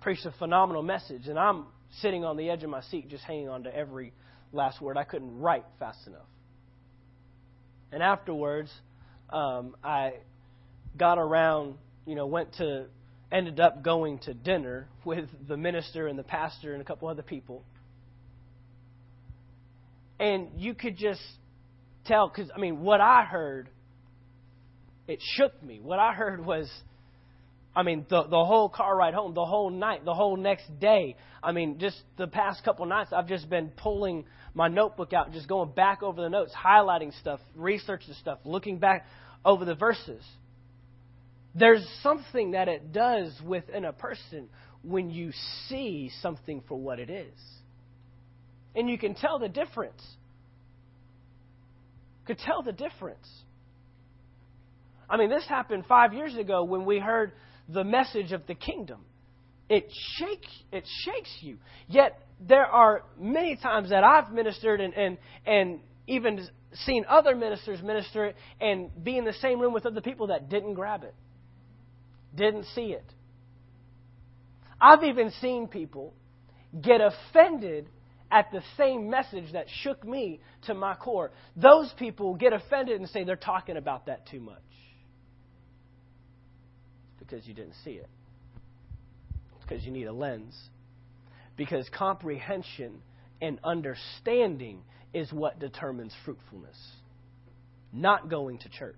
preached 0.01 0.27
a 0.27 0.33
phenomenal 0.33 0.83
message, 0.83 1.27
and 1.27 1.39
I'm 1.39 1.67
sitting 2.01 2.25
on 2.25 2.37
the 2.37 2.51
edge 2.51 2.63
of 2.63 2.71
my 2.71 2.83
seat, 2.83 3.09
just 3.09 3.25
hanging 3.25 3.49
on 3.49 3.65
to 3.65 3.75
every 3.75 4.13
last 4.53 4.81
word. 4.81 4.97
I 4.97 5.05
couldn't 5.05 5.41
write 5.41 5.65
fast 5.79 6.07
enough. 6.07 6.27
And 7.93 8.03
afterwards, 8.03 8.71
um, 9.31 9.77
I 9.83 10.15
got 10.97 11.19
around, 11.19 11.77
you 12.05 12.15
know, 12.15 12.27
went 12.27 12.55
to, 12.55 12.87
ended 13.33 13.61
up 13.61 13.83
going 13.83 14.19
to 14.21 14.35
dinner 14.35 14.89
with 15.05 15.29
the 15.49 15.57
minister 15.57 16.07
and 16.07 16.19
the 16.19 16.25
pastor 16.25 16.73
and 16.73 16.83
a 16.83 16.85
couple 16.85 17.09
other 17.09 17.23
people. 17.23 17.63
And 20.19 20.49
you 20.57 20.75
could 20.75 20.97
just 20.97 21.21
tell, 22.07 22.29
because, 22.29 22.51
I 22.55 22.59
mean, 22.59 22.81
what 22.81 23.01
I 23.01 23.25
heard, 23.25 23.69
it 25.07 25.21
shook 25.37 25.63
me. 25.63 25.81
What 25.83 25.99
I 25.99 26.13
heard 26.13 26.45
was, 26.45 26.71
I 27.77 27.83
mean, 27.83 28.07
the, 28.09 28.23
the 28.23 28.45
whole 28.45 28.71
car 28.71 28.97
ride 28.97 29.13
home, 29.13 29.35
the 29.35 29.45
whole 29.45 29.69
night, 29.69 30.03
the 30.07 30.15
whole 30.15 30.39
next 30.39 30.81
day. 30.81 31.15
I 31.43 31.53
mean, 31.53 31.79
just 31.79 32.01
the 32.17 32.27
past 32.27 32.65
couple 32.65 32.87
nights, 32.87 33.13
I've 33.13 33.29
just 33.29 33.51
been 33.51 33.69
pulling 33.69 34.25
my 34.55 34.69
notebook 34.69 35.13
out, 35.13 35.31
just 35.33 35.47
going 35.47 35.73
back 35.73 36.03
over 36.03 36.23
the 36.23 36.31
notes, 36.31 36.53
highlighting 36.59 37.13
stuff, 37.21 37.39
researching 37.55 38.15
stuff, 38.15 38.39
looking 38.47 38.79
back 38.79 39.07
over 39.45 39.67
the 39.67 39.75
verses. 39.75 40.25
There's 41.55 41.87
something 42.03 42.53
that 42.53 42.69
it 42.69 42.93
does 42.93 43.39
within 43.47 43.85
a 43.85 43.93
person 43.93 44.49
when 44.83 45.11
you 45.11 45.33
see 45.69 46.11
something 46.23 46.63
for 46.67 46.79
what 46.79 46.99
it 46.99 47.11
is. 47.11 47.39
And 48.75 48.89
you 48.89 48.97
can 48.97 49.15
tell 49.15 49.39
the 49.39 49.49
difference. 49.49 50.03
Could 52.27 52.39
tell 52.39 52.63
the 52.63 52.73
difference. 52.73 53.29
I 55.11 55.19
mean, 55.19 55.29
this 55.29 55.45
happened 55.47 55.85
five 55.87 56.15
years 56.15 56.35
ago 56.37 56.65
when 56.65 56.87
we 56.87 56.99
heard 56.99 57.33
the 57.69 57.85
message 57.85 58.33
of 58.33 58.47
the 58.47 58.55
kingdom. 58.55 59.01
It 59.69 59.91
shakes, 60.19 60.49
it 60.73 60.85
shakes 61.05 61.31
you. 61.41 61.59
Yet 61.89 62.19
there 62.41 62.67
are 62.67 63.03
many 63.19 63.57
times 63.57 63.91
that 63.91 64.05
I've 64.05 64.33
ministered 64.33 64.81
and, 64.81 64.95
and, 64.95 65.19
and 65.45 65.81
even 66.07 66.47
seen 66.85 67.05
other 67.09 67.35
ministers 67.35 67.83
minister 67.83 68.27
it 68.27 68.37
and 68.61 68.91
be 69.03 69.19
in 69.19 69.25
the 69.25 69.33
same 69.35 69.61
room 69.61 69.73
with 69.73 69.87
other 69.87 70.01
people 70.01 70.29
that 70.29 70.49
didn't 70.49 70.75
grab 70.75 71.03
it, 71.03 71.15
didn't 72.35 72.67
see 72.75 72.93
it. 72.93 73.05
I've 74.81 75.03
even 75.03 75.31
seen 75.41 75.69
people 75.69 76.13
get 76.81 77.01
offended 77.01 77.89
at 78.31 78.51
the 78.53 78.63
same 78.77 79.09
message 79.09 79.53
that 79.53 79.67
shook 79.83 80.05
me 80.05 80.41
to 80.67 80.75
my 80.75 80.95
core, 80.95 81.31
those 81.57 81.93
people 81.99 82.35
get 82.35 82.53
offended 82.53 83.01
and 83.01 83.09
say 83.09 83.25
they're 83.25 83.37
talking 83.37 83.77
about 83.77 84.07
that 84.07 84.27
too 84.29 84.41
much. 84.41 84.59
Because 87.27 87.47
you 87.47 87.55
didn't 87.55 87.75
see 87.85 87.93
it. 87.93 88.09
Because 89.61 89.85
you 89.85 89.91
need 89.91 90.05
a 90.05 90.13
lens. 90.13 90.55
Because 91.57 91.89
comprehension 91.97 93.03
and 93.41 93.59
understanding 93.65 94.83
is 95.13 95.33
what 95.33 95.59
determines 95.59 96.13
fruitfulness, 96.25 96.77
not 97.93 98.29
going 98.29 98.59
to 98.59 98.69
church. 98.69 98.95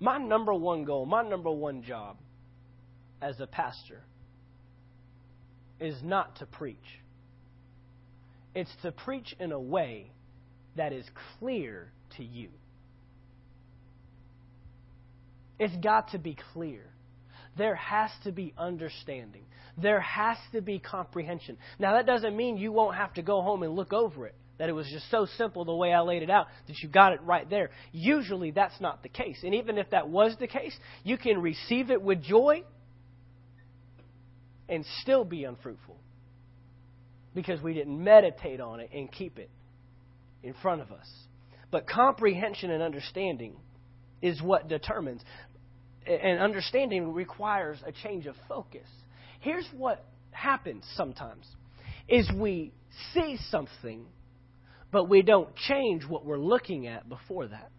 My 0.00 0.18
number 0.18 0.54
one 0.54 0.84
goal, 0.84 1.06
my 1.06 1.22
number 1.22 1.50
one 1.50 1.82
job 1.82 2.16
as 3.20 3.40
a 3.40 3.46
pastor 3.46 4.02
is 5.80 5.96
not 6.02 6.36
to 6.36 6.46
preach. 6.46 6.76
It's 8.54 8.70
to 8.82 8.92
preach 8.92 9.34
in 9.40 9.50
a 9.52 9.60
way 9.60 10.10
that 10.76 10.92
is 10.92 11.04
clear 11.38 11.90
to 12.16 12.24
you. 12.24 12.48
It's 15.58 15.76
got 15.76 16.10
to 16.10 16.18
be 16.18 16.36
clear. 16.52 16.82
There 17.56 17.74
has 17.74 18.10
to 18.24 18.32
be 18.32 18.52
understanding. 18.58 19.44
There 19.80 20.00
has 20.00 20.36
to 20.52 20.60
be 20.60 20.78
comprehension. 20.78 21.56
Now, 21.78 21.94
that 21.94 22.06
doesn't 22.06 22.36
mean 22.36 22.56
you 22.56 22.72
won't 22.72 22.96
have 22.96 23.14
to 23.14 23.22
go 23.22 23.42
home 23.42 23.62
and 23.62 23.74
look 23.74 23.92
over 23.92 24.26
it 24.26 24.34
that 24.58 24.68
it 24.68 24.72
was 24.72 24.86
just 24.88 25.10
so 25.10 25.26
simple 25.36 25.64
the 25.64 25.74
way 25.74 25.92
I 25.92 26.00
laid 26.00 26.22
it 26.22 26.30
out 26.30 26.46
that 26.68 26.78
you 26.78 26.88
got 26.88 27.12
it 27.12 27.20
right 27.22 27.48
there. 27.48 27.70
Usually 27.92 28.50
that's 28.50 28.80
not 28.80 29.02
the 29.02 29.08
case. 29.08 29.38
And 29.42 29.54
even 29.54 29.78
if 29.78 29.90
that 29.90 30.08
was 30.08 30.36
the 30.38 30.46
case, 30.46 30.76
you 31.02 31.18
can 31.18 31.40
receive 31.40 31.90
it 31.90 32.00
with 32.00 32.22
joy 32.22 32.62
and 34.68 34.84
still 35.02 35.24
be 35.24 35.44
unfruitful 35.44 35.96
because 37.34 37.60
we 37.60 37.74
didn't 37.74 38.02
meditate 38.02 38.60
on 38.60 38.80
it 38.80 38.90
and 38.94 39.10
keep 39.10 39.38
it 39.38 39.50
in 40.42 40.54
front 40.62 40.80
of 40.82 40.92
us. 40.92 41.08
But 41.70 41.88
comprehension 41.88 42.70
and 42.70 42.82
understanding 42.82 43.56
is 44.22 44.40
what 44.42 44.68
determines. 44.68 45.22
And 46.06 46.40
understanding 46.40 47.12
requires 47.12 47.78
a 47.86 47.92
change 47.92 48.26
of 48.26 48.34
focus. 48.48 48.86
Here's 49.40 49.68
what 49.76 50.04
happens 50.30 50.84
sometimes 50.96 51.46
is 52.08 52.30
we 52.38 52.72
see 53.14 53.38
something 53.50 54.04
but 54.94 55.08
we 55.08 55.22
don't 55.22 55.52
change 55.56 56.06
what 56.06 56.24
we're 56.24 56.38
looking 56.38 56.86
at 56.86 57.08
before 57.08 57.48
that. 57.48 57.72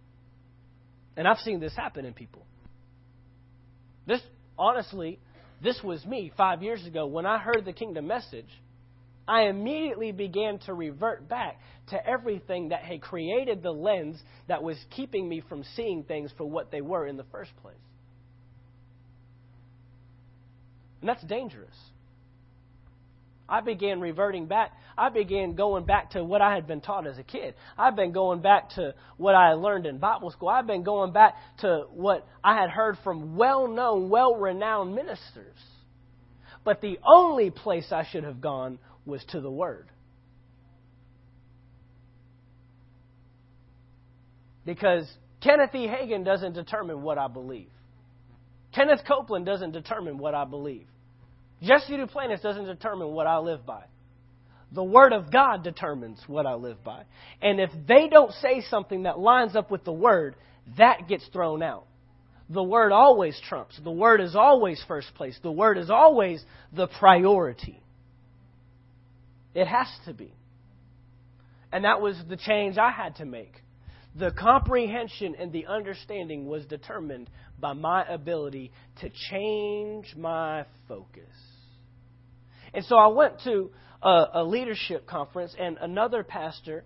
And 1.15 1.25
I've 1.25 1.37
seen 1.37 1.61
this 1.61 1.73
happen 1.73 2.03
in 2.03 2.13
people. 2.13 2.45
This, 4.05 4.19
honestly, 4.59 5.17
this 5.63 5.79
was 5.81 6.05
me 6.05 6.33
five 6.35 6.61
years 6.61 6.85
ago. 6.85 7.05
When 7.05 7.25
I 7.25 7.37
heard 7.37 7.63
the 7.63 7.71
kingdom 7.71 8.05
message, 8.05 8.49
I 9.27 9.43
immediately 9.43 10.11
began 10.11 10.59
to 10.59 10.73
revert 10.73 11.27
back 11.27 11.59
to 11.89 12.07
everything 12.07 12.69
that 12.69 12.83
had 12.83 13.01
created 13.01 13.63
the 13.63 13.71
lens 13.71 14.21
that 14.47 14.61
was 14.61 14.77
keeping 14.91 15.27
me 15.27 15.41
from 15.47 15.63
seeing 15.75 16.03
things 16.03 16.31
for 16.37 16.49
what 16.49 16.71
they 16.71 16.81
were 16.81 17.07
in 17.07 17.17
the 17.17 17.25
first 17.31 17.51
place. 17.61 17.75
And 21.01 21.09
that's 21.09 21.23
dangerous. 21.23 21.75
I 23.47 23.61
began 23.61 23.99
reverting 23.99 24.47
back. 24.47 24.71
I 24.97 25.09
began 25.09 25.55
going 25.55 25.85
back 25.85 26.11
to 26.11 26.23
what 26.23 26.41
I 26.41 26.55
had 26.55 26.65
been 26.65 26.81
taught 26.81 27.05
as 27.05 27.19
a 27.19 27.23
kid. 27.23 27.53
I've 27.77 27.95
been 27.95 28.11
going 28.11 28.41
back 28.41 28.71
to 28.71 28.95
what 29.17 29.35
I 29.35 29.53
learned 29.53 29.85
in 29.85 29.99
Bible 29.99 30.31
school. 30.31 30.49
I've 30.49 30.65
been 30.65 30.83
going 30.83 31.11
back 31.11 31.35
to 31.59 31.85
what 31.91 32.27
I 32.43 32.59
had 32.59 32.71
heard 32.71 32.97
from 33.03 33.37
well 33.37 33.67
known, 33.67 34.09
well 34.09 34.35
renowned 34.35 34.95
ministers. 34.95 35.57
But 36.63 36.81
the 36.81 36.97
only 37.05 37.51
place 37.51 37.91
I 37.91 38.07
should 38.11 38.23
have 38.23 38.41
gone 38.41 38.79
was 39.05 39.23
to 39.29 39.41
the 39.41 39.51
Word. 39.51 39.89
Because 44.65 45.07
Kenneth 45.41 45.75
E. 45.75 45.87
Hagin 45.87 46.23
doesn't 46.25 46.53
determine 46.53 47.01
what 47.03 47.17
I 47.17 47.27
believe. 47.27 47.69
Kenneth 48.73 49.01
Copeland 49.07 49.45
doesn't 49.45 49.71
determine 49.71 50.17
what 50.17 50.33
I 50.33 50.43
believe. 50.43 50.87
Jesse 51.61 51.93
Duplantis 51.93 52.41
doesn't 52.41 52.65
determine 52.65 53.09
what 53.09 53.27
I 53.27 53.37
live 53.37 53.65
by. 53.65 53.83
The 54.71 54.83
Word 54.83 55.13
of 55.13 55.31
God 55.31 55.63
determines 55.63 56.21
what 56.27 56.45
I 56.45 56.55
live 56.55 56.83
by. 56.83 57.03
And 57.41 57.59
if 57.59 57.69
they 57.87 58.09
don't 58.09 58.31
say 58.33 58.61
something 58.69 59.03
that 59.03 59.19
lines 59.19 59.55
up 59.55 59.71
with 59.71 59.85
the 59.85 59.93
Word, 59.93 60.35
that 60.77 61.07
gets 61.07 61.25
thrown 61.27 61.63
out. 61.63 61.85
The 62.49 62.63
Word 62.63 62.91
always 62.91 63.39
trumps. 63.47 63.79
The 63.81 63.91
Word 63.91 64.19
is 64.19 64.35
always 64.35 64.83
first 64.87 65.13
place. 65.15 65.37
The 65.41 65.51
Word 65.51 65.77
is 65.77 65.89
always 65.89 66.43
the 66.73 66.87
priority. 66.87 67.81
It 69.55 69.65
has 69.67 69.87
to 70.05 70.13
be. 70.13 70.33
And 71.71 71.85
that 71.85 72.01
was 72.01 72.15
the 72.29 72.37
change 72.37 72.77
I 72.77 72.91
had 72.91 73.15
to 73.15 73.25
make. 73.25 73.53
The 74.17 74.31
comprehension 74.31 75.35
and 75.39 75.51
the 75.51 75.65
understanding 75.65 76.45
was 76.45 76.65
determined 76.65 77.29
by 77.59 77.73
my 77.73 78.05
ability 78.05 78.71
to 79.01 79.09
change 79.31 80.13
my 80.15 80.65
focus. 80.87 81.23
And 82.73 82.85
so 82.85 82.97
I 82.97 83.07
went 83.07 83.41
to 83.45 83.71
a, 84.01 84.25
a 84.35 84.43
leadership 84.43 85.07
conference, 85.07 85.55
and 85.57 85.77
another 85.81 86.23
pastor 86.23 86.83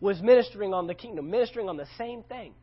was 0.00 0.20
ministering 0.22 0.72
on 0.72 0.86
the 0.86 0.94
kingdom, 0.94 1.30
ministering 1.30 1.68
on 1.68 1.76
the 1.76 1.86
same 1.96 2.22
thing. 2.22 2.54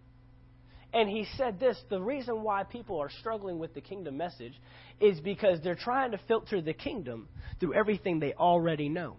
And 0.95 1.09
he 1.09 1.27
said 1.35 1.59
this 1.59 1.77
the 1.89 2.01
reason 2.01 2.41
why 2.41 2.63
people 2.63 3.01
are 3.01 3.09
struggling 3.19 3.59
with 3.59 3.73
the 3.73 3.81
kingdom 3.81 4.15
message 4.15 4.53
is 5.01 5.19
because 5.19 5.59
they're 5.61 5.75
trying 5.75 6.11
to 6.11 6.17
filter 6.25 6.61
the 6.61 6.73
kingdom 6.73 7.27
through 7.59 7.73
everything 7.73 8.21
they 8.21 8.33
already 8.33 8.87
know. 8.87 9.17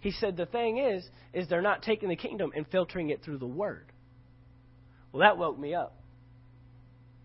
He 0.00 0.12
said 0.12 0.36
the 0.36 0.46
thing 0.46 0.78
is 0.78 1.04
is 1.34 1.48
they're 1.48 1.60
not 1.60 1.82
taking 1.82 2.08
the 2.08 2.16
kingdom 2.16 2.52
and 2.54 2.64
filtering 2.68 3.10
it 3.10 3.24
through 3.24 3.38
the 3.38 3.46
word. 3.46 3.86
Well, 5.10 5.20
that 5.20 5.36
woke 5.36 5.58
me 5.58 5.74
up. 5.74 5.96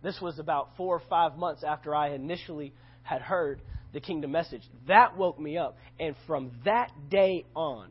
This 0.01 0.19
was 0.19 0.39
about 0.39 0.69
4 0.76 0.95
or 0.95 1.01
5 1.07 1.38
months 1.38 1.63
after 1.63 1.93
I 1.93 2.09
initially 2.09 2.74
had 3.03 3.21
heard 3.21 3.61
the 3.93 4.01
kingdom 4.01 4.32
message. 4.32 4.63
That 4.88 5.15
woke 5.15 5.39
me 5.39 5.59
up. 5.59 5.78
And 5.99 6.15
from 6.26 6.51
that 6.65 6.91
day 7.09 7.45
on, 7.55 7.89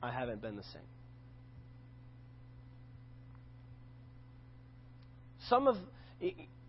I 0.00 0.12
haven't 0.12 0.40
been 0.40 0.56
the 0.56 0.62
same. 0.62 0.91
Some 5.48 5.66
of 5.66 5.76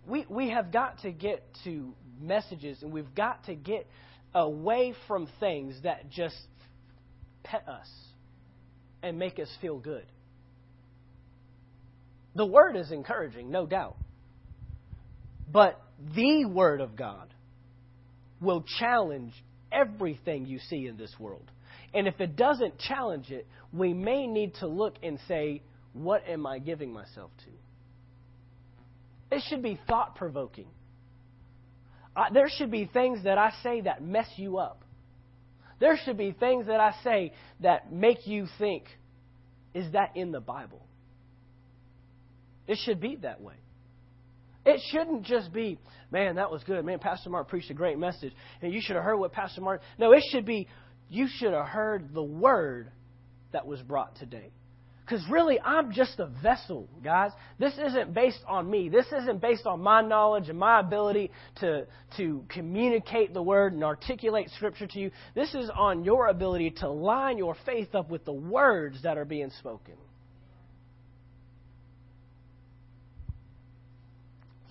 we 0.07 0.25
we 0.29 0.49
have 0.49 0.71
got 0.71 0.99
to 0.99 1.11
get 1.11 1.43
to 1.63 1.93
messages 2.19 2.81
and 2.81 2.91
we've 2.91 3.13
got 3.15 3.45
to 3.45 3.55
get 3.55 3.87
away 4.33 4.93
from 5.07 5.27
things 5.39 5.75
that 5.83 6.09
just 6.09 6.35
pet 7.43 7.67
us 7.67 7.87
and 9.01 9.19
make 9.19 9.39
us 9.39 9.49
feel 9.61 9.77
good. 9.77 10.05
The 12.35 12.45
word 12.45 12.75
is 12.75 12.91
encouraging, 12.91 13.51
no 13.51 13.65
doubt. 13.65 13.95
But 15.51 15.79
the 16.15 16.45
word 16.45 16.81
of 16.81 16.95
God 16.95 17.31
will 18.41 18.63
challenge 18.79 19.33
everything 19.71 20.45
you 20.47 20.59
see 20.69 20.87
in 20.87 20.97
this 20.97 21.13
world. 21.19 21.49
And 21.93 22.07
if 22.07 22.19
it 22.19 22.35
doesn't 22.35 22.79
challenge 22.79 23.29
it, 23.29 23.45
we 23.71 23.93
may 23.93 24.25
need 24.25 24.55
to 24.55 24.67
look 24.67 24.95
and 25.03 25.19
say, 25.27 25.61
what 25.93 26.27
am 26.27 26.47
I 26.47 26.57
giving 26.57 26.91
myself 26.91 27.29
to? 27.45 27.51
It 29.33 29.41
should 29.49 29.63
be 29.63 29.79
thought 29.87 30.15
provoking. 30.15 30.67
There 32.31 32.47
should 32.55 32.69
be 32.69 32.85
things 32.85 33.23
that 33.23 33.39
I 33.39 33.51
say 33.63 33.81
that 33.81 34.03
mess 34.03 34.27
you 34.35 34.59
up. 34.59 34.83
There 35.79 35.97
should 36.05 36.17
be 36.17 36.31
things 36.31 36.67
that 36.67 36.79
I 36.79 36.93
say 37.03 37.33
that 37.61 37.91
make 37.91 38.27
you 38.27 38.45
think, 38.59 38.83
is 39.73 39.91
that 39.93 40.15
in 40.15 40.31
the 40.31 40.39
Bible? 40.39 40.85
It 42.67 42.77
should 42.85 43.01
be 43.01 43.15
that 43.23 43.41
way. 43.41 43.55
It 44.65 44.79
shouldn't 44.91 45.23
just 45.23 45.51
be, 45.51 45.79
man, 46.11 46.35
that 46.35 46.51
was 46.51 46.63
good. 46.63 46.85
Man, 46.85 46.99
Pastor 46.99 47.31
Mark 47.31 47.49
preached 47.49 47.71
a 47.71 47.73
great 47.73 47.97
message. 47.97 48.33
And 48.61 48.71
you 48.71 48.81
should 48.81 48.95
have 48.95 49.03
heard 49.03 49.17
what 49.17 49.33
Pastor 49.33 49.61
Mark. 49.61 49.81
No, 49.97 50.11
it 50.13 50.23
should 50.31 50.45
be, 50.45 50.67
you 51.09 51.27
should 51.39 51.53
have 51.53 51.65
heard 51.65 52.13
the 52.13 52.23
word 52.23 52.91
that 53.51 53.65
was 53.65 53.81
brought 53.81 54.15
today. 54.17 54.51
Because 55.05 55.23
really, 55.29 55.59
I'm 55.59 55.91
just 55.91 56.17
a 56.19 56.27
vessel, 56.41 56.87
guys. 57.03 57.31
This 57.59 57.73
isn't 57.73 58.13
based 58.13 58.39
on 58.47 58.69
me. 58.69 58.87
This 58.87 59.05
isn't 59.07 59.41
based 59.41 59.65
on 59.65 59.81
my 59.81 60.01
knowledge 60.01 60.47
and 60.47 60.57
my 60.57 60.79
ability 60.79 61.31
to, 61.59 61.85
to 62.17 62.45
communicate 62.47 63.33
the 63.33 63.43
word 63.43 63.73
and 63.73 63.83
articulate 63.83 64.49
scripture 64.55 64.87
to 64.87 64.99
you. 64.99 65.11
This 65.35 65.53
is 65.53 65.69
on 65.75 66.05
your 66.05 66.27
ability 66.27 66.71
to 66.77 66.89
line 66.89 67.37
your 67.37 67.55
faith 67.65 67.93
up 67.93 68.09
with 68.09 68.23
the 68.23 68.33
words 68.33 69.01
that 69.03 69.17
are 69.17 69.25
being 69.25 69.51
spoken. 69.59 69.95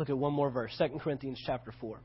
look 0.02 0.10
at 0.10 0.18
one 0.18 0.32
more 0.32 0.50
verse, 0.50 0.74
2 0.78 0.98
Corinthians 0.98 1.40
chapter 1.46 1.72
4. 1.80 2.00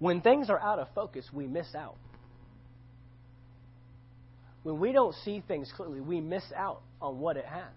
When 0.00 0.20
things 0.20 0.50
are 0.50 0.58
out 0.58 0.80
of 0.80 0.88
focus, 0.96 1.24
we 1.32 1.46
miss 1.46 1.76
out. 1.76 1.96
When 4.62 4.78
we 4.78 4.92
don't 4.92 5.14
see 5.24 5.42
things 5.46 5.72
clearly, 5.74 6.00
we 6.00 6.20
miss 6.20 6.44
out 6.54 6.82
on 7.00 7.18
what 7.18 7.36
it 7.36 7.46
has. 7.46 7.72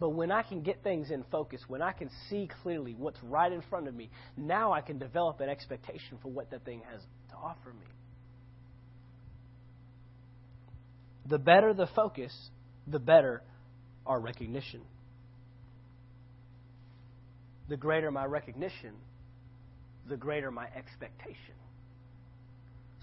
But 0.00 0.10
when 0.10 0.30
I 0.30 0.42
can 0.42 0.62
get 0.62 0.82
things 0.82 1.10
in 1.10 1.24
focus, 1.30 1.60
when 1.66 1.82
I 1.82 1.92
can 1.92 2.08
see 2.30 2.48
clearly 2.62 2.94
what's 2.96 3.18
right 3.22 3.52
in 3.52 3.62
front 3.62 3.88
of 3.88 3.94
me, 3.94 4.10
now 4.36 4.72
I 4.72 4.80
can 4.80 4.98
develop 4.98 5.40
an 5.40 5.48
expectation 5.48 6.18
for 6.22 6.30
what 6.30 6.50
that 6.52 6.64
thing 6.64 6.82
has 6.90 7.00
to 7.30 7.36
offer 7.36 7.70
me. 7.70 7.86
The 11.26 11.38
better 11.38 11.74
the 11.74 11.88
focus, 11.94 12.32
the 12.86 13.00
better 13.00 13.42
our 14.06 14.20
recognition. 14.20 14.80
The 17.68 17.76
greater 17.76 18.10
my 18.10 18.24
recognition, 18.24 18.94
the 20.08 20.16
greater 20.16 20.50
my 20.50 20.68
expectation. 20.74 21.54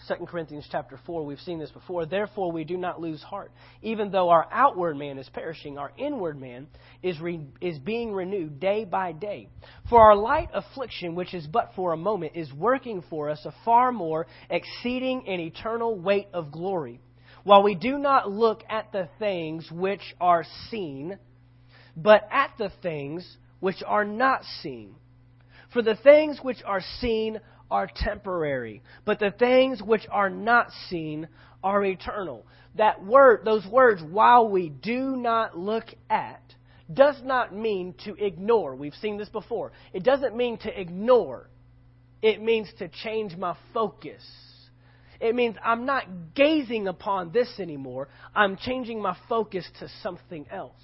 2 0.08 0.26
Corinthians 0.26 0.68
chapter 0.72 1.00
4, 1.06 1.26
we've 1.26 1.40
seen 1.40 1.58
this 1.58 1.72
before. 1.72 2.06
Therefore, 2.06 2.52
we 2.52 2.64
do 2.64 2.78
not 2.78 3.02
lose 3.02 3.22
heart. 3.24 3.52
Even 3.82 4.12
though 4.12 4.30
our 4.30 4.48
outward 4.52 4.98
man 4.98 5.18
is 5.18 5.28
perishing, 5.30 5.78
our 5.78 5.92
inward 5.98 6.40
man 6.40 6.68
is, 7.02 7.20
re, 7.20 7.42
is 7.62 7.80
being 7.80 8.14
renewed 8.14 8.60
day 8.60 8.86
by 8.86 9.14
day. 9.14 9.50
For 9.90 10.00
our 10.00 10.16
light 10.16 10.50
affliction, 10.54 11.16
which 11.16 11.34
is 11.34 11.48
but 11.48 11.72
for 11.76 11.94
a 11.94 11.98
moment, 11.98 12.34
is 12.36 12.52
working 12.54 13.04
for 13.10 13.30
us 13.30 13.46
a 13.46 13.54
far 13.64 13.92
more 13.92 14.28
exceeding 14.50 15.28
and 15.28 15.42
eternal 15.42 15.98
weight 15.98 16.28
of 16.34 16.52
glory. 16.52 17.02
While 17.44 17.64
we 17.64 17.76
do 17.76 17.98
not 17.98 18.30
look 18.30 18.64
at 18.70 18.92
the 18.92 19.10
things 19.20 19.70
which 19.72 20.02
are 20.20 20.46
seen, 20.70 21.18
but 21.96 22.28
at 22.32 22.52
the 22.58 22.72
things 22.82 23.38
which 23.60 23.82
are 23.86 24.06
not 24.06 24.44
seen. 24.62 24.96
For 25.74 25.82
the 25.82 25.96
things 25.96 26.40
which 26.42 26.64
are 26.66 26.82
seen 27.00 27.40
are 27.76 27.90
temporary, 27.94 28.82
but 29.04 29.20
the 29.20 29.32
things 29.32 29.82
which 29.82 30.08
are 30.10 30.30
not 30.30 30.72
seen 30.90 31.28
are 31.62 31.84
eternal. 31.84 32.46
That 32.76 33.04
word, 33.04 33.42
those 33.44 33.66
words, 33.68 34.02
while 34.02 34.48
we 34.48 34.70
do 34.70 35.18
not 35.18 35.58
look 35.58 35.84
at, 36.10 36.42
does 36.94 37.18
not 37.22 37.54
mean 37.54 37.94
to 38.06 38.16
ignore. 38.16 38.78
We've 38.78 38.94
seen 39.02 39.18
this 39.18 39.28
before. 39.28 39.74
It 39.92 40.04
doesn't 40.04 40.38
mean 40.38 40.58
to 40.60 40.80
ignore. 40.80 41.50
It 42.22 42.42
means 42.42 42.70
to 42.80 42.88
change 42.88 43.36
my 43.36 43.58
focus. 43.74 44.24
It 45.20 45.36
means 45.36 45.58
I'm 45.62 45.86
not 45.86 46.06
gazing 46.34 46.88
upon 46.88 47.34
this 47.34 47.60
anymore. 47.60 48.08
I'm 48.34 48.56
changing 48.56 49.02
my 49.02 49.18
focus 49.28 49.70
to 49.80 49.90
something 50.02 50.46
else. 50.50 50.82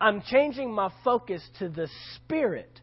I'm 0.00 0.22
changing 0.22 0.72
my 0.72 0.92
focus 1.02 1.42
to 1.58 1.68
the 1.68 1.88
Spirit 2.14 2.80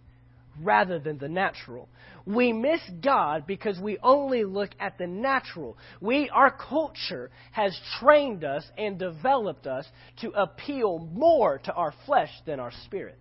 rather 0.62 1.00
than 1.00 1.18
the 1.18 1.28
natural. 1.28 1.90
We 2.26 2.54
miss 2.54 2.82
God 3.04 3.46
because 3.46 3.80
we 3.80 3.98
only 4.02 4.44
look 4.44 4.72
at 4.80 4.98
the 4.98 5.08
natural. 5.08 5.78
We, 6.02 6.30
our 6.30 6.52
culture 6.52 7.30
has 7.52 7.78
trained 8.00 8.44
us 8.44 8.66
and 8.78 8.98
developed 8.98 9.68
us 9.68 9.86
to 10.22 10.32
appeal 10.32 11.00
more 11.14 11.60
to 11.60 11.74
our 11.74 11.94
flesh 12.06 12.32
than 12.46 12.60
our 12.60 12.72
spirit. 12.86 13.20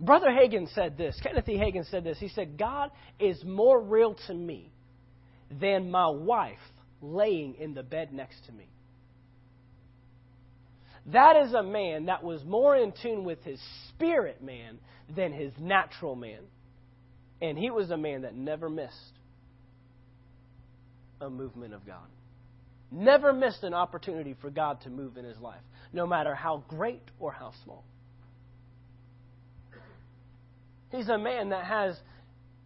Brother 0.00 0.28
Hagin 0.28 0.72
said 0.74 0.96
this, 0.96 1.18
Kenneth 1.22 1.48
E. 1.48 1.82
Said 1.90 2.04
this. 2.04 2.18
He 2.18 2.28
said, 2.28 2.56
God 2.56 2.90
is 3.18 3.42
more 3.42 3.80
real 3.80 4.14
to 4.26 4.34
me 4.34 4.70
than 5.50 5.90
my 5.90 6.08
wife 6.08 6.58
laying 7.00 7.54
in 7.54 7.74
the 7.74 7.82
bed 7.82 8.12
next 8.12 8.44
to 8.46 8.52
me. 8.52 8.66
That 11.12 11.36
is 11.36 11.54
a 11.54 11.62
man 11.62 12.06
that 12.06 12.22
was 12.22 12.44
more 12.44 12.76
in 12.76 12.92
tune 12.92 13.24
with 13.24 13.42
his 13.44 13.60
spirit 13.88 14.42
man 14.42 14.78
than 15.14 15.32
his 15.32 15.52
natural 15.58 16.14
man. 16.14 16.40
And 17.40 17.56
he 17.58 17.70
was 17.70 17.90
a 17.90 17.96
man 17.96 18.22
that 18.22 18.34
never 18.34 18.68
missed 18.68 18.94
a 21.20 21.30
movement 21.30 21.72
of 21.72 21.86
God. 21.86 22.06
Never 22.90 23.32
missed 23.32 23.62
an 23.62 23.74
opportunity 23.74 24.34
for 24.40 24.50
God 24.50 24.80
to 24.82 24.90
move 24.90 25.16
in 25.16 25.24
his 25.24 25.38
life, 25.38 25.60
no 25.92 26.06
matter 26.06 26.34
how 26.34 26.64
great 26.68 27.02
or 27.18 27.32
how 27.32 27.52
small. 27.64 27.84
He's 30.90 31.08
a 31.08 31.18
man 31.18 31.50
that 31.50 31.64
has 31.64 31.98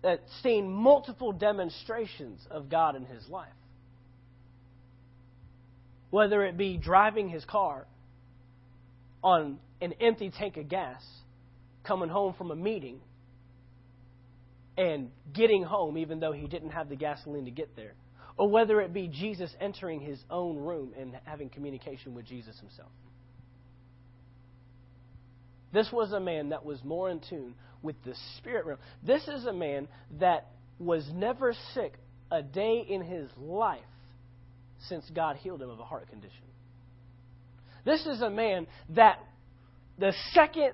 that 0.02 0.20
seen 0.42 0.68
multiple 0.68 1.32
demonstrations 1.32 2.40
of 2.50 2.68
God 2.68 2.96
in 2.96 3.04
his 3.04 3.28
life. 3.28 3.48
Whether 6.10 6.44
it 6.44 6.56
be 6.56 6.76
driving 6.76 7.28
his 7.28 7.44
car 7.44 7.86
on 9.22 9.58
an 9.80 9.94
empty 10.00 10.30
tank 10.30 10.56
of 10.56 10.68
gas, 10.68 11.02
coming 11.84 12.08
home 12.08 12.34
from 12.34 12.50
a 12.50 12.56
meeting, 12.56 13.00
and 14.76 15.10
getting 15.32 15.62
home 15.62 15.98
even 15.98 16.20
though 16.20 16.32
he 16.32 16.46
didn't 16.46 16.70
have 16.70 16.88
the 16.88 16.96
gasoline 16.96 17.44
to 17.44 17.50
get 17.50 17.74
there. 17.76 17.94
Or 18.36 18.48
whether 18.48 18.80
it 18.80 18.94
be 18.94 19.08
Jesus 19.08 19.54
entering 19.60 20.00
his 20.00 20.18
own 20.30 20.56
room 20.56 20.92
and 20.98 21.12
having 21.24 21.50
communication 21.50 22.14
with 22.14 22.24
Jesus 22.24 22.58
himself. 22.58 22.88
This 25.72 25.88
was 25.92 26.12
a 26.12 26.20
man 26.20 26.50
that 26.50 26.64
was 26.64 26.82
more 26.84 27.10
in 27.10 27.20
tune 27.28 27.54
with 27.82 27.96
the 28.04 28.14
spirit 28.38 28.66
realm. 28.66 28.78
This 29.02 29.26
is 29.28 29.44
a 29.46 29.52
man 29.52 29.88
that 30.20 30.48
was 30.78 31.06
never 31.14 31.54
sick 31.74 31.94
a 32.30 32.42
day 32.42 32.84
in 32.88 33.02
his 33.02 33.28
life 33.38 33.80
since 34.88 35.04
God 35.14 35.36
healed 35.36 35.62
him 35.62 35.70
of 35.70 35.78
a 35.78 35.84
heart 35.84 36.08
condition. 36.08 36.44
This 37.84 38.06
is 38.06 38.22
a 38.22 38.30
man 38.30 38.66
that 38.90 39.18
the 39.98 40.12
second 40.32 40.72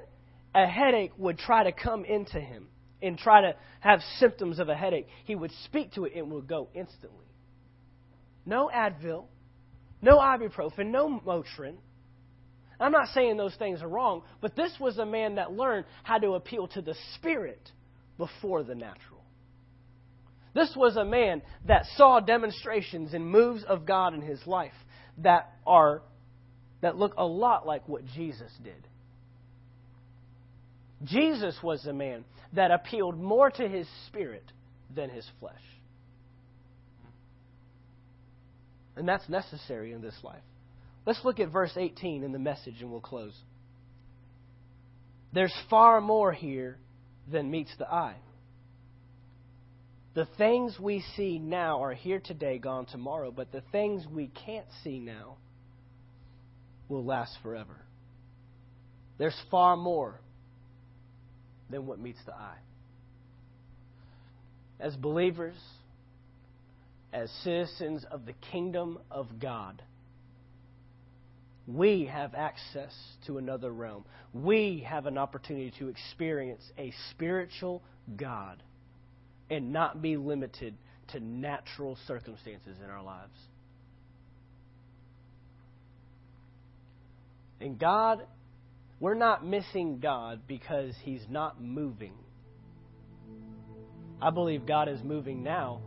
a 0.55 0.67
headache 0.67 1.13
would 1.19 1.39
try 1.39 1.65
to 1.65 1.73
come 1.73 2.05
into 2.05 2.41
him 2.41 2.69
and 3.03 3.19
try 3.19 3.43
to 3.43 3.55
have 3.81 4.01
symptoms 4.19 4.59
of 4.59 4.69
a 4.69 4.75
headache, 4.75 5.07
he 5.25 5.35
would 5.35 5.53
speak 5.65 5.93
to 5.93 6.05
it 6.05 6.15
and 6.15 6.31
would 6.33 6.49
go 6.49 6.69
instantly. 6.75 7.27
No 8.45 8.71
Advil, 8.75 9.27
no 10.03 10.19
ibuprofen, 10.19 10.87
no 10.91 11.21
Motrin. 11.25 11.77
I'm 12.81 12.93
not 12.93 13.09
saying 13.09 13.37
those 13.37 13.55
things 13.57 13.83
are 13.83 13.89
wrong, 13.89 14.23
but 14.41 14.57
this 14.57 14.73
was 14.81 14.99
a 14.99 15.07
man 15.07 15.37
that 15.37 15.53
learned 15.53 15.85
how 16.03 16.19
to 16.19 16.33
appeal 16.33 16.69
to 16.69 16.83
the 16.83 16.95
spirit 17.15 17.71
before 18.17 18.63
the 18.63 18.75
natural. 18.75 19.23
This 20.55 20.75
was 20.77 20.97
a 20.97 21.05
man 21.05 21.43
that 21.67 21.85
saw 21.97 22.21
demonstrations 22.21 23.15
and 23.15 23.25
moves 23.25 23.65
of 23.65 23.85
God 23.85 24.15
in 24.15 24.23
his 24.23 24.45
life 24.47 24.73
that 25.19 25.53
are 25.67 26.03
that 26.81 26.97
look 26.97 27.15
a 27.17 27.27
lot 27.27 27.67
like 27.67 27.89
what 27.89 28.05
Jesus 28.15 28.51
did. 28.63 28.87
Jesus 31.05 31.57
was 31.63 31.85
a 31.87 31.93
man 31.93 32.25
that 32.53 32.71
appealed 32.71 33.19
more 33.19 33.51
to 33.51 33.69
his 33.69 33.87
spirit 34.07 34.45
than 34.95 35.11
his 35.11 35.29
flesh. 35.39 35.55
And 38.97 39.09
that's 39.09 39.29
necessary 39.29 39.93
in 39.93 40.01
this 40.01 40.17
life. 40.23 40.43
Let's 41.07 41.25
look 41.25 41.39
at 41.39 41.53
verse 41.53 41.73
18 41.77 42.25
in 42.25 42.33
the 42.33 42.39
message 42.39 42.77
and 42.81 42.91
we'll 42.91 43.01
close. 43.01 43.35
There's 45.33 45.55
far 45.71 46.01
more 46.01 46.33
here 46.33 46.79
than 47.31 47.51
meets 47.51 47.71
the 47.79 47.89
eye. 47.89 48.17
The 50.15 50.27
things 50.37 50.77
we 50.81 51.05
see 51.17 51.39
now 51.39 51.83
are 51.85 51.95
here 51.95 52.19
today, 52.19 52.59
gone 52.59 52.87
tomorrow, 52.87 53.31
but 53.31 53.53
the 53.53 53.63
things 53.71 54.05
we 54.11 54.33
can't 54.45 54.67
see 54.83 54.99
now 54.99 55.37
will 56.89 57.05
last 57.05 57.37
forever. 57.43 57.77
There's 59.19 59.39
far 59.51 59.77
more 59.77 60.21
than 61.71 61.87
what 61.87 61.99
meets 61.99 62.19
the 62.25 62.35
eye. 62.35 62.59
As 64.81 64.95
believers, 64.97 65.57
as 67.13 67.31
citizens 67.43 68.05
of 68.11 68.27
the 68.27 68.35
kingdom 68.53 68.99
of 69.11 69.27
God, 69.41 69.83
we 71.67 72.07
have 72.07 72.35
access 72.35 72.95
to 73.27 73.39
another 73.39 73.71
realm. 73.71 74.05
We 74.33 74.87
have 74.89 75.07
an 75.07 75.19
opportunity 75.19 75.73
to 75.79 75.89
experience 75.89 76.63
a 76.79 76.93
spiritual 77.11 77.83
God 78.17 78.63
and 79.51 79.73
not 79.73 80.01
be 80.01 80.17
limited 80.17 80.75
to 81.09 81.21
natural 81.21 81.99
circumstances 82.07 82.79
in 82.83 82.89
our 82.89 83.03
lives. 83.03 83.37
And 87.61 87.79
God 87.79 88.23
we're 89.01 89.15
not 89.15 89.47
missing 89.47 90.01
God 90.01 90.43
because 90.47 90.95
He's 91.03 91.25
not 91.29 91.63
moving. 91.63 92.15
I 94.21 94.31
believe 94.31 94.67
God 94.67 94.89
is 94.89 95.01
moving 95.05 95.45
now 95.45 95.81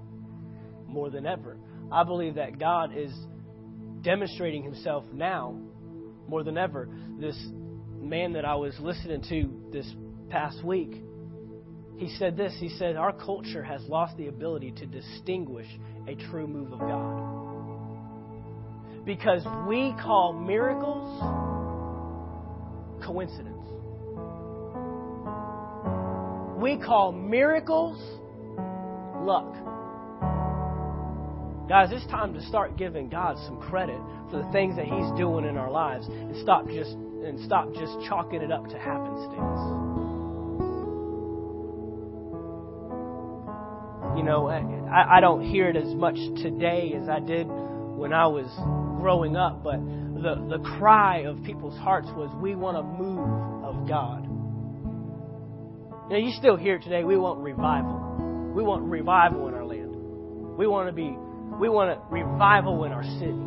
more 0.88 1.10
than 1.10 1.26
ever. 1.26 1.58
I 1.92 2.04
believe 2.04 2.36
that 2.36 2.58
God 2.58 2.96
is 2.96 3.12
demonstrating 4.02 4.64
Himself 4.64 5.04
now 5.12 5.60
more 6.30 6.44
than 6.44 6.58
ever. 6.58 6.88
This 7.20 7.38
man 8.00 8.34
that 8.34 8.46
I 8.46 8.56
was 8.56 8.74
listening 8.80 9.24
to 9.28 9.70
this 9.74 9.94
past 10.30 10.64
week, 10.64 11.04
he 11.98 12.16
said 12.18 12.38
this. 12.38 12.56
He 12.60 12.70
said, 12.70 12.96
Our 12.96 13.12
culture 13.12 13.62
has 13.62 13.82
lost 13.90 14.16
the 14.16 14.28
ability 14.28 14.72
to 14.78 14.86
distinguish 14.86 15.68
a 16.08 16.16
true 16.16 16.48
move 16.48 16.72
of 16.72 16.80
God. 16.80 17.51
Because 19.06 19.44
we 19.68 19.96
call 20.02 20.34
miracles 20.34 21.20
coincidence. 23.04 23.58
We 26.62 26.78
call 26.78 27.12
miracles 27.12 27.98
luck. 29.26 29.56
Guys, 31.68 31.90
it's 31.92 32.06
time 32.08 32.34
to 32.34 32.42
start 32.42 32.78
giving 32.78 33.10
God 33.10 33.38
some 33.46 33.60
credit 33.60 34.00
for 34.30 34.44
the 34.44 34.52
things 34.52 34.76
that 34.76 34.86
He's 34.86 35.12
doing 35.18 35.46
in 35.46 35.58
our 35.58 35.72
lives 35.72 36.06
and 36.08 36.36
stop 36.44 36.68
just 36.68 36.92
and 36.92 37.40
stop 37.46 37.74
just 37.74 37.94
chalking 38.08 38.42
it 38.42 38.52
up 38.52 38.68
to 38.70 38.78
happenstance. 38.78 39.60
You 44.18 44.24
know, 44.24 44.50
I, 44.50 45.18
I 45.18 45.22
don't 45.22 45.44
hear 45.44 45.70
it 45.70 45.78
as 45.78 45.96
much 45.96 46.16
today 46.42 46.94
as 47.02 47.08
I 47.08 47.20
did 47.20 47.48
when 47.48 48.12
I 48.12 48.28
was 48.28 48.48
growing 49.02 49.36
up, 49.36 49.64
but 49.64 49.76
the, 49.76 50.36
the 50.50 50.60
cry 50.78 51.24
of 51.24 51.44
people's 51.44 51.78
hearts 51.80 52.08
was, 52.16 52.32
we 52.40 52.56
want 52.56 52.78
a 52.78 52.84
move 52.84 53.66
of 53.66 53.88
God. 53.90 54.24
You 56.10 56.18
know, 56.18 56.26
you 56.26 56.32
still 56.38 56.56
hear 56.56 56.78
today. 56.78 57.04
We 57.04 57.18
want 57.18 57.40
revival. 57.40 58.52
We 58.54 58.64
want 58.64 58.84
revival 58.84 59.48
in 59.48 59.54
our 59.54 59.66
land. 59.66 59.96
We 60.58 60.68
want 60.68 60.88
to 60.90 60.94
be 60.94 61.18
we 61.60 61.70
want 61.70 61.92
a 61.92 62.02
revival 62.10 62.86
in 62.86 62.92
our 62.92 63.04
city. 63.04 63.46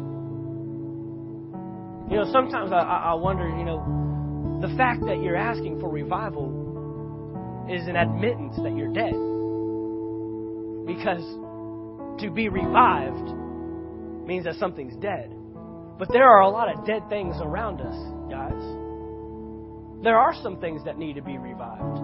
You 2.11 2.21
know, 2.21 2.31
sometimes 2.33 2.71
I, 2.71 2.79
I 2.79 3.15
wonder, 3.15 3.49
you 3.49 3.65
know, 3.65 4.61
the 4.61 4.69
fact 4.77 5.05
that 5.07 5.23
you're 5.23 5.37
asking 5.37 5.81
for 5.81 5.89
revival 5.89 7.67
is 7.69 7.89
an 7.89 7.97
admittance 7.97 8.57
that 8.57 8.77
you're 8.77 8.93
dead. 8.93 9.15
Because 10.87 11.25
to 12.23 12.31
be 12.31 12.49
revived 12.49 13.33
means 14.27 14.45
that 14.45 14.55
something's 14.57 14.95
dead. 14.97 15.35
But 15.99 16.09
there 16.13 16.29
are 16.29 16.41
a 16.41 16.49
lot 16.49 16.69
of 16.73 16.85
dead 16.85 17.09
things 17.09 17.37
around 17.41 17.81
us, 17.81 17.97
guys. 18.31 18.63
There 20.03 20.19
are 20.19 20.35
some 20.43 20.61
things 20.61 20.85
that 20.85 20.99
need 20.99 21.15
to 21.15 21.23
be 21.23 21.39
revived. 21.39 22.01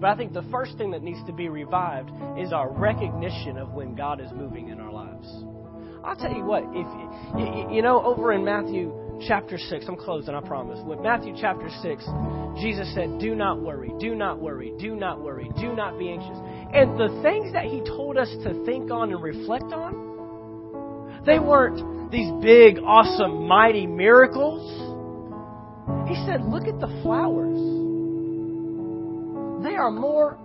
But 0.00 0.10
I 0.10 0.16
think 0.16 0.32
the 0.32 0.42
first 0.50 0.76
thing 0.76 0.90
that 0.90 1.02
needs 1.02 1.24
to 1.26 1.32
be 1.32 1.48
revived 1.48 2.10
is 2.36 2.52
our 2.52 2.70
recognition 2.70 3.56
of 3.56 3.70
when 3.70 3.94
God 3.94 4.20
is 4.20 4.30
moving 4.34 4.68
in 4.68 4.80
our 4.80 4.92
lives. 4.92 5.28
I'll 6.04 6.16
tell 6.16 6.32
you 6.32 6.44
what, 6.44 6.64
if 6.74 7.72
you 7.72 7.80
know, 7.80 8.02
over 8.04 8.32
in 8.32 8.44
Matthew 8.44 8.92
chapter 9.28 9.56
6, 9.56 9.84
I'm 9.86 9.96
closing, 9.96 10.34
I 10.34 10.40
promise. 10.40 10.80
With 10.84 10.98
Matthew 10.98 11.34
chapter 11.40 11.68
6, 11.80 12.04
Jesus 12.60 12.92
said, 12.94 13.20
Do 13.20 13.36
not 13.36 13.62
worry, 13.62 13.92
do 14.00 14.16
not 14.16 14.40
worry, 14.40 14.72
do 14.80 14.96
not 14.96 15.22
worry, 15.22 15.48
do 15.60 15.72
not 15.74 15.96
be 15.98 16.10
anxious. 16.10 16.36
And 16.74 16.98
the 16.98 17.20
things 17.22 17.52
that 17.52 17.66
he 17.66 17.80
told 17.86 18.18
us 18.18 18.28
to 18.42 18.64
think 18.64 18.90
on 18.90 19.12
and 19.12 19.22
reflect 19.22 19.72
on, 19.72 20.11
they 21.24 21.38
weren't 21.38 22.10
these 22.10 22.30
big, 22.42 22.78
awesome, 22.84 23.46
mighty 23.46 23.86
miracles. 23.86 24.60
He 26.08 26.14
said, 26.26 26.42
Look 26.44 26.66
at 26.68 26.78
the 26.80 26.88
flowers. 27.02 27.58
They 29.64 29.76
are 29.76 29.90
more 29.90 30.38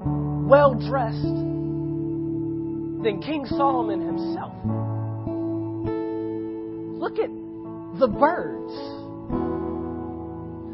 well 0.47 0.75
dressed 0.75 1.23
than 3.03 3.21
King 3.21 3.45
Solomon 3.47 4.05
himself. 4.05 4.53
Look 6.99 7.19
at 7.19 7.29
the 7.99 8.07
birds. 8.07 8.73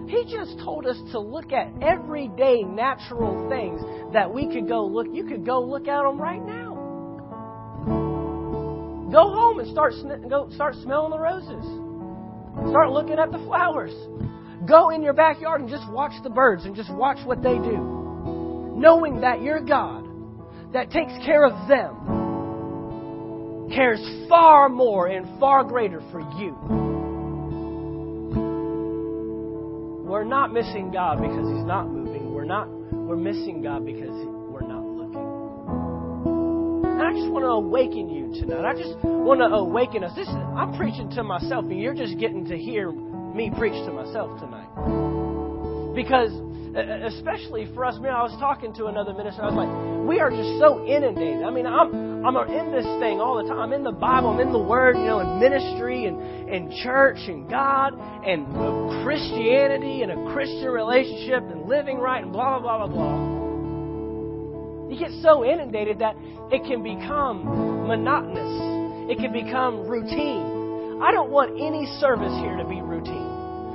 He 0.09 0.23
just 0.31 0.59
told 0.59 0.85
us 0.85 0.97
to 1.11 1.19
look 1.19 1.51
at 1.51 1.71
everyday 1.81 2.61
natural 2.63 3.49
things 3.49 3.81
that 4.13 4.31
we 4.31 4.47
could 4.47 4.67
go 4.67 4.85
look. 4.85 5.07
You 5.11 5.23
could 5.23 5.45
go 5.45 5.61
look 5.61 5.87
at 5.87 6.03
them 6.03 6.21
right 6.21 6.45
now. 6.45 6.62
Go 9.13 9.29
home 9.29 9.59
and 9.59 9.71
start 9.71 9.93
go 10.27 10.49
start 10.55 10.73
smelling 10.81 11.11
the 11.11 11.19
roses. 11.19 11.63
Start 12.69 12.89
looking 12.89 13.19
at 13.19 13.31
the 13.31 13.37
flowers. 13.45 13.93
Go 14.67 14.89
in 14.89 15.03
your 15.03 15.13
backyard 15.13 15.61
and 15.61 15.69
just 15.69 15.87
watch 15.91 16.13
the 16.23 16.29
birds 16.29 16.65
and 16.65 16.75
just 16.75 16.91
watch 16.91 17.23
what 17.25 17.43
they 17.43 17.55
do 17.55 18.03
knowing 18.75 19.21
that 19.21 19.41
your 19.41 19.61
God 19.61 20.03
that 20.73 20.91
takes 20.91 21.13
care 21.25 21.45
of 21.45 21.67
them 21.69 21.95
cares 23.73 24.01
far 24.27 24.67
more 24.67 25.07
and 25.07 25.39
far 25.39 25.63
greater 25.63 26.01
for 26.11 26.19
you. 26.37 26.57
We're 30.09 30.25
not 30.25 30.51
missing 30.51 30.91
God 30.91 31.21
because 31.21 31.47
He's 31.55 31.65
not 31.65 31.87
moving. 31.87 32.33
We're 32.33 32.45
not 32.45 32.67
we're 32.69 33.15
missing 33.15 33.61
God 33.61 33.85
because 33.85 34.09
I 37.13 37.15
just 37.15 37.29
want 37.29 37.45
to 37.45 37.53
awaken 37.61 38.09
you 38.09 38.33
tonight. 38.41 38.65
I 38.65 38.73
just 38.73 38.97
want 39.05 39.37
to 39.41 39.45
awaken 39.45 40.03
us. 40.03 40.15
This 40.15 40.27
is, 40.27 40.33
I'm 40.33 40.73
preaching 40.75 41.11
to 41.11 41.21
myself, 41.21 41.63
and 41.65 41.79
you're 41.79 41.93
just 41.93 42.17
getting 42.17 42.43
to 42.45 42.57
hear 42.57 42.89
me 42.91 43.53
preach 43.55 43.77
to 43.85 43.93
myself 43.93 44.41
tonight. 44.41 44.65
Because 45.93 46.33
especially 46.73 47.69
for 47.75 47.85
us. 47.85 47.93
I, 47.97 48.01
mean, 48.01 48.09
I 48.09 48.23
was 48.23 48.33
talking 48.39 48.73
to 48.81 48.87
another 48.87 49.13
minister. 49.13 49.43
I 49.43 49.53
was 49.53 49.53
like, 49.53 49.69
we 50.09 50.19
are 50.19 50.31
just 50.33 50.57
so 50.57 50.81
inundated. 50.89 51.43
I 51.45 51.51
mean, 51.51 51.67
I'm 51.67 52.25
I'm 52.25 52.33
in 52.49 52.73
this 52.73 52.89
thing 52.97 53.21
all 53.21 53.37
the 53.37 53.47
time. 53.47 53.59
I'm 53.59 53.73
in 53.73 53.83
the 53.83 53.93
Bible. 53.93 54.33
I'm 54.33 54.39
in 54.39 54.51
the 54.51 54.57
Word. 54.57 54.97
You 54.97 55.05
know, 55.05 55.19
in 55.21 55.37
ministry 55.37 56.09
and 56.09 56.17
and 56.49 56.73
church 56.81 57.21
and 57.29 57.47
God 57.47 57.93
and 57.93 58.49
uh, 58.57 59.05
Christianity 59.05 60.01
and 60.01 60.17
a 60.17 60.33
Christian 60.33 60.73
relationship 60.73 61.45
and 61.45 61.69
living 61.69 61.99
right 61.99 62.23
and 62.23 62.33
blah 62.33 62.57
blah 62.57 62.77
blah 62.81 62.87
blah 62.87 62.95
blah. 62.97 63.32
Get 65.03 65.11
so 65.21 65.43
inundated 65.43 65.99
that 65.99 66.15
it 66.47 66.63
can 66.63 66.79
become 66.79 67.43
monotonous. 67.91 69.11
It 69.11 69.19
can 69.19 69.33
become 69.35 69.83
routine. 69.83 71.03
I 71.03 71.11
don't 71.11 71.27
want 71.27 71.59
any 71.59 71.83
service 71.99 72.31
here 72.39 72.55
to 72.55 72.63
be 72.63 72.79
routine. 72.79 73.27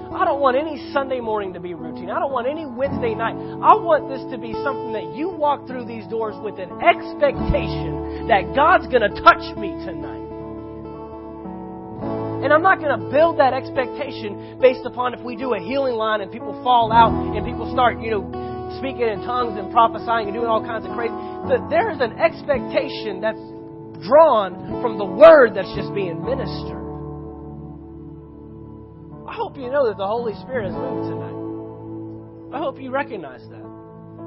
I 0.08 0.24
don't 0.24 0.40
want 0.40 0.56
any 0.56 0.80
Sunday 0.90 1.20
morning 1.20 1.52
to 1.52 1.60
be 1.60 1.74
routine. 1.74 2.08
I 2.08 2.18
don't 2.18 2.32
want 2.32 2.48
any 2.48 2.64
Wednesday 2.64 3.12
night. 3.12 3.36
I 3.60 3.76
want 3.76 4.08
this 4.08 4.24
to 4.32 4.40
be 4.40 4.56
something 4.64 4.96
that 4.96 5.12
you 5.12 5.28
walk 5.28 5.68
through 5.68 5.84
these 5.84 6.08
doors 6.08 6.32
with 6.40 6.56
an 6.56 6.72
expectation 6.80 8.24
that 8.32 8.56
God's 8.56 8.88
going 8.88 9.04
to 9.04 9.12
touch 9.20 9.44
me 9.60 9.76
tonight. 9.84 10.24
And 12.40 12.56
I'm 12.56 12.62
not 12.62 12.80
going 12.80 12.96
to 12.96 13.04
build 13.12 13.36
that 13.36 13.52
expectation 13.52 14.56
based 14.62 14.86
upon 14.88 15.12
if 15.12 15.20
we 15.20 15.36
do 15.36 15.52
a 15.52 15.60
healing 15.60 15.92
line 15.92 16.22
and 16.22 16.32
people 16.32 16.56
fall 16.64 16.88
out 16.88 17.12
and 17.12 17.44
people 17.44 17.68
start, 17.68 18.00
you 18.00 18.16
know, 18.16 18.24
speaking 18.76 19.08
in 19.08 19.24
tongues 19.24 19.56
and 19.56 19.72
prophesying 19.72 20.28
and 20.28 20.36
doing 20.36 20.46
all 20.46 20.60
kinds 20.60 20.84
of 20.84 20.92
crazy. 20.92 21.16
That 21.48 21.66
there 21.72 21.88
is 21.88 22.00
an 22.04 22.20
expectation 22.20 23.24
that's 23.24 23.40
drawn 24.04 24.82
from 24.84 24.98
the 24.98 25.08
word 25.08 25.56
that's 25.56 25.72
just 25.74 25.94
being 25.94 26.22
ministered 26.22 26.88
I 29.28 29.34
hope 29.34 29.58
you 29.58 29.70
know 29.70 29.86
that 29.88 29.98
the 29.98 30.06
Holy 30.06 30.32
Spirit 30.40 30.72
has 30.72 30.74
moved 30.74 31.10
tonight. 31.10 32.56
I 32.56 32.58
hope 32.58 32.80
you 32.80 32.90
recognize 32.90 33.42
that. 33.50 33.62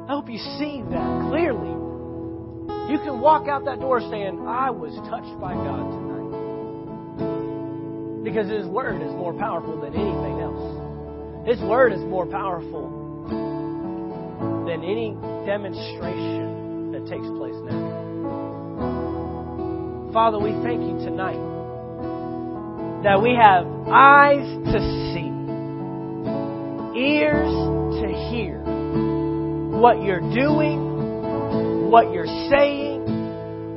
I 0.07 0.13
hope 0.13 0.29
you 0.29 0.37
see 0.59 0.83
that 0.91 1.27
clearly. 1.27 1.73
You 2.93 2.99
can 2.99 3.19
walk 3.19 3.47
out 3.47 3.65
that 3.65 3.79
door 3.79 3.99
saying, 3.99 4.45
I 4.47 4.69
was 4.69 4.93
touched 5.09 5.39
by 5.41 5.55
God 5.55 5.89
tonight. 5.89 6.29
Because 8.23 8.47
His 8.47 8.67
Word 8.67 9.01
is 9.01 9.11
more 9.13 9.33
powerful 9.33 9.81
than 9.81 9.95
anything 9.95 10.39
else. 10.39 11.47
His 11.47 11.59
Word 11.67 11.93
is 11.93 12.01
more 12.01 12.27
powerful 12.27 12.85
than 14.65 14.83
any 14.83 15.15
demonstration 15.45 16.91
that 16.91 17.07
takes 17.07 17.27
place 17.37 17.55
now. 17.65 18.01
Father, 20.13 20.39
we 20.39 20.51
thank 20.63 20.81
you 20.81 20.97
tonight 21.05 21.39
that 23.03 23.21
we 23.21 23.33
have 23.33 23.65
eyes 23.87 24.45
to 24.71 24.79
see, 25.13 25.31
ears 26.99 27.49
to 28.01 28.07
hear 28.29 28.59
what 29.79 30.03
you're 30.03 30.19
doing, 30.19 31.89
what 31.89 32.13
you're 32.13 32.27
saying, 32.49 33.01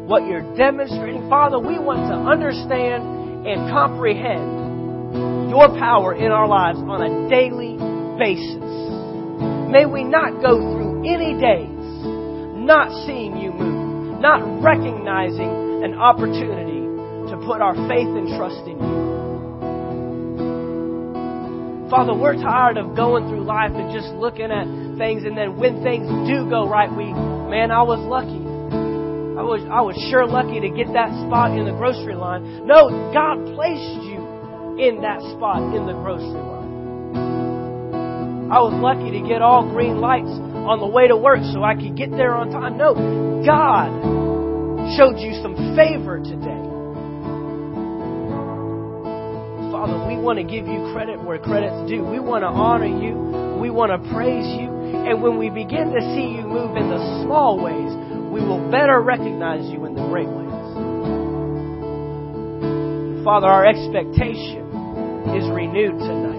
what 0.07 0.27
you're 0.27 0.55
demonstrating. 0.57 1.29
Father, 1.31 1.59
we 1.59 1.79
want 1.79 2.01
to 2.11 2.15
understand 2.15 3.47
and 3.47 3.71
comprehend 3.71 5.51
your 5.51 5.69
power 5.79 6.15
in 6.15 6.31
our 6.31 6.49
lives 6.49 6.79
on 6.79 7.01
a 7.01 7.29
daily 7.31 7.79
basis. 8.19 8.61
May 9.71 9.87
we 9.87 10.05
not 10.05 10.43
go 10.43 10.74
any 11.07 11.39
days 11.41 11.69
not 12.65 12.89
seeing 13.05 13.37
you 13.37 13.53
move, 13.53 14.21
not 14.21 14.41
recognizing 14.63 15.85
an 15.85 15.95
opportunity 15.95 16.81
to 17.31 17.37
put 17.45 17.61
our 17.61 17.75
faith 17.89 18.09
and 18.09 18.29
trust 18.37 18.65
in 18.65 18.81
you. 18.81 19.05
Father, 21.91 22.15
we're 22.17 22.41
tired 22.41 22.79
of 22.79 22.97
going 22.97 23.29
through 23.29 23.45
life 23.45 23.71
and 23.75 23.93
just 23.93 24.09
looking 24.17 24.51
at 24.51 24.65
things, 24.97 25.25
and 25.25 25.37
then 25.37 25.61
when 25.61 25.85
things 25.85 26.09
do 26.27 26.49
go 26.49 26.67
right, 26.67 26.89
we, 26.89 27.13
man, 27.13 27.71
I 27.71 27.83
was 27.83 28.01
lucky. 28.01 28.41
I 29.37 29.43
was, 29.45 29.61
I 29.69 29.83
was 29.83 29.95
sure 30.11 30.27
lucky 30.27 30.61
to 30.65 30.71
get 30.73 30.89
that 30.95 31.13
spot 31.29 31.53
in 31.53 31.67
the 31.67 31.77
grocery 31.77 32.15
line. 32.15 32.67
No, 32.67 32.89
God 33.13 33.45
placed 33.53 34.01
you 34.09 34.25
in 34.81 35.03
that 35.03 35.21
spot 35.37 35.61
in 35.77 35.85
the 35.85 35.93
grocery 35.93 36.41
line. 36.41 36.65
I 38.51 38.59
was 38.65 38.73
lucky 38.81 39.11
to 39.21 39.29
get 39.29 39.43
all 39.43 39.69
green 39.69 40.01
lights 40.01 40.33
on 40.65 40.81
the 40.81 40.87
way 40.87 41.09
to 41.09 41.17
work 41.17 41.41
so 41.53 41.63
I 41.63 41.75
could 41.75 41.97
get 41.97 42.11
there 42.11 42.35
on 42.35 42.51
time. 42.51 42.77
No, 42.77 42.95
God 43.45 43.93
showed 44.97 45.21
you 45.21 45.37
some 45.45 45.55
favor 45.77 46.19
today. 46.21 46.63
Father, 49.73 50.01
we 50.09 50.17
want 50.17 50.39
to 50.41 50.45
give 50.45 50.67
you 50.67 50.91
credit 50.93 51.23
where 51.23 51.39
credit's 51.39 51.89
due. 51.89 52.05
We 52.05 52.19
want 52.19 52.43
to 52.43 52.49
honor 52.49 52.89
you. 52.89 53.61
We 53.61 53.69
want 53.69 53.93
to 53.93 53.99
praise 54.13 54.49
you. 54.57 54.73
And 55.05 55.21
when 55.21 55.37
we 55.37 55.51
begin 55.51 55.93
to 55.93 56.01
see 56.17 56.33
you 56.33 56.43
move 56.49 56.77
in 56.77 56.89
the 56.89 57.25
small 57.25 57.61
ways, 57.61 57.93
we 58.33 58.41
will 58.41 58.71
better 58.71 59.01
recognize 59.01 59.69
you 59.71 59.85
in 59.85 59.95
the 59.95 60.03
great 60.09 60.29
ways. 60.29 60.45
Father, 63.25 63.47
our 63.47 63.67
expectation 63.67 64.65
is 65.37 65.45
renewed 65.53 65.99
tonight. 65.99 66.34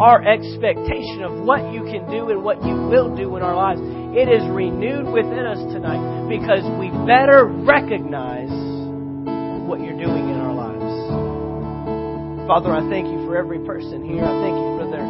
Our 0.00 0.24
expectation 0.24 1.20
of 1.28 1.44
what 1.44 1.60
you 1.76 1.84
can 1.84 2.08
do 2.08 2.32
and 2.32 2.40
what 2.40 2.64
you 2.64 2.72
will 2.72 3.12
do 3.12 3.36
in 3.36 3.44
our 3.44 3.52
lives, 3.52 3.84
it 4.16 4.32
is 4.32 4.40
renewed 4.48 5.04
within 5.12 5.44
us 5.44 5.60
tonight 5.76 6.24
because 6.24 6.64
we 6.80 6.88
better 7.04 7.44
recognize 7.44 8.48
what 9.68 9.84
you're 9.84 10.00
doing 10.00 10.24
in 10.32 10.40
our 10.40 10.56
lives. 10.56 12.48
Father, 12.48 12.72
I 12.72 12.80
thank 12.88 13.12
you 13.12 13.28
for 13.28 13.36
every 13.36 13.60
person 13.60 14.00
here. 14.00 14.24
I 14.24 14.40
thank 14.40 14.56
you 14.56 14.72
for 14.80 14.88
their 14.88 15.04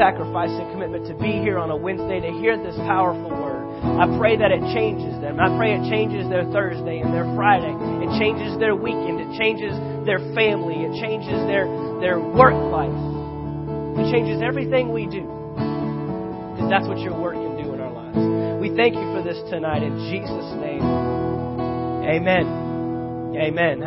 sacrifice 0.00 0.56
and 0.56 0.72
commitment 0.72 1.04
to 1.12 1.14
be 1.20 1.36
here 1.44 1.60
on 1.60 1.68
a 1.68 1.76
Wednesday 1.76 2.24
to 2.24 2.32
hear 2.40 2.56
this 2.56 2.80
powerful 2.88 3.28
word. 3.28 3.68
I 4.00 4.08
pray 4.16 4.40
that 4.40 4.48
it 4.48 4.64
changes 4.72 5.20
them. 5.20 5.36
I 5.36 5.52
pray 5.60 5.76
it 5.76 5.84
changes 5.92 6.24
their 6.32 6.48
Thursday 6.48 7.04
and 7.04 7.12
their 7.12 7.28
Friday. 7.36 7.76
It 7.76 8.16
changes 8.16 8.56
their 8.56 8.72
weekend. 8.72 9.20
It 9.20 9.36
changes 9.36 9.76
their 10.08 10.24
family. 10.32 10.88
It 10.88 10.96
changes 10.96 11.36
their, 11.44 11.68
their 12.00 12.16
work 12.16 12.56
life. 12.72 13.19
It 13.96 14.10
changes 14.12 14.42
everything 14.42 14.92
we 14.92 15.06
do. 15.06 15.22
Because 16.54 16.68
that's 16.70 16.86
what 16.86 16.98
your 16.98 17.18
word 17.18 17.34
can 17.34 17.56
do 17.56 17.74
in 17.74 17.80
our 17.80 17.90
lives. 17.90 18.60
We 18.60 18.74
thank 18.76 18.94
you 18.94 19.06
for 19.14 19.22
this 19.22 19.38
tonight 19.50 19.82
in 19.82 19.96
Jesus' 20.10 20.52
name. 20.60 20.82
Amen. 22.04 22.44
Amen. 23.36 23.78